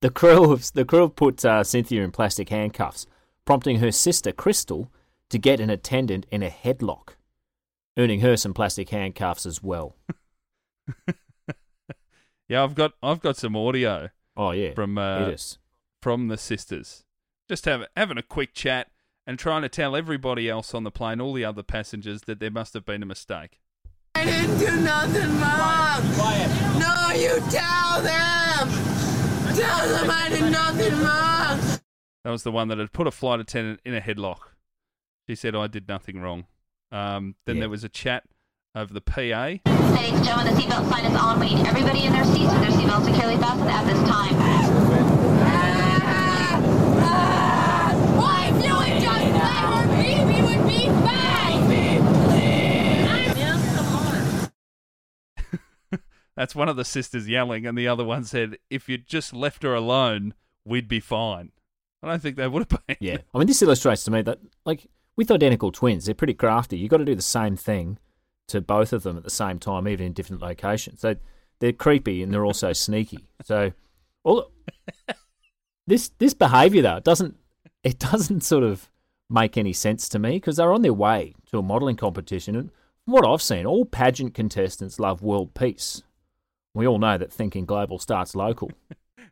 the 0.00 0.10
crew 0.10 0.50
have, 0.50 0.70
the 0.74 0.84
crew 0.84 1.00
have 1.02 1.16
put 1.16 1.44
uh, 1.44 1.62
Cynthia 1.64 2.02
in 2.02 2.12
plastic 2.12 2.48
handcuffs, 2.50 3.06
prompting 3.44 3.78
her 3.80 3.90
sister 3.92 4.30
Crystal 4.32 4.90
to 5.30 5.38
get 5.38 5.60
an 5.60 5.70
attendant 5.70 6.26
in 6.30 6.42
a 6.42 6.50
headlock, 6.50 7.14
earning 7.98 8.20
her 8.20 8.36
some 8.36 8.54
plastic 8.54 8.90
handcuffs 8.90 9.46
as 9.46 9.62
well. 9.62 9.96
Yeah, 12.50 12.64
I've 12.64 12.74
got 12.74 12.94
I've 13.00 13.20
got 13.20 13.36
some 13.36 13.54
audio 13.54 14.10
Oh 14.36 14.50
yeah, 14.50 14.74
from 14.74 14.98
uh, 14.98 15.26
Hit 15.26 15.58
from 16.02 16.26
the 16.26 16.36
sisters. 16.36 17.04
Just 17.48 17.64
have, 17.66 17.86
having 17.96 18.18
a 18.18 18.22
quick 18.22 18.54
chat 18.54 18.88
and 19.24 19.38
trying 19.38 19.62
to 19.62 19.68
tell 19.68 19.94
everybody 19.94 20.48
else 20.48 20.74
on 20.74 20.82
the 20.82 20.90
plane, 20.90 21.20
all 21.20 21.32
the 21.32 21.44
other 21.44 21.62
passengers, 21.62 22.22
that 22.22 22.40
there 22.40 22.50
must 22.50 22.74
have 22.74 22.84
been 22.84 23.04
a 23.04 23.06
mistake. 23.06 23.60
I 24.16 24.24
didn't 24.24 24.58
do 24.58 24.80
nothing 24.80 25.40
wrong. 25.40 26.80
No, 26.80 27.12
you 27.14 27.38
tell 27.50 28.02
them. 28.02 28.68
Tell 29.54 29.88
them 29.88 30.10
I 30.10 30.28
did 30.30 30.50
nothing 30.50 30.98
wrong. 31.00 31.80
That 32.24 32.30
was 32.30 32.42
the 32.42 32.52
one 32.52 32.66
that 32.68 32.78
had 32.78 32.92
put 32.92 33.06
a 33.06 33.12
flight 33.12 33.38
attendant 33.38 33.80
in 33.84 33.94
a 33.94 34.00
headlock. 34.00 34.49
She 35.30 35.36
said, 35.36 35.54
I 35.54 35.68
did 35.68 35.86
nothing 35.86 36.20
wrong. 36.20 36.46
Um, 36.90 37.36
then 37.46 37.54
Yeah. 37.54 37.60
there 37.60 37.68
was 37.68 37.84
a 37.84 37.88
chat 37.88 38.24
over 38.74 38.92
the 38.92 39.00
PA. 39.00 39.60
Ladies 39.64 40.20
gentlemen, 40.26 40.52
the 40.52 40.60
seatbelt 40.60 40.90
sign 40.90 41.04
is 41.04 41.14
on. 41.16 41.38
We 41.38 41.54
need 41.54 41.68
everybody 41.68 42.02
in 42.02 42.12
their 42.12 42.24
seats 42.24 42.52
with 42.52 42.60
their 42.60 42.72
seatbelts 42.72 43.04
securely 43.04 43.36
fastened 43.36 43.70
at 43.70 43.86
this 43.86 44.02
time. 44.08 44.34
Why, 48.18 48.48
if 48.48 48.54
you 48.66 48.74
would 48.76 49.00
just 49.00 49.24
let 49.32 49.56
her 49.70 49.86
be, 50.02 50.18
we 50.24 50.42
would 50.42 50.66
be 50.66 50.88
fine. 51.06 51.62
That's 56.34 56.56
one 56.56 56.68
of 56.68 56.74
the 56.74 56.84
sisters 56.84 57.28
yelling, 57.28 57.66
and 57.66 57.78
the 57.78 57.86
other 57.86 58.02
one 58.04 58.24
said, 58.24 58.58
If 58.68 58.88
you'd 58.88 59.06
just 59.06 59.32
left 59.32 59.62
her 59.62 59.76
alone, 59.76 60.34
we'd 60.64 60.88
be 60.88 60.98
fine. 60.98 61.52
I 62.02 62.08
don't 62.08 62.20
think 62.20 62.34
they 62.34 62.48
would 62.48 62.66
have 62.68 62.84
been. 62.86 62.96
Yeah, 62.98 63.18
I 63.32 63.38
mean 63.38 63.46
this 63.46 63.62
illustrates 63.62 64.02
to 64.06 64.10
me 64.10 64.22
that 64.22 64.40
like 64.64 64.88
with 65.20 65.30
identical 65.30 65.70
twins, 65.70 66.06
they're 66.06 66.14
pretty 66.14 66.32
crafty. 66.32 66.78
You've 66.78 66.90
got 66.90 66.96
to 66.96 67.04
do 67.04 67.14
the 67.14 67.20
same 67.20 67.54
thing 67.54 67.98
to 68.48 68.62
both 68.62 68.94
of 68.94 69.02
them 69.02 69.18
at 69.18 69.22
the 69.22 69.28
same 69.28 69.58
time, 69.58 69.86
even 69.86 70.06
in 70.06 70.12
different 70.14 70.40
locations. 70.40 71.02
So 71.02 71.16
they're 71.58 71.74
creepy 71.74 72.22
and 72.22 72.32
they're 72.32 72.46
also 72.46 72.72
sneaky. 72.72 73.26
So 73.44 73.72
all 74.24 74.50
this 75.86 76.08
this 76.18 76.32
behaviour 76.32 76.80
though 76.80 76.96
it 76.96 77.04
doesn't 77.04 77.36
it 77.84 77.98
doesn't 77.98 78.40
sort 78.44 78.64
of 78.64 78.88
make 79.28 79.58
any 79.58 79.74
sense 79.74 80.08
to 80.08 80.18
me 80.18 80.32
because 80.32 80.56
they're 80.56 80.72
on 80.72 80.80
their 80.80 80.94
way 80.94 81.34
to 81.50 81.58
a 81.58 81.62
modelling 81.62 81.96
competition 81.96 82.56
and 82.56 82.70
from 83.04 83.12
what 83.12 83.26
I've 83.26 83.42
seen, 83.42 83.66
all 83.66 83.84
pageant 83.84 84.32
contestants 84.32 84.98
love 84.98 85.20
world 85.20 85.52
peace. 85.52 86.02
We 86.72 86.86
all 86.86 86.98
know 86.98 87.18
that 87.18 87.30
thinking 87.30 87.66
global 87.66 87.98
starts 87.98 88.34
local. 88.34 88.70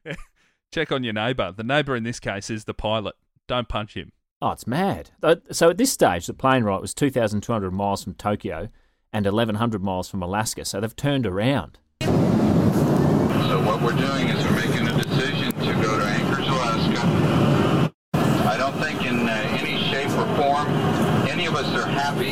Check 0.70 0.92
on 0.92 1.02
your 1.02 1.14
neighbour. 1.14 1.50
The 1.56 1.64
neighbour 1.64 1.96
in 1.96 2.02
this 2.02 2.20
case 2.20 2.50
is 2.50 2.66
the 2.66 2.74
pilot. 2.74 3.14
Don't 3.46 3.68
punch 3.70 3.94
him. 3.94 4.12
Oh, 4.40 4.50
it's 4.52 4.66
mad. 4.66 5.10
Uh, 5.22 5.36
So 5.50 5.70
at 5.70 5.78
this 5.78 5.92
stage, 5.92 6.26
the 6.26 6.34
plane 6.34 6.64
ride 6.64 6.80
was 6.80 6.94
2,200 6.94 7.70
miles 7.72 8.04
from 8.04 8.14
Tokyo 8.14 8.68
and 9.12 9.24
1,100 9.26 9.82
miles 9.82 10.08
from 10.08 10.22
Alaska. 10.22 10.64
So 10.64 10.80
they've 10.80 10.94
turned 10.94 11.26
around. 11.26 11.78
So 12.02 12.08
what 13.64 13.82
we're 13.82 13.96
doing 13.96 14.28
is 14.28 14.44
we're 14.44 14.56
making 14.56 14.86
a 14.88 15.02
decision 15.02 15.52
to 15.52 15.72
go 15.82 15.98
to 15.98 16.04
Anchorage, 16.04 16.46
Alaska. 16.46 17.92
I 18.14 18.56
don't 18.56 18.78
think 18.80 19.04
in 19.04 19.28
uh, 19.28 19.32
any 19.60 19.82
shape 19.90 20.10
or 20.10 20.26
form 20.36 20.68
any 21.28 21.46
of 21.46 21.54
us 21.56 21.66
are 21.74 21.86
happy 21.88 22.30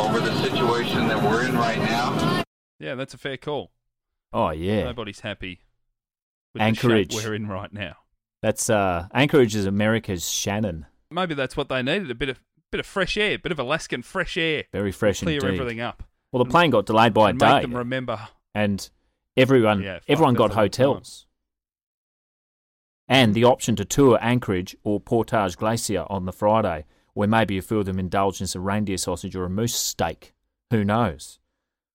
over 0.00 0.20
the 0.20 0.34
situation 0.42 1.08
that 1.08 1.20
we're 1.22 1.44
in 1.46 1.56
right 1.56 1.78
now. 1.78 2.42
Yeah, 2.78 2.94
that's 2.94 3.14
a 3.14 3.18
fair 3.18 3.36
call. 3.36 3.72
Oh 4.32 4.50
yeah, 4.50 4.84
Nobody's 4.84 5.20
happy 5.20 5.60
with 6.52 6.62
Anchorage. 6.62 7.08
the 7.08 7.16
shape 7.16 7.26
we're 7.28 7.34
in 7.34 7.48
right 7.48 7.72
now. 7.72 7.96
that's 8.42 8.68
uh, 8.70 9.08
Anchorage 9.14 9.56
is 9.56 9.64
America's 9.66 10.28
Shannon. 10.30 10.86
Maybe 11.10 11.34
that's 11.34 11.56
what 11.56 11.68
they 11.68 11.82
needed 11.82 12.10
a 12.10 12.14
bit 12.14 12.28
of 12.28 12.40
bit 12.70 12.80
of 12.80 12.86
fresh 12.86 13.16
air, 13.16 13.32
a 13.34 13.36
bit 13.38 13.50
of 13.52 13.58
Alaskan 13.58 14.02
fresh 14.02 14.36
air. 14.36 14.64
Very 14.72 14.92
fresh 14.92 15.20
Clear 15.20 15.40
indeed. 15.40 15.60
everything 15.60 15.80
up. 15.80 16.02
Well, 16.32 16.44
the 16.44 16.50
plane 16.50 16.70
got 16.70 16.84
delayed 16.84 17.14
by 17.14 17.30
a 17.30 17.32
day, 17.32 17.52
Make 17.54 17.62
them 17.62 17.74
remember. 17.76 18.28
and 18.54 18.88
everyone 19.36 19.82
Yeah, 19.82 20.00
everyone 20.06 20.34
got 20.34 20.48
that's 20.50 20.56
a 20.56 20.60
long 20.60 20.70
time. 20.70 20.86
hotels, 20.96 21.26
and 23.08 23.34
the 23.34 23.44
option 23.44 23.76
to 23.76 23.84
tour 23.84 24.18
Anchorage 24.20 24.76
or 24.84 25.00
Portage 25.00 25.56
Glacier 25.56 26.04
on 26.10 26.26
the 26.26 26.32
Friday, 26.32 26.84
where 27.14 27.28
maybe 27.28 27.56
a 27.56 27.62
few 27.62 27.78
of 27.78 27.86
them 27.86 27.98
indulged 27.98 28.40
in 28.40 28.46
some 28.46 28.64
reindeer 28.64 28.98
sausage 28.98 29.34
or 29.34 29.44
a 29.44 29.50
moose 29.50 29.74
steak. 29.74 30.34
Who 30.70 30.84
knows? 30.84 31.38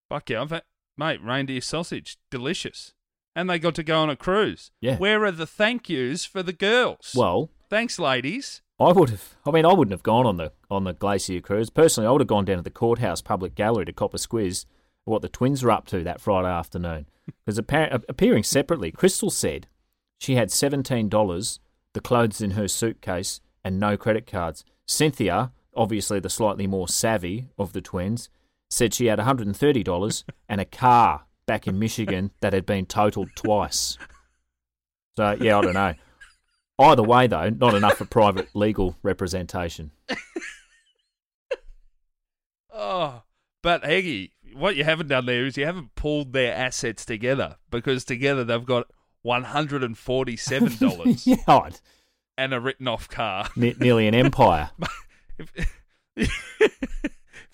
Fuck 0.10 0.32
yeah, 0.32 0.42
I've 0.42 0.50
had, 0.50 0.64
mate, 0.98 1.24
reindeer 1.24 1.62
sausage, 1.62 2.18
delicious. 2.32 2.94
And 3.36 3.50
they 3.50 3.58
got 3.60 3.76
to 3.76 3.84
go 3.84 4.00
on 4.00 4.10
a 4.12 4.16
cruise. 4.16 4.72
Yeah. 4.82 4.98
Where 4.98 5.24
are 5.26 5.32
the 5.32 5.48
thank 5.48 5.90
yous 5.90 6.24
for 6.26 6.44
the 6.44 6.54
girls? 6.54 7.14
Well, 7.16 7.50
Thanks, 7.70 7.98
ladies. 7.98 8.62
I 8.84 8.92
would 8.92 9.10
have. 9.10 9.36
I 9.46 9.52
mean, 9.52 9.66
I 9.66 9.74
wouldn't 9.74 9.94
have 9.94 10.04
gone 10.04 10.26
on 10.26 10.38
the 10.38 10.52
on 10.70 10.84
the 10.84 10.94
Glacier 10.94 11.42
cruise 11.42 11.70
personally. 11.70 12.08
I 12.08 12.12
would 12.12 12.22
have 12.22 12.28
gone 12.28 12.46
down 12.46 12.58
to 12.58 12.64
the 12.64 12.70
courthouse 12.70 13.22
public 13.22 13.56
gallery 13.56 13.86
to 13.86 13.94
cop 13.94 14.14
a 14.14 14.18
squiz 14.18 14.66
what 15.06 15.22
the 15.22 15.30
twins 15.30 15.64
were 15.64 15.72
up 15.72 15.86
to 15.88 16.04
that 16.04 16.22
Friday 16.22 16.50
afternoon. 16.50 17.08
Because 17.46 17.58
appearing 17.58 18.44
separately, 18.44 18.92
Crystal 18.92 19.30
said 19.30 19.68
she 20.18 20.36
had 20.36 20.52
seventeen 20.52 21.08
dollars, 21.08 21.62
the 21.94 22.02
clothes 22.02 22.42
in 22.42 22.52
her 22.52 22.68
suitcase, 22.68 23.40
and 23.64 23.80
no 23.80 23.96
credit 23.96 24.28
cards. 24.28 24.66
Cynthia, 24.86 25.54
obviously 25.74 26.20
the 26.20 26.30
slightly 26.30 26.68
more 26.68 26.90
savvy 26.90 27.48
of 27.58 27.72
the 27.72 27.80
twins, 27.80 28.30
said 28.70 28.94
she 28.94 29.06
had 29.06 29.20
one 29.20 29.26
hundred 29.26 29.48
and 29.48 29.56
thirty 29.56 29.84
dollars 29.84 30.26
and 30.50 30.60
a 30.60 30.66
car 30.66 31.24
back 31.46 31.66
in 31.66 31.80
Michigan 31.80 32.32
that 32.42 32.52
had 32.52 32.66
been 32.66 32.86
totaled 32.86 33.30
twice. 33.36 33.98
So 35.16 35.38
yeah, 35.40 35.60
I 35.60 35.62
don't 35.62 35.74
know. 35.74 35.94
Either 36.80 37.04
way, 37.04 37.28
though, 37.28 37.50
not 37.50 37.76
enough 37.76 37.98
for 37.98 38.06
private 38.06 38.50
legal 38.56 38.96
representation. 39.04 39.92
Oh, 42.76 43.22
but 43.62 43.84
Heggie, 43.86 44.34
what 44.54 44.76
you 44.76 44.84
haven't 44.84 45.08
done 45.08 45.26
there 45.26 45.46
is 45.46 45.58
you 45.58 45.66
haven't 45.66 45.94
pulled 45.96 46.34
their 46.34 46.54
assets 46.56 47.06
together 47.06 47.58
because 47.70 48.04
together 48.04 48.44
they've 48.44 48.66
got 48.66 48.88
one 49.22 49.44
hundred 49.44 49.84
and 49.84 49.98
forty-seven 49.98 50.78
dollars 50.80 51.28
yeah, 51.28 51.70
and 52.38 52.54
a 52.54 52.60
written-off 52.60 53.08
car. 53.10 53.48
Ne- 53.56 53.76
nearly 53.80 54.08
an 54.08 54.16
empire. 54.16 54.72
if, 55.38 55.52
if 56.18 56.32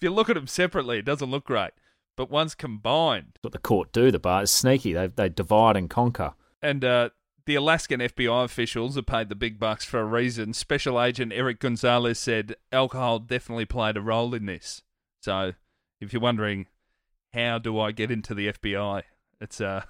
you 0.01 0.09
look 0.11 0.29
at 0.29 0.35
them 0.35 0.47
separately, 0.47 0.99
it 0.99 1.05
doesn't 1.05 1.29
look 1.29 1.45
great. 1.45 1.71
But 2.15 2.29
once 2.31 2.55
combined, 2.55 3.31
That's 3.35 3.43
what 3.43 3.53
the 3.53 3.59
court 3.59 3.91
do. 3.91 4.09
The 4.11 4.19
bar 4.19 4.43
is 4.43 4.51
sneaky. 4.51 4.93
They 4.93 5.07
they 5.07 5.29
divide 5.29 5.75
and 5.75 5.89
conquer. 5.89 6.33
and 6.61 6.83
uh, 6.85 7.09
the 7.49 7.55
Alaskan 7.55 7.99
FBI 7.99 8.43
officials 8.45 8.95
are 8.95 9.01
paid 9.01 9.27
the 9.27 9.33
big 9.33 9.57
bucks 9.57 9.83
for 9.83 9.99
a 9.99 10.05
reason. 10.05 10.53
Special 10.53 11.01
Agent 11.01 11.33
Eric 11.33 11.59
Gonzalez 11.59 12.19
said 12.19 12.55
alcohol 12.71 13.17
definitely 13.17 13.65
played 13.65 13.97
a 13.97 14.01
role 14.01 14.35
in 14.35 14.45
this. 14.45 14.83
So, 15.23 15.53
if 15.99 16.13
you're 16.13 16.21
wondering, 16.21 16.67
how 17.33 17.57
do 17.57 17.79
I 17.79 17.91
get 17.91 18.11
into 18.11 18.35
the 18.35 18.53
FBI? 18.53 19.01
It's 19.41 19.59
uh, 19.59 19.81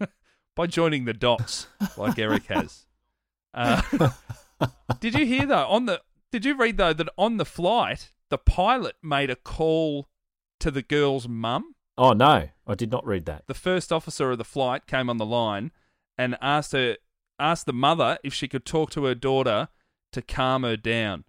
by 0.56 0.66
joining 0.66 1.04
the 1.04 1.12
dots, 1.12 1.66
like 1.98 2.18
Eric 2.18 2.46
has. 2.46 2.86
Uh, 3.52 3.82
did 5.00 5.12
you 5.12 5.26
hear 5.26 5.44
though 5.44 5.66
on 5.66 5.84
the? 5.84 6.00
Did 6.30 6.46
you 6.46 6.56
read 6.56 6.78
though 6.78 6.94
that 6.94 7.10
on 7.18 7.36
the 7.36 7.44
flight, 7.44 8.10
the 8.30 8.38
pilot 8.38 8.96
made 9.02 9.28
a 9.28 9.36
call 9.36 10.08
to 10.60 10.70
the 10.70 10.80
girl's 10.80 11.28
mum? 11.28 11.74
Oh 11.98 12.14
no, 12.14 12.48
I 12.66 12.74
did 12.74 12.90
not 12.90 13.06
read 13.06 13.26
that. 13.26 13.46
the 13.48 13.52
first 13.52 13.92
officer 13.92 14.30
of 14.30 14.38
the 14.38 14.44
flight 14.44 14.86
came 14.86 15.10
on 15.10 15.18
the 15.18 15.26
line 15.26 15.72
and 16.18 16.36
asked 16.40 16.72
her 16.72 16.96
asked 17.38 17.66
the 17.66 17.72
mother 17.72 18.18
if 18.22 18.32
she 18.32 18.48
could 18.48 18.64
talk 18.64 18.90
to 18.90 19.04
her 19.04 19.14
daughter 19.14 19.68
to 20.12 20.22
calm 20.22 20.62
her 20.62 20.76
down. 20.76 21.24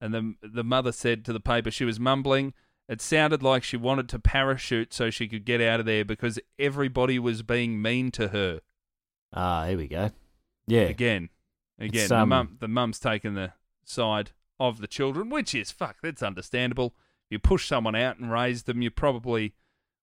And 0.00 0.12
the 0.14 0.34
the 0.42 0.64
mother 0.64 0.92
said 0.92 1.24
to 1.26 1.32
the 1.32 1.40
paper 1.40 1.70
she 1.70 1.84
was 1.84 2.00
mumbling. 2.00 2.54
It 2.88 3.00
sounded 3.00 3.42
like 3.42 3.62
she 3.62 3.76
wanted 3.76 4.08
to 4.10 4.18
parachute 4.18 4.92
so 4.92 5.08
she 5.08 5.28
could 5.28 5.44
get 5.44 5.60
out 5.60 5.80
of 5.80 5.86
there 5.86 6.04
because 6.04 6.38
everybody 6.58 7.18
was 7.18 7.42
being 7.42 7.80
mean 7.80 8.10
to 8.12 8.28
her. 8.28 8.60
Ah, 9.32 9.66
here 9.66 9.78
we 9.78 9.86
go. 9.86 10.10
Yeah, 10.66 10.82
Again, 10.82 11.30
again, 11.78 12.00
It's, 12.02 12.08
the 12.08 12.18
um, 12.18 12.28
mum 12.28 12.56
the 12.60 12.68
mum's 12.68 12.98
taken 12.98 13.34
the 13.34 13.52
side 13.84 14.32
of 14.60 14.80
the 14.80 14.86
children, 14.86 15.30
which 15.30 15.54
is 15.54 15.70
fuck. 15.70 15.96
That's 16.02 16.22
understandable. 16.22 16.94
You 17.30 17.38
push 17.38 17.66
someone 17.66 17.94
out 17.94 18.18
and 18.18 18.30
raise 18.30 18.64
them, 18.64 18.82
you 18.82 18.90
probably 18.90 19.54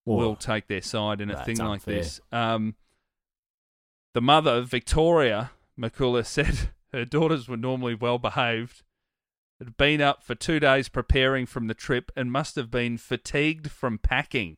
will 0.04 0.34
take 0.34 0.66
their 0.66 0.82
side 0.82 1.20
in 1.20 1.30
a 1.30 1.34
that's 1.34 1.46
thing 1.46 1.56
like 1.58 1.68
unfair. 1.74 1.94
this. 1.96 2.20
Um, 2.32 2.74
the 4.14 4.20
mother, 4.20 4.60
Victoria 4.62 5.50
McCullough, 5.78 6.26
said 6.26 6.70
her 6.92 7.04
daughters 7.04 7.48
were 7.48 7.56
normally 7.56 7.94
well 7.94 8.18
behaved, 8.18 8.82
had 9.58 9.76
been 9.76 10.00
up 10.00 10.22
for 10.22 10.34
two 10.34 10.58
days 10.60 10.88
preparing 10.88 11.46
from 11.46 11.66
the 11.66 11.74
trip, 11.74 12.10
and 12.16 12.32
must 12.32 12.56
have 12.56 12.70
been 12.70 12.96
fatigued 12.98 13.70
from 13.70 13.98
packing. 13.98 14.56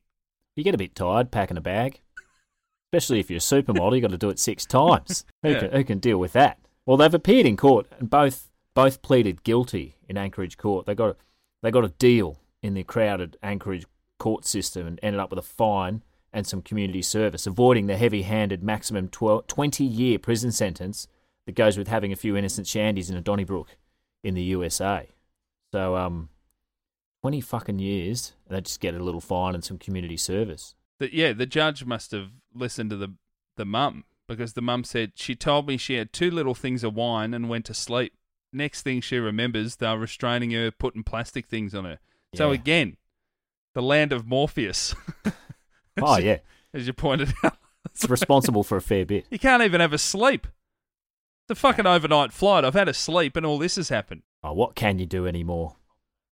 you 0.56 0.62
get 0.64 0.74
a 0.74 0.78
bit 0.78 0.94
tired 0.94 1.30
packing 1.30 1.56
a 1.56 1.60
bag, 1.60 2.00
especially 2.92 3.20
if 3.20 3.30
you're 3.30 3.38
a 3.38 3.40
supermodel. 3.40 3.92
you've 3.94 4.02
got 4.02 4.10
to 4.10 4.18
do 4.18 4.28
it 4.30 4.38
six 4.38 4.64
times. 4.66 5.24
Who 5.42 5.50
Yeah. 5.50 5.60
can 5.60 5.72
who 5.72 5.84
can 5.84 5.98
deal 5.98 6.18
with 6.18 6.32
that? 6.34 6.58
Well, 6.86 6.96
they've 6.96 7.14
appeared 7.14 7.46
in 7.46 7.56
court 7.56 7.86
and 7.98 8.10
both 8.10 8.50
both 8.74 9.02
pleaded 9.02 9.44
guilty 9.44 9.96
in 10.08 10.16
Anchorage 10.18 10.56
court. 10.56 10.86
They 10.86 10.94
got 10.94 11.16
they 11.62 11.70
got 11.70 11.84
a 11.84 11.88
deal 11.90 12.38
in 12.62 12.74
the 12.74 12.84
crowded 12.84 13.36
Anchorage 13.42 13.86
court 14.18 14.44
system 14.44 14.86
and 14.86 15.00
ended 15.02 15.20
up 15.20 15.30
with 15.30 15.38
a 15.38 15.42
fine 15.42 16.02
and 16.32 16.46
some 16.46 16.62
community 16.62 17.02
service, 17.02 17.46
avoiding 17.46 17.86
the 17.86 17.96
heavy-handed 17.96 18.62
maximum 18.62 19.08
12, 19.08 19.46
20-year 19.46 20.18
prison 20.18 20.50
sentence 20.52 21.06
that 21.46 21.54
goes 21.54 21.76
with 21.76 21.88
having 21.88 22.12
a 22.12 22.16
few 22.16 22.36
innocent 22.36 22.66
shandies 22.66 23.10
in 23.10 23.16
a 23.16 23.20
Donnybrook 23.20 23.76
in 24.24 24.34
the 24.34 24.42
USA. 24.42 25.08
So, 25.72 25.96
um, 25.96 26.28
20 27.22 27.40
fucking 27.40 27.78
years, 27.78 28.32
and 28.46 28.56
they 28.56 28.60
just 28.60 28.80
get 28.80 28.94
a 28.94 29.02
little 29.02 29.20
fine 29.20 29.54
and 29.54 29.64
some 29.64 29.78
community 29.78 30.16
service. 30.16 30.74
That 30.98 31.12
yeah, 31.12 31.32
the 31.32 31.46
judge 31.46 31.84
must 31.84 32.10
have 32.10 32.30
listened 32.54 32.90
to 32.90 32.96
the 32.96 33.14
the 33.56 33.64
mum 33.64 34.04
because 34.28 34.54
the 34.54 34.62
mum 34.62 34.82
said 34.82 35.12
she 35.14 35.34
told 35.34 35.68
me 35.68 35.76
she 35.76 35.94
had 35.94 36.12
two 36.12 36.30
little 36.30 36.54
things 36.54 36.82
of 36.82 36.94
wine 36.94 37.34
and 37.34 37.48
went 37.48 37.64
to 37.66 37.74
sleep. 37.74 38.14
Next 38.52 38.82
thing 38.82 39.00
she 39.00 39.18
remembers, 39.18 39.76
they 39.76 39.88
were 39.88 39.98
restraining 39.98 40.50
her, 40.50 40.70
putting 40.70 41.04
plastic 41.04 41.46
things 41.46 41.74
on 41.74 41.84
her. 41.84 41.98
So 42.34 42.50
again, 42.50 42.96
the 43.74 43.82
land 43.82 44.12
of 44.12 44.26
Morpheus. 44.26 44.94
Oh, 46.00 46.18
yeah. 46.18 46.38
as 46.72 46.86
you 46.86 46.92
pointed 46.92 47.32
out. 47.44 47.56
It's 47.86 48.08
responsible 48.08 48.62
for 48.62 48.76
a 48.76 48.82
fair 48.82 49.04
bit. 49.04 49.26
You 49.30 49.38
can't 49.38 49.62
even 49.62 49.80
have 49.80 49.92
a 49.92 49.98
sleep. 49.98 50.46
It's 51.48 51.58
a 51.58 51.60
fucking 51.60 51.86
overnight 51.86 52.32
flight. 52.32 52.64
I've 52.64 52.74
had 52.74 52.88
a 52.88 52.94
sleep 52.94 53.36
and 53.36 53.44
all 53.44 53.58
this 53.58 53.76
has 53.76 53.88
happened. 53.88 54.22
Oh, 54.42 54.52
what 54.52 54.74
can 54.74 54.98
you 54.98 55.06
do 55.06 55.26
anymore? 55.26 55.76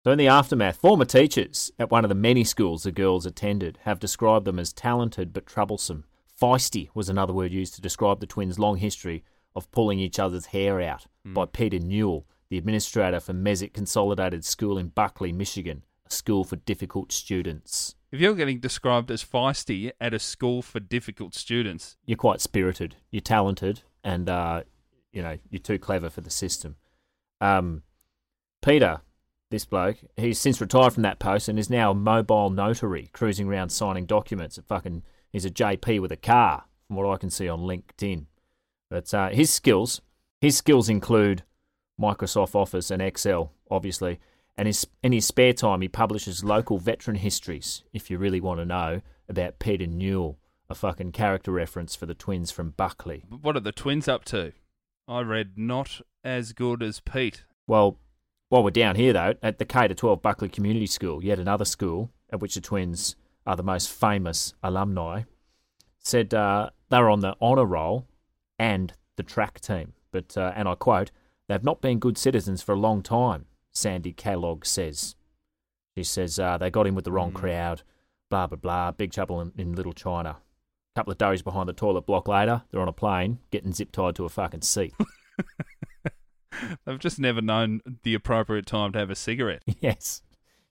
So, 0.04 0.12
in 0.12 0.18
the 0.18 0.28
aftermath, 0.28 0.78
former 0.78 1.06
teachers 1.06 1.72
at 1.80 1.91
one 1.91 2.04
of 2.04 2.10
the 2.10 2.16
many 2.16 2.43
schools 2.43 2.84
the 2.84 2.91
girls 2.91 3.26
attended 3.26 3.80
have 3.84 3.99
described 3.99 4.45
them 4.45 4.60
as 4.60 4.74
talented 4.74 5.32
but 5.32 5.45
troublesome. 5.45 6.06
Feisty 6.41 6.89
was 6.93 7.08
another 7.08 7.32
word 7.32 7.54
used 7.54 7.76
to 7.76 7.82
describe 7.82 8.20
the 8.20 8.28
twins' 8.28 8.60
long 8.60 8.78
history 8.78 9.24
of 9.56 9.72
pulling 9.72 9.99
each 9.99 10.20
other's 10.20 10.47
hair 10.47 10.82
out 10.82 11.06
hmm. 11.26 11.34
by 11.34 11.45
Peter 11.45 11.80
Newell, 11.80 12.26
the 12.49 12.58
administrator 12.58 13.20
for 13.20 13.34
Mesick 13.34 13.74
Consolidated 13.74 14.43
School 14.43 14.78
in 14.78 14.88
Buckley, 14.88 15.32
Michigan, 15.32 15.86
a 16.08 16.14
school 16.14 16.43
for 16.43 16.56
difficult 16.56 17.12
students. 17.12 17.95
If 18.12 18.20
you're 18.20 18.36
getting 18.36 18.60
described 18.60 19.10
as 19.10 19.24
feisty 19.24 19.91
at 19.99 20.14
a 20.14 20.20
school 20.20 20.62
for 20.62 20.80
difficult 20.80 21.34
students, 21.34 21.97
You're 22.06 22.18
quite 22.18 22.41
spirited, 22.41 22.95
you're 23.10 23.22
talented, 23.22 23.82
and 24.04 24.30
uh, 24.30 24.64
you 25.12 25.22
know 25.22 25.38
you're 25.49 25.60
too 25.60 25.80
clever 25.80 26.10
for 26.10 26.22
the 26.22 26.30
system. 26.30 26.76
Um, 27.41 27.84
Peter, 28.62 29.01
this 29.49 29.66
bloke, 29.66 29.97
he's 30.16 30.39
since 30.39 30.62
retired 30.62 30.93
from 30.93 31.04
that 31.04 31.20
post 31.20 31.47
and 31.47 31.60
is 31.60 31.70
now 31.70 31.91
a 31.91 31.95
mobile 31.95 32.49
notary, 32.49 33.10
cruising 33.14 33.47
around 33.47 33.70
signing 33.70 34.06
documents. 34.06 34.58
At 34.58 34.66
fucking, 34.66 35.04
he's 35.32 35.45
a 35.45 35.49
JP 35.49 36.01
with 36.01 36.12
a 36.12 36.18
car, 36.18 36.66
from 36.88 36.95
what 36.95 37.10
I 37.10 37.18
can 37.18 37.30
see 37.30 37.49
on 37.49 37.62
LinkedIn. 37.62 38.26
But 38.89 39.14
uh, 39.14 39.30
his 39.30 39.51
skills, 39.51 40.01
his 40.39 40.58
skills 40.58 40.89
include 40.89 41.43
Microsoft 41.99 42.56
Office 42.56 42.91
and 42.91 43.01
Excel, 43.01 43.51
obviously. 43.70 44.20
And 44.58 44.68
his, 44.68 44.86
in 45.01 45.12
his 45.12 45.26
spare 45.26 45.54
time, 45.54 45.82
he 45.82 45.88
publishes 45.88 46.43
local 46.43 46.78
veteran 46.78 47.18
histories. 47.18 47.84
If 47.91 48.12
you 48.12 48.18
really 48.18 48.41
want 48.41 48.60
to 48.60 48.66
know 48.66 49.01
about 49.28 49.60
Peter 49.60 49.88
Newell, 49.88 50.38
a 50.70 50.76
fucking 50.76 51.12
character 51.12 51.51
reference 51.51 51.95
for 51.95 52.06
the 52.06 52.14
twins 52.14 52.51
from 52.51 52.72
Buckley. 52.72 53.24
what 53.41 53.56
are 53.56 53.62
the 53.62 53.72
twins 53.72 54.08
up 54.08 54.26
to? 54.26 54.54
I 55.08 55.22
read 55.22 55.58
not 55.58 56.01
as 56.24 56.54
good 56.54 56.82
as 56.82 56.99
Pete. 56.99 57.43
Well, 57.68 57.97
while 58.49 58.64
we're 58.64 58.72
down 58.72 58.95
here 58.95 59.14
though, 59.14 59.34
at 59.41 59.58
the 59.58 59.66
K 59.66 59.88
to 59.88 59.95
12 59.95 60.22
Buckley 60.22 60.49
Community 60.49 60.88
School, 60.88 61.24
yet 61.24 61.39
another 61.39 61.66
school 61.66 62.12
at 62.32 62.39
which 62.39 62.56
the 62.56 62.62
twins 62.62 63.16
are 63.45 63.56
the 63.56 63.64
most 63.64 63.89
famous 63.89 64.54
alumni, 64.64 65.24
said 65.99 66.34
uh, 66.34 66.70
they 66.89 66.99
were 66.99 67.10
on 67.10 67.20
the 67.20 67.36
honour 67.41 67.66
roll 67.66 68.08
and 68.58 68.93
the 69.16 69.24
track 69.24 69.60
team. 69.60 69.93
But, 70.12 70.38
uh, 70.38 70.54
and 70.56 70.68
I 70.68 70.76
quote, 70.76 71.12
they've 71.47 71.64
not 71.64 71.82
been 71.82 71.99
good 71.99 72.18
citizens 72.18 72.62
for 72.62 72.74
a 72.74 72.80
long 72.80 73.01
time, 73.01 73.45
Sandy 73.74 74.13
Kellogg 74.13 74.65
says. 74.65 75.15
She 75.97 76.03
says 76.03 76.39
uh, 76.39 76.57
they 76.57 76.69
got 76.71 76.88
in 76.88 76.95
with 76.95 77.05
the 77.05 77.11
wrong 77.11 77.32
Mm. 77.32 77.36
crowd, 77.36 77.82
blah, 78.30 78.47
blah, 78.47 78.57
blah, 78.57 78.91
big 78.91 79.11
trouble 79.11 79.41
in, 79.41 79.51
in 79.57 79.74
Little 79.76 79.93
China. 79.93 80.38
couple 80.95 81.11
of 81.11 81.17
days 81.17 81.41
behind 81.41 81.67
the 81.69 81.74
toilet 81.74 82.05
block 82.05 82.28
later, 82.28 82.63
they're 82.71 82.82
on 82.82 82.88
a 82.88 82.93
plane 82.93 83.39
getting 83.51 83.74
zip 83.74 83.91
tied 83.91 84.15
to 84.15 84.26
a 84.26 84.30
fucking 84.30 84.61
seat. 84.61 84.93
They've 86.86 86.99
just 86.99 87.19
never 87.19 87.41
known 87.41 87.82
the 88.03 88.13
appropriate 88.13 88.65
time 88.67 88.91
to 88.93 88.99
have 88.99 89.09
a 89.09 89.15
cigarette. 89.15 89.63
Yes. 89.82 90.21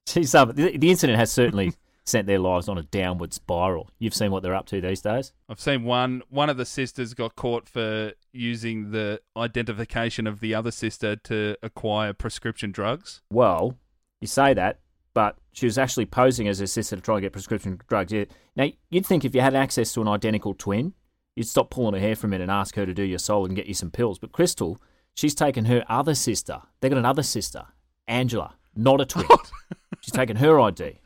She's, 0.07 0.35
um, 0.35 0.53
the, 0.55 0.77
the 0.79 0.91
incident 0.91 1.19
has 1.19 1.31
certainly 1.33 1.73
sent 2.05 2.27
their 2.27 2.39
lives 2.39 2.69
on 2.69 2.79
a 2.79 2.83
downward 2.83 3.33
spiral. 3.33 3.91
You've 3.99 4.15
seen 4.15 4.31
what 4.31 4.43
they're 4.43 4.55
up 4.55 4.67
to 4.67 4.81
these 4.81 5.01
days? 5.01 5.33
I've 5.49 5.61
seen 5.61 5.85
one. 5.85 6.23
One 6.29 6.51
of 6.51 6.57
the 6.57 6.65
sisters 6.65 7.15
got 7.15 7.37
caught 7.37 7.69
for 7.69 8.13
using 8.33 8.91
the 8.91 9.21
identification 9.37 10.27
of 10.27 10.41
the 10.41 10.55
other 10.55 10.71
sister 10.71 11.17
to 11.17 11.57
acquire 11.63 12.13
prescription 12.13 12.73
drugs. 12.73 13.23
Well, 13.31 13.79
you 14.21 14.27
say 14.27 14.55
that, 14.55 14.81
but 15.15 15.37
she 15.53 15.67
was 15.67 15.79
actually 15.79 16.07
posing 16.07 16.49
as 16.49 16.59
her 16.59 16.67
sister 16.67 16.97
to 16.97 17.03
try 17.03 17.17
and 17.17 17.23
get 17.23 17.33
prescription 17.33 17.81
drugs. 17.89 18.13
Now, 18.57 18.69
you'd 18.91 19.07
think 19.07 19.25
if 19.25 19.35
you 19.35 19.41
had 19.41 19.55
access 19.55 19.93
to 19.95 20.01
an 20.01 20.09
identical 20.09 20.55
twin, 20.55 20.95
you'd 21.37 21.49
stop 21.49 21.71
pulling 21.71 21.95
her 21.95 22.01
hair 22.01 22.17
from 22.17 22.33
it 22.33 22.41
and 22.41 22.51
ask 22.51 22.75
her 22.75 22.87
to 22.87 22.95
do 22.95 23.03
your 23.03 23.19
soul 23.19 23.47
and 23.47 23.55
get 23.55 23.67
you 23.67 23.75
some 23.75 23.91
pills. 23.91 24.19
But 24.19 24.33
Crystal, 24.33 24.81
she's 25.15 25.35
taken 25.35 25.67
her 25.67 25.85
other 25.89 26.15
sister. 26.15 26.63
They 26.81 26.89
got 26.89 26.99
another 26.99 27.23
sister, 27.23 27.65
Angela, 28.09 28.55
not 28.75 29.01
a 29.01 29.05
twin. 29.05 29.27
she's 30.01 30.13
taken 30.13 30.37
her 30.37 30.59
ID 30.59 30.99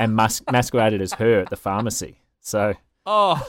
and 0.00 0.14
mas- 0.14 0.42
masqueraded 0.50 1.00
as 1.02 1.14
her 1.14 1.40
at 1.40 1.50
the 1.50 1.56
pharmacy. 1.56 2.20
So, 2.40 2.74
Oh. 3.06 3.46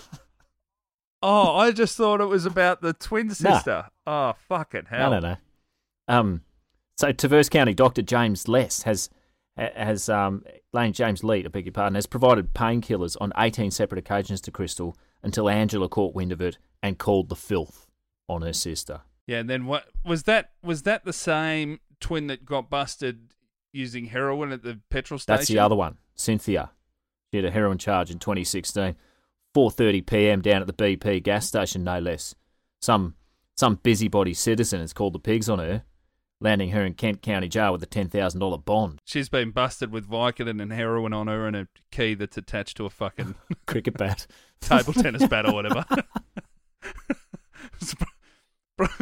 Oh, 1.21 1.55
I 1.55 1.71
just 1.71 1.95
thought 1.95 2.19
it 2.19 2.25
was 2.25 2.45
about 2.45 2.81
the 2.81 2.91
twin 2.93 3.29
sister. 3.29 3.85
Oh, 4.05 4.33
fucking 4.49 4.85
hell. 4.89 5.11
no, 5.11 5.19
no, 5.19 5.29
no. 5.29 5.37
Um, 6.09 6.41
so 6.97 7.11
Traverse 7.13 7.47
County 7.47 7.73
Doctor 7.73 8.01
James 8.01 8.47
Less 8.49 8.83
has 8.83 9.09
has 9.55 10.09
um, 10.09 10.43
Lane 10.73 10.91
James 10.93 11.23
Leet, 11.23 11.45
I 11.45 11.49
beg 11.49 11.65
your 11.65 11.71
pardon, 11.73 11.95
has 11.95 12.07
provided 12.07 12.53
painkillers 12.53 13.15
on 13.21 13.31
18 13.37 13.69
separate 13.71 13.99
occasions 13.99 14.41
to 14.41 14.51
Crystal 14.51 14.97
until 15.21 15.47
Angela 15.47 15.87
caught 15.87 16.15
wind 16.15 16.31
of 16.31 16.41
it 16.41 16.57
and 16.81 16.97
called 16.97 17.29
the 17.29 17.35
filth 17.35 17.87
on 18.27 18.41
her 18.41 18.51
sister. 18.51 19.01
Yeah, 19.27 19.37
and 19.39 19.49
then 19.49 19.65
what 19.67 19.85
was 20.03 20.23
that? 20.23 20.51
Was 20.63 20.81
that 20.83 21.05
the 21.05 21.13
same 21.13 21.79
twin 22.01 22.27
that 22.27 22.45
got 22.45 22.69
busted 22.69 23.33
using 23.71 24.07
heroin 24.07 24.51
at 24.51 24.63
the 24.63 24.81
petrol 24.89 25.19
station? 25.19 25.37
That's 25.37 25.47
the 25.47 25.59
other 25.59 25.75
one, 25.75 25.97
Cynthia. 26.15 26.71
She 27.31 27.37
had 27.37 27.45
a 27.45 27.51
heroin 27.51 27.77
charge 27.77 28.11
in 28.11 28.19
2016, 28.19 28.95
4:30 29.55 30.05
p.m. 30.05 30.41
down 30.41 30.61
at 30.61 30.67
the 30.67 30.73
BP 30.73 31.23
gas 31.23 31.47
station, 31.47 31.83
no 31.83 31.99
less. 31.99 32.35
Some 32.81 33.15
some 33.55 33.75
busybody 33.83 34.33
citizen 34.33 34.79
has 34.81 34.93
called 34.93 35.13
the 35.13 35.19
pigs 35.19 35.47
on 35.49 35.59
her, 35.59 35.83
landing 36.41 36.71
her 36.71 36.83
in 36.83 36.93
Kent 36.95 37.21
County 37.21 37.47
Jail 37.47 37.71
with 37.71 37.83
a 37.83 37.87
ten 37.87 38.09
thousand 38.09 38.39
dollar 38.39 38.57
bond. 38.57 38.99
She's 39.05 39.29
been 39.29 39.51
busted 39.51 39.91
with 39.91 40.09
Vicodin 40.09 40.61
and 40.61 40.73
heroin 40.73 41.13
on 41.13 41.27
her 41.27 41.47
and 41.47 41.55
a 41.55 41.67
key 41.91 42.13
that's 42.13 42.37
attached 42.37 42.77
to 42.77 42.85
a 42.85 42.89
fucking 42.89 43.35
Cricket 43.65 43.97
bat. 43.97 44.27
table 44.61 44.93
tennis 44.93 45.27
bat 45.27 45.45
or 45.45 45.53
whatever. 45.53 45.85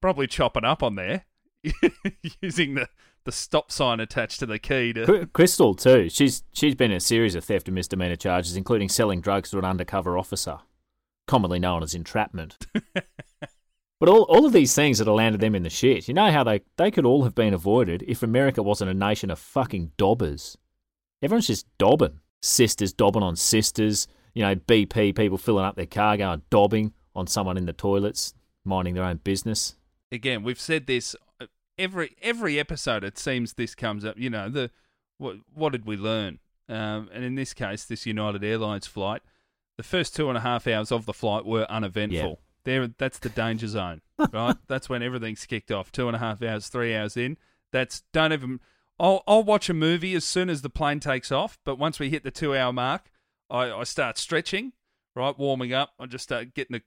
Probably 0.00 0.26
chopping 0.26 0.64
up 0.64 0.82
on 0.82 0.94
there 0.94 1.26
using 2.40 2.74
the, 2.74 2.88
the 3.24 3.32
stop 3.32 3.70
sign 3.70 4.00
attached 4.00 4.40
to 4.40 4.46
the 4.46 4.58
key 4.58 4.92
to. 4.92 5.26
Crystal 5.32 5.74
too. 5.74 6.08
She's 6.08 6.42
she's 6.52 6.74
been 6.74 6.90
in 6.90 6.96
a 6.96 7.00
series 7.00 7.34
of 7.34 7.44
theft 7.44 7.68
and 7.68 7.74
misdemeanor 7.74 8.16
charges, 8.16 8.56
including 8.56 8.88
selling 8.88 9.20
drugs 9.20 9.50
to 9.50 9.58
an 9.58 9.64
undercover 9.64 10.18
officer, 10.18 10.58
commonly 11.26 11.58
known 11.58 11.82
as 11.82 11.94
entrapment. 11.94 12.66
but 12.94 14.08
all 14.08 14.22
all 14.22 14.46
of 14.46 14.52
these 14.52 14.74
things 14.74 14.98
that 14.98 15.06
have 15.06 15.16
landed 15.16 15.40
them 15.40 15.54
in 15.54 15.62
the 15.62 15.70
shit. 15.70 16.08
You 16.08 16.14
know 16.14 16.30
how 16.30 16.44
they 16.44 16.62
they 16.76 16.90
could 16.90 17.06
all 17.06 17.24
have 17.24 17.34
been 17.34 17.54
avoided 17.54 18.04
if 18.06 18.22
America 18.22 18.62
wasn't 18.62 18.90
a 18.90 18.94
nation 18.94 19.30
of 19.30 19.38
fucking 19.38 19.92
dobbers. 19.96 20.56
Everyone's 21.22 21.46
just 21.46 21.66
dobbing. 21.78 22.20
Sisters 22.40 22.92
dobbing 22.92 23.22
on 23.22 23.36
sisters. 23.36 24.08
You 24.34 24.42
know, 24.42 24.54
BP 24.54 25.16
people 25.16 25.38
filling 25.38 25.64
up 25.64 25.76
their 25.76 25.86
car 25.86 26.16
going 26.16 26.42
dobbing 26.50 26.92
on 27.14 27.26
someone 27.26 27.56
in 27.56 27.66
the 27.66 27.72
toilets, 27.72 28.32
minding 28.64 28.94
their 28.94 29.04
own 29.04 29.18
business. 29.18 29.76
Again, 30.12 30.42
we've 30.42 30.60
said 30.60 30.86
this 30.86 31.14
every 31.80 32.16
every 32.22 32.58
episode. 32.58 33.02
It 33.04 33.18
seems 33.18 33.54
this 33.54 33.74
comes 33.74 34.04
up. 34.04 34.18
You 34.18 34.30
know 34.30 34.48
the 34.48 34.70
what 35.18 35.36
what 35.52 35.72
did 35.72 35.86
we 35.86 35.96
learn? 35.96 36.38
Um, 36.68 37.08
and 37.12 37.24
in 37.24 37.34
this 37.34 37.52
case, 37.52 37.84
this 37.84 38.06
United 38.06 38.44
Airlines 38.44 38.86
flight, 38.86 39.22
the 39.76 39.82
first 39.82 40.14
two 40.14 40.28
and 40.28 40.38
a 40.38 40.42
half 40.42 40.66
hours 40.66 40.92
of 40.92 41.06
the 41.06 41.12
flight 41.12 41.44
were 41.44 41.66
uneventful. 41.68 42.38
There, 42.64 42.88
that's 42.98 43.18
the 43.18 43.30
danger 43.30 43.66
zone, 43.66 44.02
right? 44.32 44.56
that's 44.68 44.88
when 44.88 45.02
everything's 45.02 45.46
kicked 45.46 45.72
off. 45.72 45.90
Two 45.90 46.06
and 46.06 46.14
a 46.14 46.20
half 46.20 46.42
hours, 46.42 46.68
three 46.68 46.94
hours 46.94 47.16
in. 47.16 47.38
That's 47.72 48.02
don't 48.12 48.32
even. 48.32 48.60
I'll 48.98 49.22
I'll 49.26 49.42
watch 49.42 49.68
a 49.70 49.74
movie 49.74 50.14
as 50.14 50.24
soon 50.24 50.50
as 50.50 50.62
the 50.62 50.70
plane 50.70 51.00
takes 51.00 51.32
off. 51.32 51.58
But 51.64 51.78
once 51.78 51.98
we 51.98 52.10
hit 52.10 52.22
the 52.22 52.30
two 52.30 52.54
hour 52.54 52.72
mark, 52.72 53.10
I, 53.48 53.72
I 53.72 53.84
start 53.84 54.18
stretching, 54.18 54.72
right, 55.16 55.36
warming 55.38 55.72
up. 55.72 55.94
I 55.98 56.06
just 56.06 56.24
start 56.24 56.54
getting 56.54 56.76
a, 56.76 56.80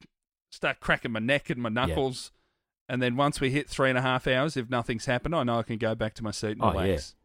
start 0.51 0.79
cracking 0.79 1.11
my 1.11 1.19
neck 1.19 1.49
and 1.49 1.61
my 1.61 1.69
knuckles. 1.69 2.31
And 2.89 3.01
then 3.01 3.15
once 3.15 3.39
we 3.39 3.49
hit 3.49 3.69
three 3.69 3.89
and 3.89 3.97
a 3.97 4.01
half 4.01 4.27
hours, 4.27 4.57
if 4.57 4.69
nothing's 4.69 5.05
happened, 5.05 5.35
I 5.35 5.43
know 5.43 5.59
I 5.59 5.63
can 5.63 5.77
go 5.77 5.95
back 5.95 6.13
to 6.15 6.23
my 6.23 6.31
seat 6.31 6.51
and 6.51 6.63
Oh, 6.63 6.71
relax. 6.71 7.15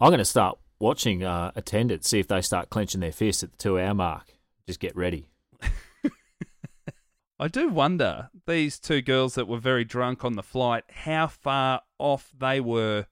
I'm 0.00 0.10
going 0.10 0.18
to 0.18 0.24
start 0.24 0.58
watching 0.78 1.24
uh, 1.24 1.52
attendants, 1.56 2.08
see 2.08 2.20
if 2.20 2.28
they 2.28 2.40
start 2.40 2.70
clenching 2.70 3.00
their 3.00 3.12
fists 3.12 3.42
at 3.42 3.50
the 3.52 3.56
two 3.56 3.78
hour 3.80 3.94
mark. 3.94 4.34
Just 4.66 4.80
get 4.80 4.94
ready. 4.96 5.28
I 7.38 7.48
do 7.48 7.68
wonder 7.68 8.30
these 8.46 8.78
two 8.78 9.02
girls 9.02 9.34
that 9.34 9.46
were 9.46 9.58
very 9.58 9.84
drunk 9.84 10.24
on 10.24 10.34
the 10.34 10.42
flight, 10.42 10.84
how 10.90 11.26
far 11.26 11.82
off 11.98 12.30
they 12.38 12.60
were 12.60 13.06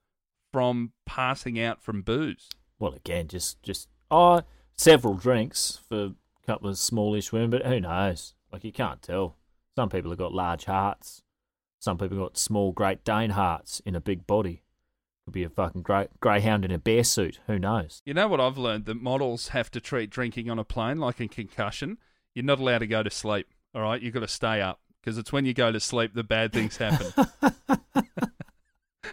from 0.53 0.93
passing 1.05 1.61
out 1.61 1.83
from 1.83 2.03
booze. 2.03 2.49
Well, 2.79 2.95
again, 2.95 3.29
just 3.29 3.63
just 3.63 3.89
oh, 4.11 4.43
several 4.77 5.15
drinks 5.15 5.81
for 5.89 6.05
a 6.05 6.15
couple 6.47 6.71
of 6.71 6.79
smallish 6.79 7.33
women, 7.33 7.51
but 7.51 7.67
who 7.67 7.81
knows? 7.81 8.35
Like 8.51 8.65
you 8.65 8.73
can't 8.73 9.03
tell. 9.03 9.37
Some 9.77 9.91
people 9.91 10.11
have 10.11 10.19
got 10.19 10.33
large 10.33 10.65
hearts. 10.65 11.23
Some 11.85 11.99
people 11.99 12.17
got 12.17 12.39
small 12.39 12.73
Great 12.73 13.05
Dane 13.05 13.29
hearts 13.29 13.83
in 13.85 13.95
a 13.95 14.01
big 14.01 14.27
body. 14.27 14.63
Could 15.27 15.35
be 15.35 15.45
a 15.45 15.51
fucking 15.51 15.83
grey, 15.83 16.09
greyhound 16.19 16.65
in 16.65 16.71
a 16.71 16.79
bear 16.79 17.05
suit. 17.05 17.41
Who 17.47 17.59
knows? 17.59 18.01
You 18.07 18.15
know 18.15 18.27
what 18.27 18.41
I've 18.41 18.57
learned? 18.57 18.87
That 18.87 19.03
models 19.03 19.49
have 19.49 19.71
to 19.73 19.83
treat 19.83 20.09
drinking 20.09 20.49
on 20.49 20.59
a 20.59 20.65
plane 20.65 20.97
like 20.97 21.21
a 21.21 21.29
concussion. 21.29 21.99
You're 22.35 22.47
not 22.47 22.59
allowed 22.59 22.79
to 22.79 22.87
go 22.87 23.03
to 23.03 23.11
sleep. 23.11 23.49
All 23.75 23.83
right, 23.83 24.01
you've 24.01 24.15
got 24.15 24.21
to 24.21 24.29
stay 24.29 24.63
up 24.63 24.81
because 25.03 25.19
it's 25.19 25.31
when 25.31 25.45
you 25.45 25.53
go 25.53 25.71
to 25.73 25.79
sleep 25.79 26.15
the 26.15 26.25
bad 26.25 26.55
things 26.55 26.79
happen. 26.79 27.13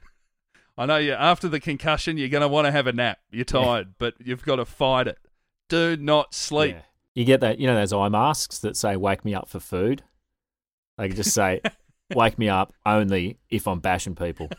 I 0.78 0.86
know 0.86 0.96
you 0.96 1.12
after 1.12 1.50
the 1.50 1.60
concussion 1.60 2.18
you're 2.18 2.30
going 2.30 2.40
to 2.40 2.48
want 2.48 2.68
to 2.68 2.72
have 2.72 2.88
a 2.88 2.94
nap. 2.94 3.20
You're 3.32 3.44
tired, 3.44 3.96
but 3.98 4.14
you've 4.24 4.46
got 4.46 4.56
to 4.56 4.66
fight 4.66 5.08
it. 5.08 5.18
Do 5.68 5.98
not 5.98 6.34
sleep. 6.34 6.76
Yeah. 6.76 6.84
You 7.16 7.26
get 7.26 7.42
that? 7.42 7.60
You 7.60 7.68
know 7.68 7.76
those 7.76 7.92
eye 7.92 8.08
masks 8.08 8.60
that 8.60 8.78
say 8.78 8.96
"Wake 8.96 9.26
me 9.26 9.36
up 9.36 9.50
for 9.50 9.60
food." 9.60 10.04
They 10.98 11.08
can 11.08 11.18
just 11.18 11.34
say 11.34 11.62
"Wake 12.16 12.38
me 12.38 12.50
up 12.50 12.74
only 12.86 13.38
if 13.50 13.68
I'm 13.68 13.80
bashing 13.80 14.16
people." 14.16 14.50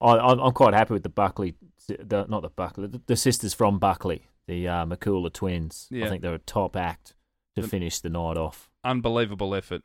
I, 0.00 0.18
I'm 0.18 0.38
I'm 0.38 0.52
quite 0.52 0.74
happy 0.74 0.92
with 0.94 1.02
the 1.02 1.08
Buckley, 1.08 1.54
the, 1.88 2.26
not 2.28 2.42
the 2.42 2.50
Buckley, 2.50 2.86
the, 2.88 3.00
the 3.06 3.16
sisters 3.16 3.54
from 3.54 3.78
Buckley, 3.78 4.26
the 4.46 4.68
uh, 4.68 4.86
McCullough 4.86 5.32
twins. 5.32 5.86
Yeah. 5.90 6.06
I 6.06 6.08
think 6.08 6.22
they're 6.22 6.34
a 6.34 6.38
top 6.38 6.76
act 6.76 7.14
to 7.54 7.62
The- 7.62 7.68
finish 7.68 8.00
the 8.00 8.10
night 8.10 8.36
off. 8.36 8.70
Unbelievable 8.84 9.54
effort. 9.54 9.82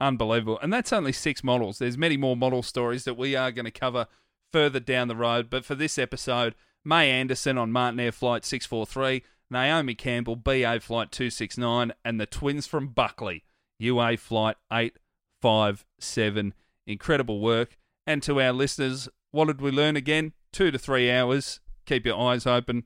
Unbelievable. 0.00 0.58
And 0.62 0.72
that's 0.72 0.92
only 0.92 1.12
six 1.12 1.42
models. 1.42 1.78
There's 1.78 1.96
many 1.98 2.16
more 2.16 2.36
model 2.36 2.62
stories 2.62 3.04
that 3.04 3.16
we 3.16 3.34
are 3.34 3.50
going 3.50 3.64
to 3.64 3.70
cover 3.70 4.06
further 4.52 4.78
down 4.78 5.08
the 5.08 5.16
road. 5.16 5.48
But 5.50 5.64
for 5.64 5.74
this 5.74 5.98
episode, 5.98 6.54
May 6.84 7.10
Andersen 7.10 7.56
on 7.58 7.72
Martinair 7.72 8.12
Flight 8.12 8.44
643, 8.44 9.22
Naomi 9.50 9.94
Campbell, 9.94 10.36
BA 10.36 10.78
Flight 10.80 11.10
269, 11.10 11.92
and 12.04 12.20
the 12.20 12.26
twins 12.26 12.66
from 12.66 12.88
Buckley, 12.88 13.42
UA 13.78 14.16
Flight 14.18 14.56
857. 14.72 16.54
Incredible 16.86 17.40
work. 17.40 17.76
And 18.06 18.22
to 18.22 18.40
our 18.40 18.52
listeners, 18.52 19.08
what 19.32 19.46
did 19.46 19.60
we 19.60 19.70
learn 19.70 19.96
again? 19.96 20.32
Two 20.52 20.70
to 20.70 20.78
three 20.78 21.10
hours. 21.10 21.60
Keep 21.84 22.06
your 22.06 22.18
eyes 22.18 22.46
open. 22.46 22.84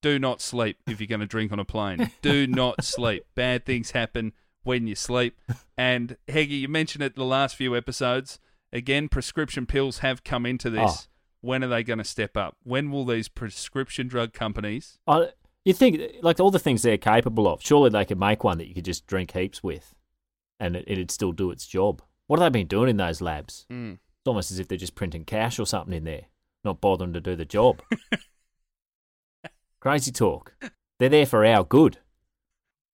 Do 0.00 0.18
not 0.18 0.40
sleep 0.40 0.78
if 0.88 1.00
you're 1.00 1.06
going 1.06 1.20
to 1.20 1.26
drink 1.26 1.52
on 1.52 1.60
a 1.60 1.64
plane. 1.64 2.10
Do 2.22 2.46
not 2.46 2.84
sleep. 2.84 3.24
Bad 3.34 3.64
things 3.64 3.92
happen 3.92 4.32
when 4.64 4.86
you 4.86 4.94
sleep. 4.94 5.38
And 5.78 6.16
Heggie, 6.28 6.56
you 6.56 6.68
mentioned 6.68 7.04
it 7.04 7.14
the 7.14 7.24
last 7.24 7.56
few 7.56 7.76
episodes. 7.76 8.38
Again, 8.72 9.08
prescription 9.08 9.66
pills 9.66 9.98
have 9.98 10.24
come 10.24 10.46
into 10.46 10.70
this. 10.70 10.82
Oh. 10.84 11.10
When 11.40 11.62
are 11.64 11.68
they 11.68 11.82
going 11.82 11.98
to 11.98 12.04
step 12.04 12.36
up? 12.36 12.56
When 12.62 12.90
will 12.90 13.04
these 13.04 13.28
prescription 13.28 14.08
drug 14.08 14.32
companies? 14.32 14.98
I, 15.06 15.28
you 15.64 15.72
think 15.72 16.00
like 16.22 16.40
all 16.40 16.50
the 16.50 16.58
things 16.58 16.82
they're 16.82 16.96
capable 16.96 17.48
of? 17.48 17.62
Surely 17.62 17.90
they 17.90 18.04
could 18.04 18.18
make 18.18 18.44
one 18.44 18.58
that 18.58 18.68
you 18.68 18.74
could 18.74 18.84
just 18.84 19.06
drink 19.06 19.32
heaps 19.32 19.62
with, 19.62 19.94
and 20.62 20.76
it, 20.76 20.84
it'd 20.86 21.10
still 21.10 21.32
do 21.32 21.50
its 21.50 21.66
job. 21.66 22.00
What 22.28 22.38
have 22.40 22.52
they 22.52 22.60
been 22.60 22.68
doing 22.68 22.88
in 22.88 22.96
those 22.96 23.20
labs? 23.20 23.66
Mm. 23.70 23.94
It's 23.94 24.26
almost 24.26 24.50
as 24.52 24.58
if 24.58 24.68
they're 24.68 24.78
just 24.78 24.94
printing 24.94 25.24
cash 25.24 25.58
or 25.58 25.66
something 25.66 25.92
in 25.94 26.04
there, 26.04 26.26
not 26.64 26.80
bothering 26.80 27.12
to 27.14 27.20
do 27.20 27.34
the 27.36 27.44
job. 27.44 27.82
Crazy 29.80 30.12
talk. 30.12 30.54
They're 30.98 31.08
there 31.08 31.26
for 31.26 31.44
our 31.44 31.64
good. 31.64 31.98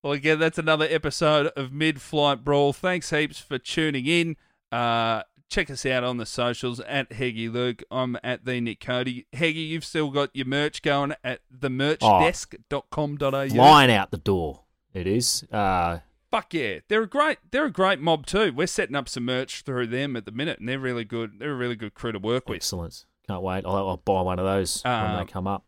Well, 0.03 0.15
again, 0.15 0.39
that's 0.39 0.59
another 0.59 0.87
episode 0.89 1.49
of 1.49 1.73
Mid 1.73 2.01
Flight 2.01 2.45
Brawl. 2.45 2.73
Thanks 2.73 3.11
heaps 3.11 3.39
for 3.39 3.59
tuning 3.59 4.07
in. 4.07 4.37
Uh, 4.73 5.25
check 5.51 5.69
us 5.71 5.85
out 5.85 6.05
on 6.05 6.17
the 6.17 6.25
socials 6.25 6.81
at 6.81 7.13
Heggie 7.13 7.49
Luke. 7.51 7.83
I'm 7.91 8.17
at 8.25 8.45
the 8.47 8.61
Nick 8.61 8.81
Cody. 8.81 9.27
Heggie, 9.35 9.61
you've 9.61 9.85
still 9.85 10.11
got 10.11 10.31
your 10.35 10.47
merch 10.47 10.81
going 10.83 11.15
at 11.23 11.41
Oh. 11.53 11.59
themerchdesk.com.au. 11.69 13.49
Flying 13.51 13.91
out 13.91 14.11
the 14.11 14.17
door. 14.19 14.63
It 14.95 15.07
is. 15.07 15.45
Uh, 15.53 15.99
Fuck 16.31 16.53
yeah, 16.53 16.81
they're 16.89 17.03
a 17.03 17.07
great 17.09 17.39
they're 17.51 17.65
a 17.65 17.71
great 17.73 18.01
mob 18.01 18.27
too. 18.27 18.53
We're 18.55 18.67
setting 18.67 18.95
up 18.97 19.09
some 19.09 19.25
merch 19.25 19.63
through 19.63 19.87
them 19.87 20.15
at 20.17 20.27
the 20.27 20.33
minute, 20.33 20.59
and 20.61 20.69
they're 20.69 20.79
really 20.79 21.05
good. 21.05 21.39
They're 21.39 21.53
a 21.53 21.57
really 21.57 21.77
good 21.77 21.95
crew 21.95 22.13
to 22.13 22.19
work 22.19 22.49
with. 22.49 22.57
Excellent. 22.57 23.07
Can't 23.27 23.43
wait. 23.43 23.65
I'll, 23.65 23.89
I'll 23.89 23.97
buy 23.97 24.21
one 24.23 24.39
of 24.39 24.45
those 24.45 24.83
when 24.85 24.93
Um, 24.93 25.17
they 25.27 25.31
come 25.33 25.47
up. 25.47 25.65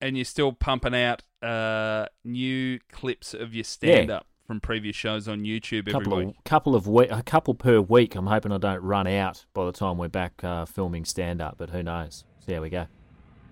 And 0.00 0.16
you're 0.16 0.24
still 0.24 0.52
pumping 0.52 0.94
out 0.94 1.22
uh, 1.42 2.06
new 2.24 2.78
clips 2.92 3.34
of 3.34 3.54
your 3.54 3.64
stand 3.64 4.10
up 4.10 4.26
from 4.46 4.60
previous 4.60 4.94
shows 4.96 5.28
on 5.28 5.40
YouTube 5.40 5.80
every 5.88 5.92
couple 5.92 6.16
week. 6.18 6.28
of 6.28 6.44
couple 6.44 6.74
of 6.74 6.86
we- 6.86 7.08
a 7.08 7.22
couple 7.22 7.54
per 7.54 7.80
week. 7.80 8.14
I'm 8.14 8.26
hoping 8.28 8.52
I 8.52 8.58
don't 8.58 8.80
run 8.82 9.06
out 9.06 9.44
by 9.54 9.66
the 9.66 9.72
time 9.72 9.98
we're 9.98 10.08
back 10.08 10.42
uh, 10.44 10.64
filming 10.66 11.04
stand 11.04 11.42
up, 11.42 11.56
but 11.58 11.70
who 11.70 11.82
knows? 11.82 12.24
See 12.46 12.52
how 12.54 12.62
we 12.62 12.70
go. 12.70 12.86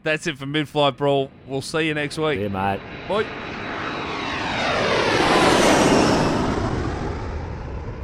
That's 0.05 0.27
it 0.27 0.39
for 0.39 0.47
Mid 0.47 0.69
Flight 0.69 0.97
Brawl. 0.97 1.31
We'll 1.47 1.63
see 1.63 1.89
you 1.89 1.95
next 1.95 2.17
week. 2.17 2.39
Yeah, 2.41 2.49
mate. 2.49 2.81
Bye. 3.09 3.66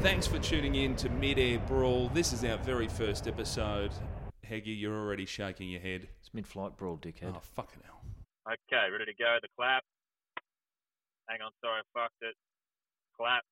Thanks 0.02 0.26
for 0.26 0.40
tuning 0.40 0.74
in 0.74 0.96
to 0.96 1.08
Mid 1.08 1.38
Air 1.38 1.60
Brawl. 1.60 2.10
This 2.12 2.32
is 2.32 2.44
our 2.44 2.58
very 2.58 2.88
first 2.88 3.28
episode. 3.28 3.92
Heggie, 4.42 4.72
you're 4.72 4.98
already 4.98 5.24
shaking 5.24 5.70
your 5.70 5.80
head. 5.80 6.08
It's 6.18 6.34
mid-flight 6.34 6.76
brawl, 6.76 6.96
dickhead. 6.96 7.32
Oh, 7.36 7.40
fucking 7.40 7.82
hell. 7.84 8.00
Okay, 8.48 8.90
ready 8.90 9.04
to 9.04 9.14
go. 9.16 9.36
The 9.40 9.46
clap. 9.56 9.84
Hang 11.28 11.38
on, 11.40 11.52
sorry, 11.60 11.82
I 11.82 12.00
fucked 12.00 12.20
it. 12.20 12.34
Clap. 13.16 13.44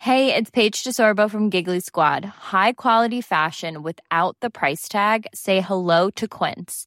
Hey, 0.00 0.34
it's 0.34 0.50
Paige 0.50 0.84
DeSorbo 0.84 1.30
from 1.30 1.48
Giggly 1.48 1.80
Squad. 1.80 2.26
High 2.26 2.74
quality 2.74 3.22
fashion 3.22 3.82
without 3.82 4.36
the 4.42 4.50
price 4.50 4.86
tag. 4.86 5.26
Say 5.34 5.62
hello 5.62 6.10
to 6.10 6.28
Quince. 6.28 6.86